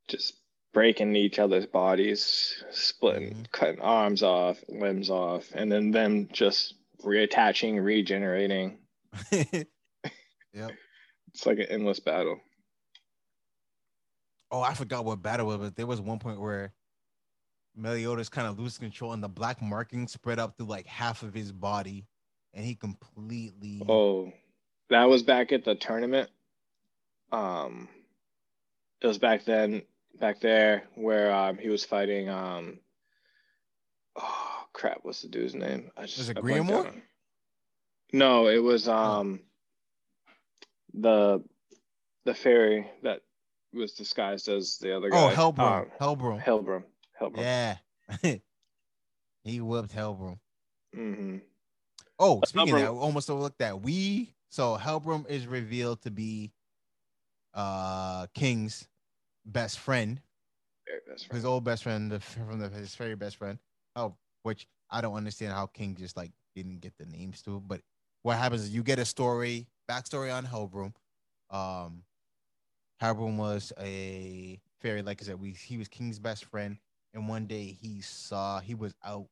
[0.08, 0.34] just
[0.72, 3.50] breaking each other's bodies, splitting, Mhm.
[3.52, 8.78] cutting arms off, limbs off, and then them just reattaching, regenerating.
[10.52, 10.76] yep.
[11.34, 12.40] It's like an endless battle.
[14.50, 16.72] Oh, I forgot what battle it was, but there was one point where
[17.76, 21.34] Meliodas kind of loses control and the black marking spread up through like half of
[21.34, 22.06] his body,
[22.54, 23.82] and he completely.
[23.88, 24.32] Oh,
[24.88, 26.30] that was back at the tournament.
[27.32, 27.88] Um,
[29.00, 29.82] it was back then,
[30.18, 32.78] back there where um he was fighting um.
[34.14, 35.00] Oh crap!
[35.02, 35.90] What's the dude's name?
[35.96, 36.92] I just Was it Greenmore?
[38.12, 39.40] No, it was um.
[40.98, 41.44] The,
[42.24, 43.20] the fairy that
[43.76, 45.32] was disguised as the other guy.
[45.32, 45.82] Oh, Helbram.
[45.82, 46.44] Um, Helbram.
[46.44, 46.84] Helbram.
[47.20, 47.36] Helbram.
[47.36, 47.76] Yeah.
[49.44, 50.38] he whipped Helbram.
[50.94, 51.38] hmm
[52.18, 53.80] Oh, speaking of that, we almost overlooked that.
[53.82, 56.52] We so Helbram is revealed to be
[57.54, 58.88] uh King's
[59.44, 60.20] best friend,
[61.08, 61.36] best friend.
[61.36, 63.58] his old best friend, the, from the, his very best friend.
[63.94, 67.60] Oh, which I don't understand how King just like didn't get the names to.
[67.60, 67.82] But
[68.22, 70.94] what happens is you get a story, backstory on Helbram.
[71.50, 72.02] Um,
[73.02, 76.78] Helbram was a fairy, like I said, we he was King's best friend,
[77.14, 79.28] and one day he saw he was out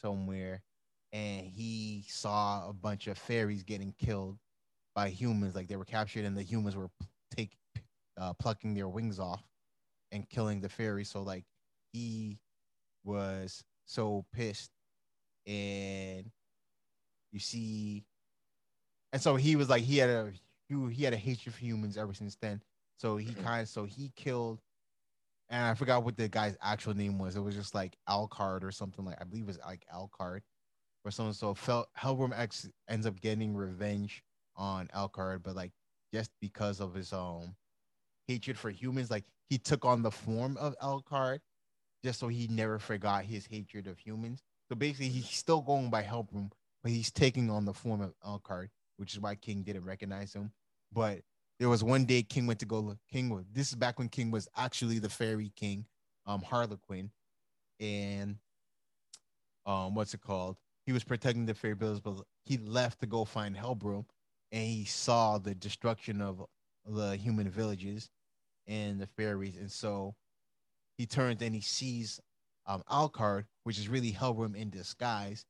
[0.00, 0.62] somewhere,
[1.12, 4.38] and he saw a bunch of fairies getting killed
[4.94, 6.90] by humans, like they were captured, and the humans were
[7.30, 7.56] take
[8.18, 9.42] uh, plucking their wings off
[10.12, 11.10] and killing the fairies.
[11.10, 11.44] So like
[11.92, 12.38] he
[13.04, 14.70] was so pissed,
[15.46, 16.30] and
[17.32, 18.04] you see,
[19.12, 20.32] and so he was like he had a
[20.68, 22.62] he had a hatred for humans ever since then.
[23.00, 23.42] So he Mhm.
[23.42, 24.60] kind of so he killed,
[25.50, 27.36] and I forgot what the guy's actual name was.
[27.36, 30.42] It was just like Alcard or something like I believe it was like Alcard
[31.04, 31.34] or something.
[31.34, 34.24] So felt Helbram X ends up getting revenge
[34.56, 35.72] on Alcard, but like
[36.14, 37.56] just because of his um
[38.28, 41.40] hatred for humans, like he took on the form of Alcard
[42.04, 44.42] just so he never forgot his hatred of humans.
[44.68, 46.52] So basically, he's still going by Helbram,
[46.82, 48.68] but he's taking on the form of Alcard,
[48.98, 50.52] which is why King didn't recognize him.
[50.92, 51.22] But
[51.60, 52.98] there was one day King went to go look.
[53.12, 55.84] King was this is back when King was actually the fairy king,
[56.26, 57.10] um, Harlequin,
[57.78, 58.36] and
[59.66, 60.56] um, what's it called?
[60.86, 64.06] He was protecting the fairy bills, but he left to go find Helbram,
[64.50, 66.42] and he saw the destruction of
[66.86, 68.08] the human villages
[68.66, 70.14] and the fairies, and so
[70.96, 72.20] he turns and he sees
[72.66, 75.44] um Alcard, which is really Helbram in disguise,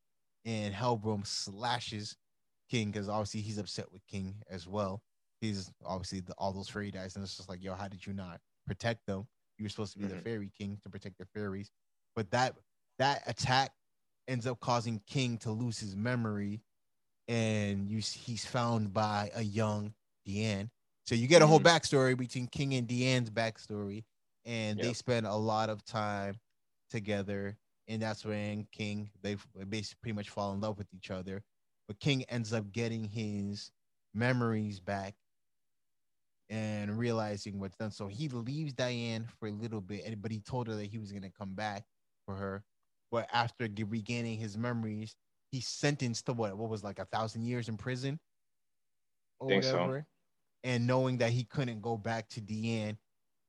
[0.44, 2.16] and Helbram slashes
[2.68, 5.02] King because obviously he's upset with King as well.
[5.40, 8.12] He's obviously the, all those fairy dies, and it's just like, yo, how did you
[8.12, 9.26] not protect them?
[9.58, 10.24] You were supposed to be the Mhm.
[10.24, 11.70] fairy king to protect the fairies,
[12.14, 12.56] but that
[12.98, 13.72] that attack
[14.28, 16.62] ends up causing King to lose his memory,
[17.28, 19.94] and you he's found by a young
[20.26, 20.70] Diane.
[21.06, 21.60] So you get a whole Mhm.
[21.60, 24.04] backstory between King and Diane's backstory,
[24.44, 26.40] and they spend a lot of time
[26.90, 27.58] together.
[27.88, 29.36] And that's when King they
[29.68, 31.42] basically pretty much fall in love with each other.
[31.88, 33.72] But King ends up getting his
[34.14, 35.16] memories back
[36.50, 37.92] and realizing what's done.
[37.92, 40.98] So he leaves Diane for a little bit, and but he told her that he
[40.98, 41.84] was gonna come back
[42.26, 42.64] for her.
[43.10, 45.16] But after regaining his memories,
[45.50, 46.56] he's sentenced to what?
[46.56, 48.18] What was like a thousand years in prison,
[49.38, 49.74] or Think so.
[49.74, 50.06] whatever.
[50.64, 52.98] And knowing that he couldn't go back to Diane,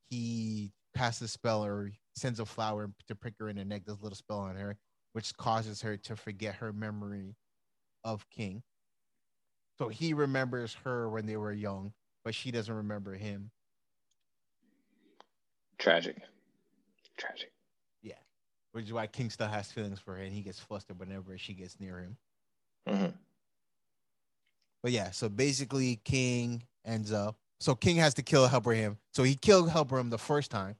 [0.10, 3.86] he casts a spell or sends a flower to prick her in the neck.
[3.86, 4.78] Does a little spell on her,
[5.14, 7.36] which causes her to forget her memory
[8.04, 8.64] of King.
[9.78, 11.94] So he remembers her when they were young,
[12.24, 13.52] but she doesn't remember him.
[15.78, 16.22] Tragic.
[17.18, 17.52] Tragic.
[18.04, 18.14] Yeah.
[18.72, 21.54] Which is why King still has feelings for her, and he gets flustered whenever she
[21.54, 22.18] gets near him.
[22.88, 23.18] Mhm.
[24.84, 27.38] But yeah, so basically, King ends up.
[27.60, 28.98] So King has to kill Helbram.
[29.14, 30.76] So he killed Helbram the first time,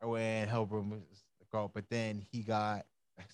[0.00, 1.68] when Helbram was the girl.
[1.68, 2.86] But then he got.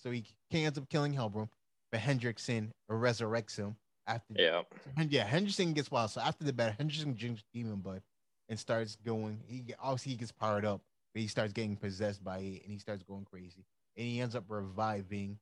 [0.02, 1.48] So he King ends up killing Helbram,
[1.90, 3.76] but Hendrickson resurrects him
[4.10, 4.34] after.
[4.36, 4.62] Yeah.
[4.96, 6.10] And yeah, Henderson gets wild.
[6.10, 8.02] So after the battle, Henderson drinks demon blood
[8.48, 9.40] and starts going.
[9.46, 10.82] He obviously he gets powered up,
[11.14, 13.64] but he starts getting possessed by it, and he starts going crazy.
[13.96, 15.38] And he ends up reviving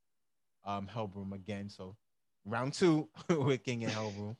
[0.64, 1.68] um Helbram again.
[1.68, 1.96] So
[2.44, 4.36] round two with King and Helbram,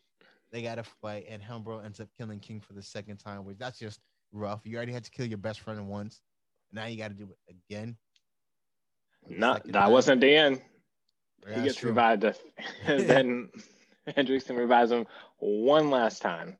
[0.53, 3.59] they got to fight, and Helbram ends up killing King for the second time, which
[3.59, 4.01] that's just
[4.33, 4.61] rough.
[4.65, 6.21] You already had to kill your best friend once,
[6.73, 7.97] now you got to do it again.
[9.29, 9.93] Not Second that time.
[9.93, 10.63] wasn't the end.
[11.47, 11.91] Yeah, he gets true.
[11.91, 12.25] revived.
[12.25, 13.49] and then
[14.17, 15.07] Hendrickson revives him
[15.39, 16.57] one last time.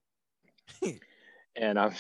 [1.57, 1.93] and um,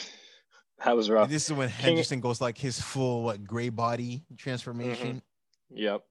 [0.85, 1.25] that was rough.
[1.25, 5.23] And this is when King- goes like his full what gray body transformation
[5.71, 6.03] Yep.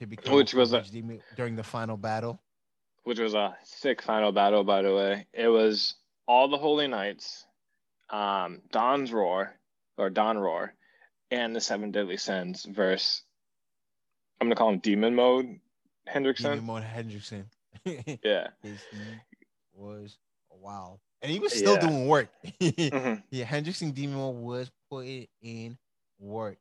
[0.00, 0.84] to become Which was a-
[1.36, 2.40] during the final battle.
[3.04, 5.26] Which was a sick final battle, by the way.
[5.32, 5.94] It was
[6.26, 7.46] all the Holy Knights,
[8.10, 9.54] um, Dawn's Roar,
[9.96, 10.74] or Dawn Roar,
[11.30, 13.22] and the Seven Deadly Sins versus,
[14.40, 15.58] I'm going to call him Demon Mode
[16.06, 16.42] Hendrickson.
[16.54, 17.44] Demon Mode Hendrickson.
[18.24, 18.48] Yeah.
[18.62, 18.84] His-
[19.74, 20.16] was
[20.50, 21.80] wow, and he was still Yeah.
[21.88, 22.28] doing work.
[22.60, 23.22] Mhm.
[23.30, 25.78] yeah, Hendrickson Demon Mode was putting in
[26.18, 26.58] work.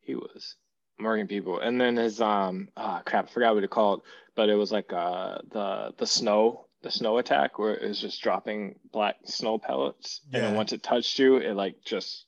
[0.00, 0.54] he was
[0.98, 4.00] murdering people and then his um ah crap i forgot what it called
[4.34, 8.22] but it was like uh the the snow the snow attack where it was just
[8.22, 12.24] dropping black snow pellets and then once it touched you it like just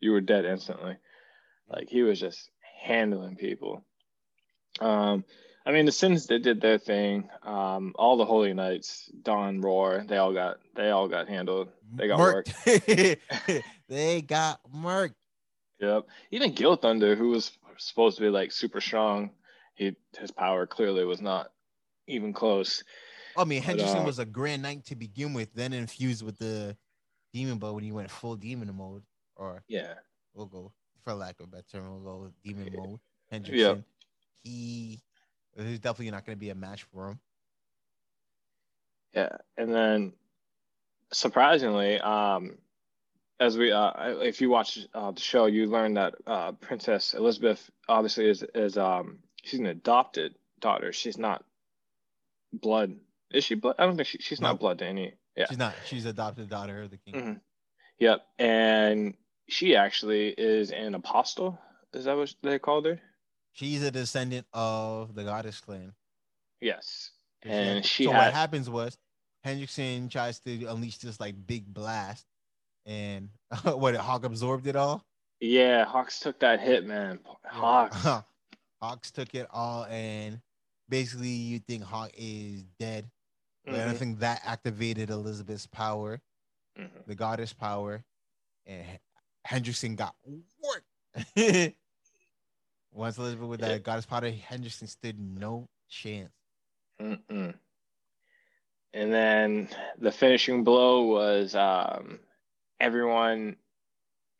[0.00, 0.96] you were dead instantly
[1.68, 2.50] like he was just
[2.82, 3.84] handling people
[4.80, 5.22] um
[5.66, 10.04] i mean the sins they did their thing um all the holy knights dawn roar
[10.08, 13.20] they all got they all got handled they got work Murked.
[13.88, 15.14] they got murked.
[15.80, 16.06] Yep.
[16.30, 19.30] Even Gilthunder, who was supposed to be like super strong,
[19.74, 21.50] he his power clearly was not
[22.06, 22.84] even close.
[23.36, 26.38] I mean, But, Henderson uh, was a Grand Knight to begin with, then infused with
[26.38, 26.76] the
[27.32, 29.02] Demon Bow when he went full Demon mode,
[29.36, 29.94] or Yeah.
[30.34, 30.72] we'll go
[31.02, 33.00] for lack of a better term, we'll go Demon mode.
[33.32, 33.84] Hendrickson,
[34.42, 35.00] he
[35.56, 37.20] he's definitely not going to be a match for him.
[39.14, 39.36] Yeah.
[39.56, 40.12] And then
[41.12, 42.58] surprisingly, um,
[43.38, 47.70] as we uh, if you watch uh, the show, you learn that uh, Princess Elizabeth
[47.88, 50.92] obviously is is um she's an adopted daughter.
[50.92, 51.44] She's not
[52.52, 52.96] blood.
[53.32, 53.76] Is she blood?
[53.78, 54.48] I don't think she, she's No.
[54.48, 55.14] not blood to any.
[55.36, 55.46] Yeah.
[55.48, 55.74] She's not.
[55.86, 57.14] She's adopted daughter of the king.
[57.14, 57.40] Mhm.
[57.98, 58.20] Yep.
[58.38, 59.14] And
[59.48, 61.58] she actually is an apostle.
[61.94, 63.00] Is that what they called her?
[63.52, 65.92] She's a descendant of the goddess clan.
[66.60, 67.10] Yes.
[67.42, 68.98] And she so had what happens was
[69.46, 72.26] Hendrickson tries to unleash this like big blast,
[72.86, 73.30] and
[73.64, 75.04] what Hawk absorbed it all.
[75.40, 77.18] yeah, Hawks took that hit, man.
[77.46, 77.96] Hawks.
[78.82, 80.40] Hawks took it all, and
[80.88, 83.10] basically you think Hawk is dead.
[83.64, 86.20] But I Mhm, don't think that activated Elizabeth's power,
[86.78, 86.88] mhm.
[87.06, 88.04] the goddess power,
[88.66, 88.86] and
[89.46, 90.14] Hendrickson got
[90.62, 90.84] work.
[92.92, 93.78] Once Elizabeth with that Yeah.
[93.78, 96.32] goddess power, Hendrickson stood no chance.
[97.00, 97.54] Mm-mm.
[98.92, 99.68] And then
[99.98, 102.18] the finishing blow was um,
[102.80, 103.56] everyone.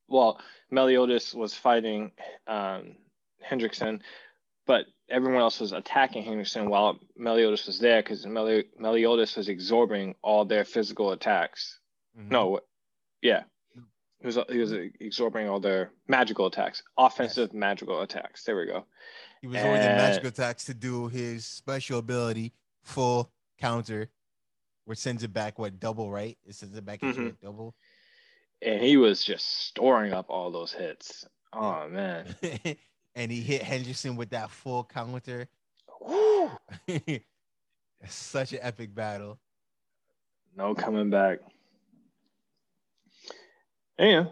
[0.09, 0.41] Well,
[0.71, 2.11] Meliodas was fighting
[2.49, 2.97] um,
[3.49, 4.01] Hendrickson,
[4.67, 10.17] but everyone else was attacking Hendrickson while Meliodas was there because Meli- Meliodas was absorbing
[10.23, 11.79] all their physical attacks.
[12.19, 12.31] Mhm.
[12.33, 12.61] No,
[13.23, 13.45] yeah,
[14.21, 18.45] he was he was absorbing all their magical attacks, offensive magical attacks.
[18.45, 18.85] There we go.
[19.41, 22.53] He was And- magic attacks to do his special ability,
[22.83, 24.11] full counter,
[24.85, 26.37] which sends it back what double, right?
[26.47, 27.29] It sends it back Mhm.
[27.29, 27.75] at double.
[28.63, 31.27] And he was just storing up all those hits.
[31.55, 32.35] Oh man.
[33.15, 35.49] and he hit Henderson with that full counter.
[36.03, 36.51] Woo!
[38.07, 39.39] Such an epic battle.
[40.57, 41.39] No coming back.
[44.01, 44.27] Yeah.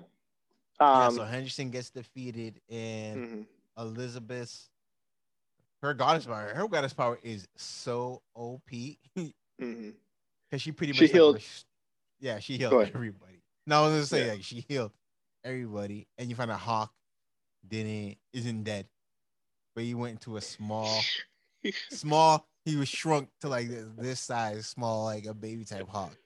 [0.80, 3.46] yeah, Um, so Henderson gets defeated, and mhm.
[3.78, 4.70] Elizabeth's
[5.82, 9.94] her goddess power, her goddess power is so OP because Mhm.
[10.56, 11.66] she pretty much She healed- res-
[12.18, 13.42] yeah, she healed everybody.
[13.66, 14.32] No, I was gonna say Yeah.
[14.32, 14.92] like she healed
[15.44, 16.92] everybody, and you find out Hawk
[17.66, 18.88] didn't isn't dead,
[19.74, 21.00] but he went into a small,
[21.90, 22.48] small.
[22.64, 26.16] He was shrunk to like this, this size, small, like a baby type Hawk.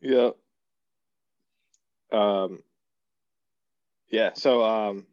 [0.00, 0.30] yeah.
[2.10, 2.62] Um.
[4.12, 4.30] Yeah.
[4.34, 5.06] So um,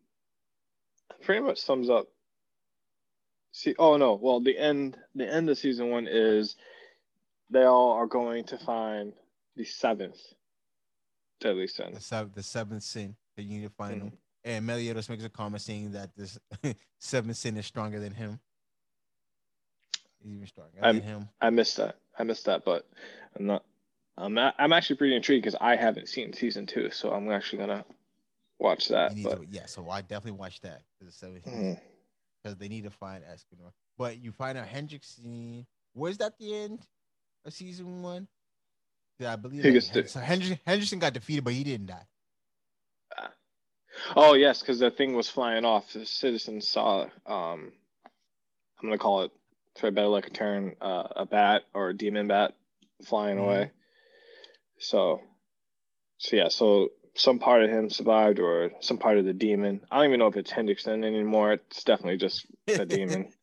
[1.24, 2.08] pretty much sums up.
[3.52, 3.74] See.
[3.80, 4.14] Oh no.
[4.22, 4.98] Well, the end.
[5.16, 6.56] The end of season one is
[7.50, 9.14] they all are going to find
[9.56, 10.20] the seventh
[11.40, 11.94] deadly sin.
[11.94, 13.16] The seventh, the seventh sin.
[13.36, 14.06] that you need to find Mhm.
[14.06, 14.18] him.
[14.44, 16.38] and Meliodas makes a comment saying that this
[17.00, 18.40] seventh sin is stronger than him.
[20.22, 21.30] He's even stronger I'm, than him.
[21.40, 21.96] I missed that.
[22.18, 22.90] I missed that, but
[23.38, 23.64] I'm not.
[24.18, 27.60] I'm not, I'm actually pretty intrigued because I haven't seen season two, so I'm actually
[27.60, 27.86] gonna
[28.60, 29.14] watch that.
[29.24, 31.16] But to, yeah, so I definitely watch that because
[31.48, 31.78] mm,
[32.58, 33.72] they need to find Escanor.
[33.98, 35.66] But you find out Hendrickson
[35.96, 36.80] was that the end
[37.46, 38.28] of season one?
[39.18, 39.64] Yeah, I believe.
[39.64, 42.06] He that- gets so Hendrickson, Henderson got defeated, but he didn't die.
[44.16, 45.94] oh yes, because the thing was flying off.
[45.94, 47.04] The citizens saw.
[47.26, 47.72] Um,
[48.82, 49.32] I'm gonna call it
[49.78, 52.54] for better like a turn, uh, a bat or a demon bat
[53.06, 53.44] flying Mhm.
[53.44, 53.72] away.
[54.80, 55.22] So,
[56.18, 56.90] so yeah, so
[57.20, 59.82] some part of him survived, or some part of the demon.
[59.92, 61.54] I don't even know if it's Hendrickson anymore.
[61.54, 63.30] It's definitely just a demon.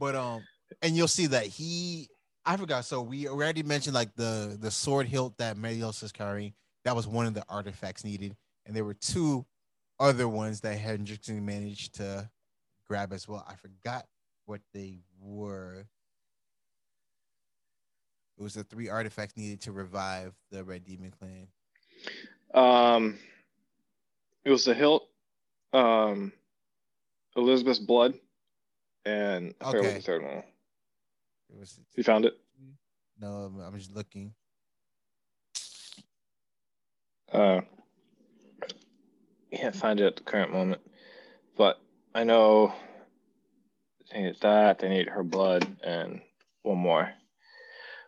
[0.00, 0.42] But um,
[0.80, 2.08] and you'll see that he,
[2.46, 2.86] I forgot.
[2.86, 6.54] So we already mentioned like the the sword hilt that Melios is carrying.
[6.86, 8.34] That was one of the artifacts needed,
[8.64, 9.44] and there were two
[10.00, 12.30] other ones that Hendrickson managed to
[12.88, 13.44] grab as well.
[13.46, 14.06] I forgot
[14.46, 15.84] what they were.
[18.38, 21.48] It was the three artifacts needed to revive the Red Demon Clan.
[22.54, 23.18] Um,
[24.44, 25.08] it was the hilt,
[25.72, 26.32] um,
[27.36, 28.14] Elizabeth's blood,
[29.04, 29.94] and I what Okay.
[29.94, 30.44] the third one.
[31.50, 32.38] It was You found it?
[33.18, 34.34] no, I'm- just looking.
[37.32, 37.62] Uh,
[39.52, 40.80] can't find it at the current moment,
[41.56, 41.80] but
[42.14, 42.72] I know
[44.12, 44.78] they need that.
[44.78, 46.22] They need her blood and
[46.62, 47.12] one more.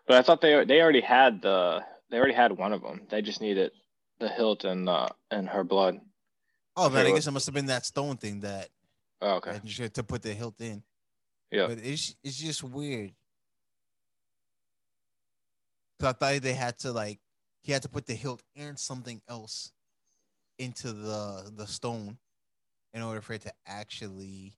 [0.07, 3.07] But I thought they they already had the they already had one of them.
[3.09, 3.73] They just needed
[4.19, 6.01] the hilt and uh and her blood.
[6.77, 8.69] Oh man, I guess it must have been that stone thing that
[9.23, 9.61] Oh, okay.
[9.65, 10.83] that to put the hilt in.
[11.51, 11.69] Yeah.
[11.69, 13.13] But it's it's just weird.
[16.01, 17.19] Cause I thought they had to like
[17.63, 19.73] he had to put the hilt and something else
[20.59, 22.19] into the the stone
[22.93, 24.57] in order for it to actually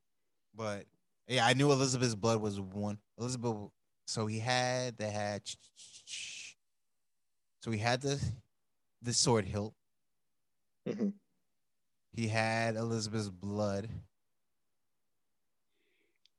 [0.54, 0.84] but
[1.28, 2.98] yeah, I knew Elizabeth's blood was one.
[3.18, 3.70] Elizabeth
[4.06, 5.42] so he had they had
[7.60, 8.20] so he had the
[9.02, 9.74] the sword hilt.
[10.86, 11.12] Mhm.
[12.12, 13.88] He had Elizabeth's blood.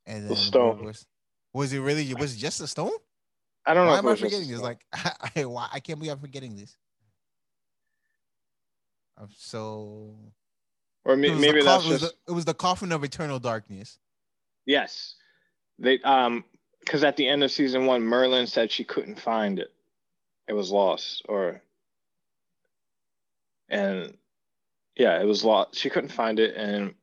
[0.05, 0.83] And The then what stone.
[0.85, 1.05] Was,
[1.53, 2.91] was it really was it just a stone?
[3.65, 3.91] I don't know.
[3.91, 4.61] Why am I just- forgetting this?
[4.61, 4.83] Like
[5.35, 6.75] I, why I can't believe I'm forgetting this.
[9.17, 10.15] I'm so
[11.05, 13.39] or may- maybe the, that's coff- it, was the, it was the coffin of eternal
[13.39, 13.99] darkness.
[14.65, 15.15] yes.
[15.81, 16.43] They um
[16.81, 19.71] because at the end of season one, Merlin said she couldn't find it.
[20.47, 21.61] It was lost, or
[23.69, 24.17] and
[24.95, 25.75] yeah, it was lost.
[25.75, 26.93] She couldn't find it, and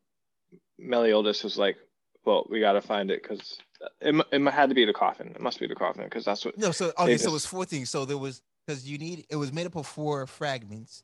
[0.79, 1.77] Meliodas was like,
[2.25, 3.59] "Well, we got to find it because
[4.01, 5.29] it, it had to be the coffin.
[5.29, 7.65] It must be the coffin because that's what." No, so okay, so it was four
[7.65, 7.91] things.
[7.91, 11.03] So there was because you need it was made up of four fragments.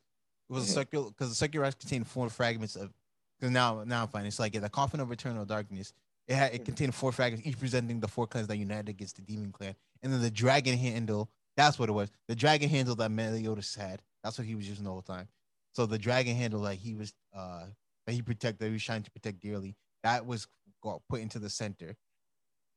[0.51, 0.75] It was a Mhm.
[0.75, 2.93] circular because the circular rock contained four fragments of.
[3.39, 5.93] Because now, now I'm finding it's like yeah, the coffin of eternal darkness.
[6.29, 6.67] It had it Mhm.
[6.67, 10.13] contained four fragments, each presenting the four clans that united against the demon clan, and
[10.13, 11.29] then the dragon handle.
[11.57, 12.11] That's what it was.
[12.29, 14.01] The dragon handle that Meliodas had.
[14.23, 15.29] That's what he was using the whole time.
[15.73, 17.66] So the dragon handle that he was uh
[18.07, 20.47] that he protected, that he was trying to protect dearly, that was
[20.82, 21.97] got put into the center.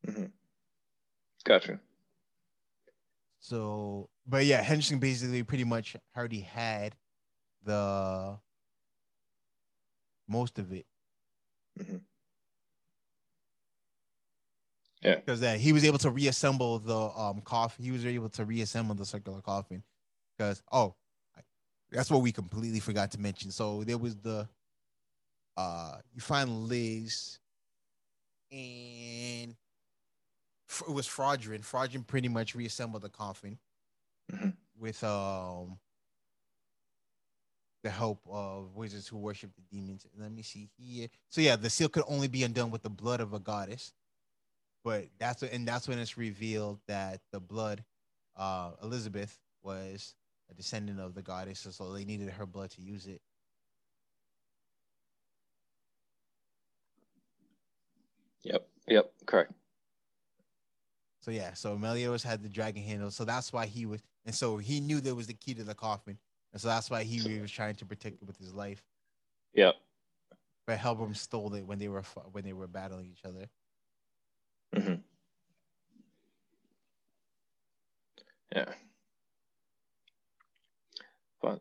[0.07, 0.31] Mhm.
[1.43, 1.80] Gotcha.
[3.39, 6.95] So, but yeah, Henderson basically pretty much already had
[7.63, 8.39] the
[10.27, 10.85] most of it.
[11.80, 12.05] Mhm.
[15.01, 15.15] Yeah.
[15.15, 17.85] because that he was able to reassemble the um coffin.
[17.85, 19.84] He was able to reassemble the circular coffin
[20.38, 20.95] because oh,
[21.95, 23.51] that's what we completely forgot to mention.
[23.51, 24.47] So there was the
[25.57, 27.39] uh you find Liz
[28.51, 29.55] and
[30.88, 31.61] it was Fraudrin.
[31.63, 33.57] Fraudrin pretty much reassembled the coffin
[34.31, 34.55] Mhm.
[34.77, 35.80] with um
[37.84, 40.07] the help of wizards who worship the demons.
[40.17, 41.07] Let me see here.
[41.30, 43.93] So yeah, the seal could only be undone with the blood of a goddess.
[44.84, 47.84] But that's what, and that's when it's revealed that the blood,
[48.35, 50.15] uh, Elizabeth was
[50.49, 53.22] a descendant of the goddess, so they needed her blood to use it.
[58.43, 58.67] Yep.
[58.88, 59.13] Yep.
[59.26, 59.51] Correct.
[61.22, 64.57] So yeah, so Meliodas had the dragon handle, so that's why he was, and so
[64.57, 66.19] he knew there was the key to the coffin,
[66.53, 68.84] and so that's why he was trying to protect it with his life.
[69.55, 69.73] Yep.
[70.67, 73.47] But Helbram stole it when they were when they were battling each other.
[74.76, 74.95] Mm-hmm.
[78.55, 78.65] Yeah.
[81.41, 81.60] But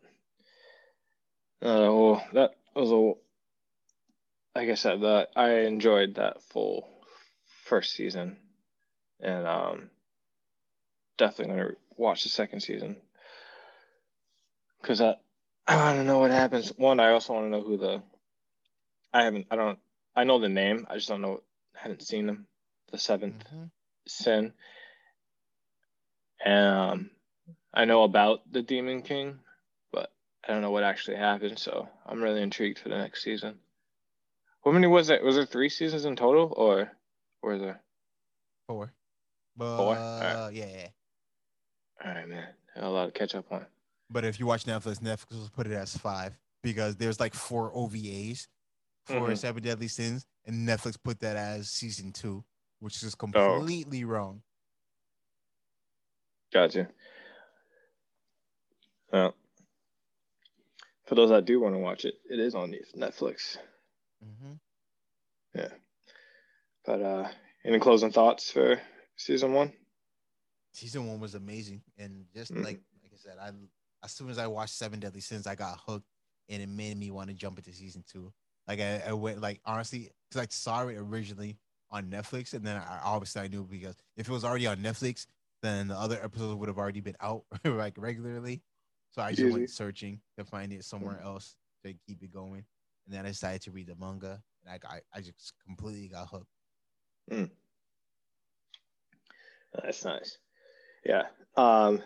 [1.62, 3.12] uh, well, that was a.
[4.58, 6.88] Like I said, that I enjoyed that full
[7.64, 8.36] first season,
[9.20, 9.90] and um,
[11.18, 12.96] definitely gonna watch the second season
[14.80, 15.16] because I
[15.66, 16.68] I want to know what happens.
[16.76, 18.02] One, I also want to know who the
[19.12, 19.46] I haven't.
[19.50, 19.78] I don't.
[20.16, 20.86] I know the name.
[20.90, 21.42] I just don't know.
[21.76, 22.46] I haven't seen them.
[22.90, 23.70] The 7th Mhm.
[24.06, 24.52] sin.
[26.44, 27.10] Um,
[27.72, 29.40] I know about the Demon King,
[30.46, 31.58] I don't know what actually happened.
[31.58, 33.54] So I'm really intrigued for the next season.
[34.64, 35.22] How many was it?
[35.22, 36.90] Was there three seasons in total, or
[37.42, 37.82] or is there?
[38.66, 38.92] Four.
[39.56, 39.96] But Four?
[39.96, 40.54] Alright.
[40.54, 40.88] yeah, yeah.
[42.04, 42.48] All right, man.
[42.76, 43.66] A lot to catch up on.
[44.10, 47.70] But if you watch Netflix, Netflix will put it as five because there's like four
[47.72, 48.48] OVAs
[49.04, 49.38] for Mhm.
[49.38, 52.44] Seven Deadly Sins, and Netflix put that as season two,
[52.80, 53.18] which is Oh.
[53.18, 54.42] completely wrong.
[56.52, 56.88] Gotcha.
[59.12, 59.34] Well,
[61.06, 63.56] for those that do want to watch it, it is on Netflix.
[64.22, 64.54] hmm
[65.54, 65.68] Yeah.
[66.84, 67.28] But uh,
[67.64, 68.80] any closing thoughts for
[69.16, 69.72] season one?
[70.72, 72.64] Season one was amazing, and just Mhm.
[72.64, 73.52] like like I said, I
[74.02, 76.08] as soon as I watched Seven Deadly Sins, I got hooked,
[76.48, 78.32] and it made me want to jump into season two.
[78.66, 81.58] Like I, I went like honestly, because I saw it originally
[81.90, 85.26] on Netflix, and then I obviously I knew because if it was already on Netflix,
[85.62, 88.62] then the other episodes would have already been out like regularly.
[89.14, 91.54] So I just went searching to find it somewhere else
[91.84, 92.64] to keep it going,
[93.06, 96.26] and then I decided to read the manga, and I got I just completely got
[96.26, 96.50] hooked.
[99.72, 100.38] That's nice.
[101.06, 101.22] Yeah.
[101.56, 102.02] Um,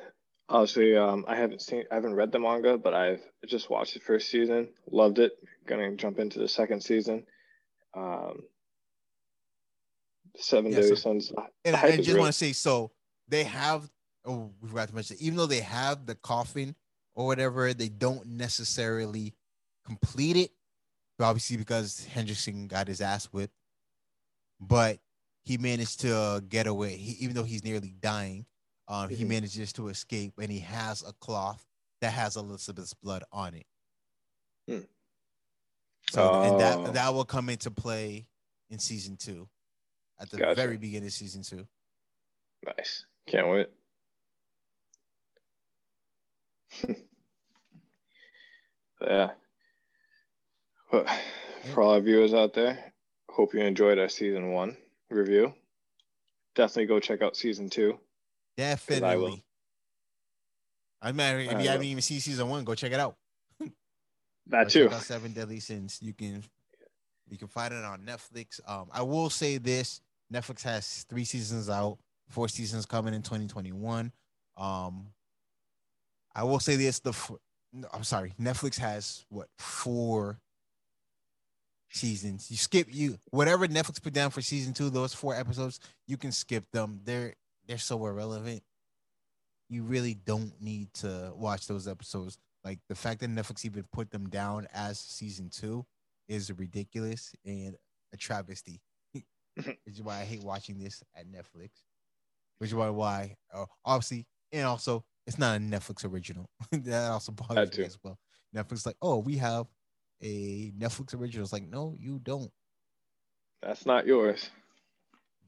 [0.51, 4.01] obviously, um, I haven't seen, I haven't read the manga, but I've just watched the
[4.01, 5.32] first season, loved it.
[5.66, 7.24] Gonna jump into the second season.
[7.94, 8.43] Um,
[10.36, 11.32] Seven Yeah, Deadly so- Sins.
[11.64, 12.90] And I, I just want to say, so
[13.28, 13.90] they have.
[14.26, 15.16] Oh, we forgot to mention.
[15.20, 16.74] Even though they have the coffin
[17.19, 19.35] or whatever, they don't necessarily
[19.85, 20.53] complete it.
[21.19, 23.53] Obviously, because Hendrickson got his ass whipped,
[24.61, 25.01] but
[25.45, 26.97] he managed to get away.
[26.97, 28.47] He, even though he's nearly dying,
[28.86, 29.28] um, he Mhm.
[29.31, 31.66] manages to escape, and he has a cloth
[32.01, 33.66] that has Elizabeth's blood on it.
[34.69, 34.85] Hmm.
[36.11, 36.59] So, and Oh.
[36.59, 38.28] that that will come into play
[38.70, 39.49] in season two,
[40.20, 40.55] at the Gotcha.
[40.55, 41.66] very beginning of season two.
[42.62, 43.07] Nice.
[43.27, 43.70] Can't wait.
[49.00, 49.30] yeah.
[50.90, 51.06] But
[51.72, 52.92] for all our viewers out there,
[53.28, 54.76] hope you enjoyed our season one
[55.10, 55.54] review.
[56.54, 57.98] Definitely go check out season two.
[58.56, 59.08] Definitely.
[59.08, 59.38] I will.
[61.00, 63.16] I mean, if you haven't even seen season one, go check it out.
[64.50, 64.90] That Go too.
[65.00, 65.98] Seven Deadly Sins.
[66.00, 66.42] You can
[67.28, 68.60] you can find it on Netflix.
[68.66, 70.00] Um, I will say this:
[70.32, 71.98] Netflix has three seasons out,
[72.28, 74.10] four seasons coming in 2021.
[74.56, 75.06] Um,
[76.34, 77.12] I will say this: the
[77.73, 80.40] no, I'm sorry, Netflix has what four
[81.90, 82.51] seasons.
[82.51, 84.90] You skip you whatever Netflix put down for season two.
[84.90, 87.01] Those four episodes, you can skip them.
[87.05, 87.35] They're
[87.66, 88.62] they're so irrelevant.
[89.69, 92.39] You really don't need to watch those episodes.
[92.65, 95.85] Like the fact that Netflix even put them down as season two
[96.27, 97.77] is ridiculous and
[98.12, 98.81] a travesty.
[99.12, 101.70] Which is why I hate watching this at Netflix.
[102.59, 106.48] Which is why why uh, obviously and also it's not a Netflix original.
[106.72, 108.18] that also bothers me as well.
[108.56, 109.66] Netflix like, oh, we have
[110.22, 111.44] a Netflix original.
[111.44, 112.50] It's like, no, you don't.
[113.62, 114.48] That's not yours.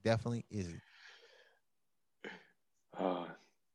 [0.05, 0.83] Definitely isn't.
[2.97, 3.25] Uh,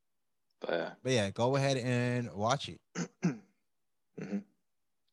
[0.61, 0.89] but yeah.
[1.01, 2.79] But yeah, go ahead and watch it.
[4.21, 4.43] Mhm.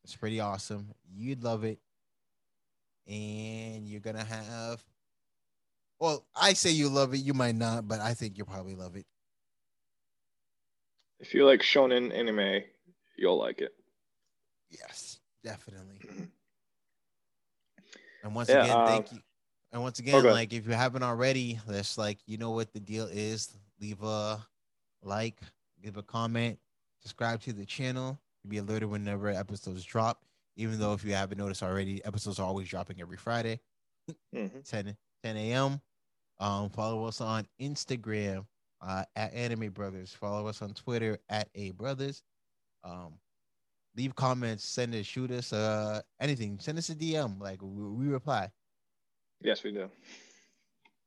[0.05, 0.93] It's pretty awesome.
[1.13, 1.77] You'd love it.
[3.05, 4.81] And you're gonna have
[5.99, 8.95] well, I say you love it, you might not, but I think you'll probably love
[8.95, 9.05] it.
[11.23, 12.63] If you like shonen anime,
[13.17, 13.71] you'll like it.
[14.69, 16.01] Yes, definitely.
[18.23, 19.23] And once Yeah, again, thank um, you.
[19.71, 20.31] And once again, okay.
[20.31, 23.57] like if you haven't already, let's like you know what the deal is.
[23.79, 24.45] Leave a
[25.01, 25.39] like,
[25.83, 26.59] leave a comment,
[27.01, 28.19] subscribe to the channel.
[28.43, 30.23] You'll be alerted whenever episodes drop.
[30.55, 33.59] Even though if you haven't noticed already, episodes are always dropping every Friday,
[34.33, 34.63] Mhm.
[34.69, 35.81] 10, 10 a.m.
[36.39, 38.45] Um, follow us on Instagram
[38.85, 40.11] uh, at Anime Brothers.
[40.13, 42.21] Follow us on Twitter at A Brothers.
[42.83, 43.13] Um,
[43.95, 46.59] leave comments, send us, shoot us, uh, anything.
[46.59, 47.39] Send us a DM.
[47.39, 48.51] Like we, we reply,
[49.41, 49.89] Yes, we do.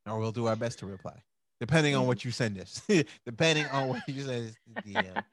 [0.07, 1.21] or we'll do our best to reply,
[1.59, 2.81] depending on what you send us.
[3.25, 4.55] depending on what you send us.
[4.85, 5.23] DM,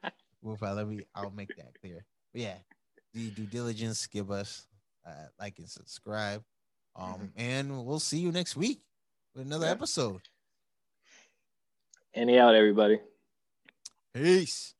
[0.41, 0.71] we'll reply.
[0.73, 1.01] Let me.
[1.15, 2.05] I'll make that clear.
[2.33, 2.57] But yeah,
[3.13, 4.05] the due diligence.
[4.07, 4.67] Give us
[5.07, 6.43] uh, like and subscribe.
[6.95, 8.79] Um, and we'll see you next week
[9.35, 9.71] with another Yeah.
[9.73, 10.21] episode.
[12.15, 13.01] Any out, everybody.
[14.13, 14.74] Peace.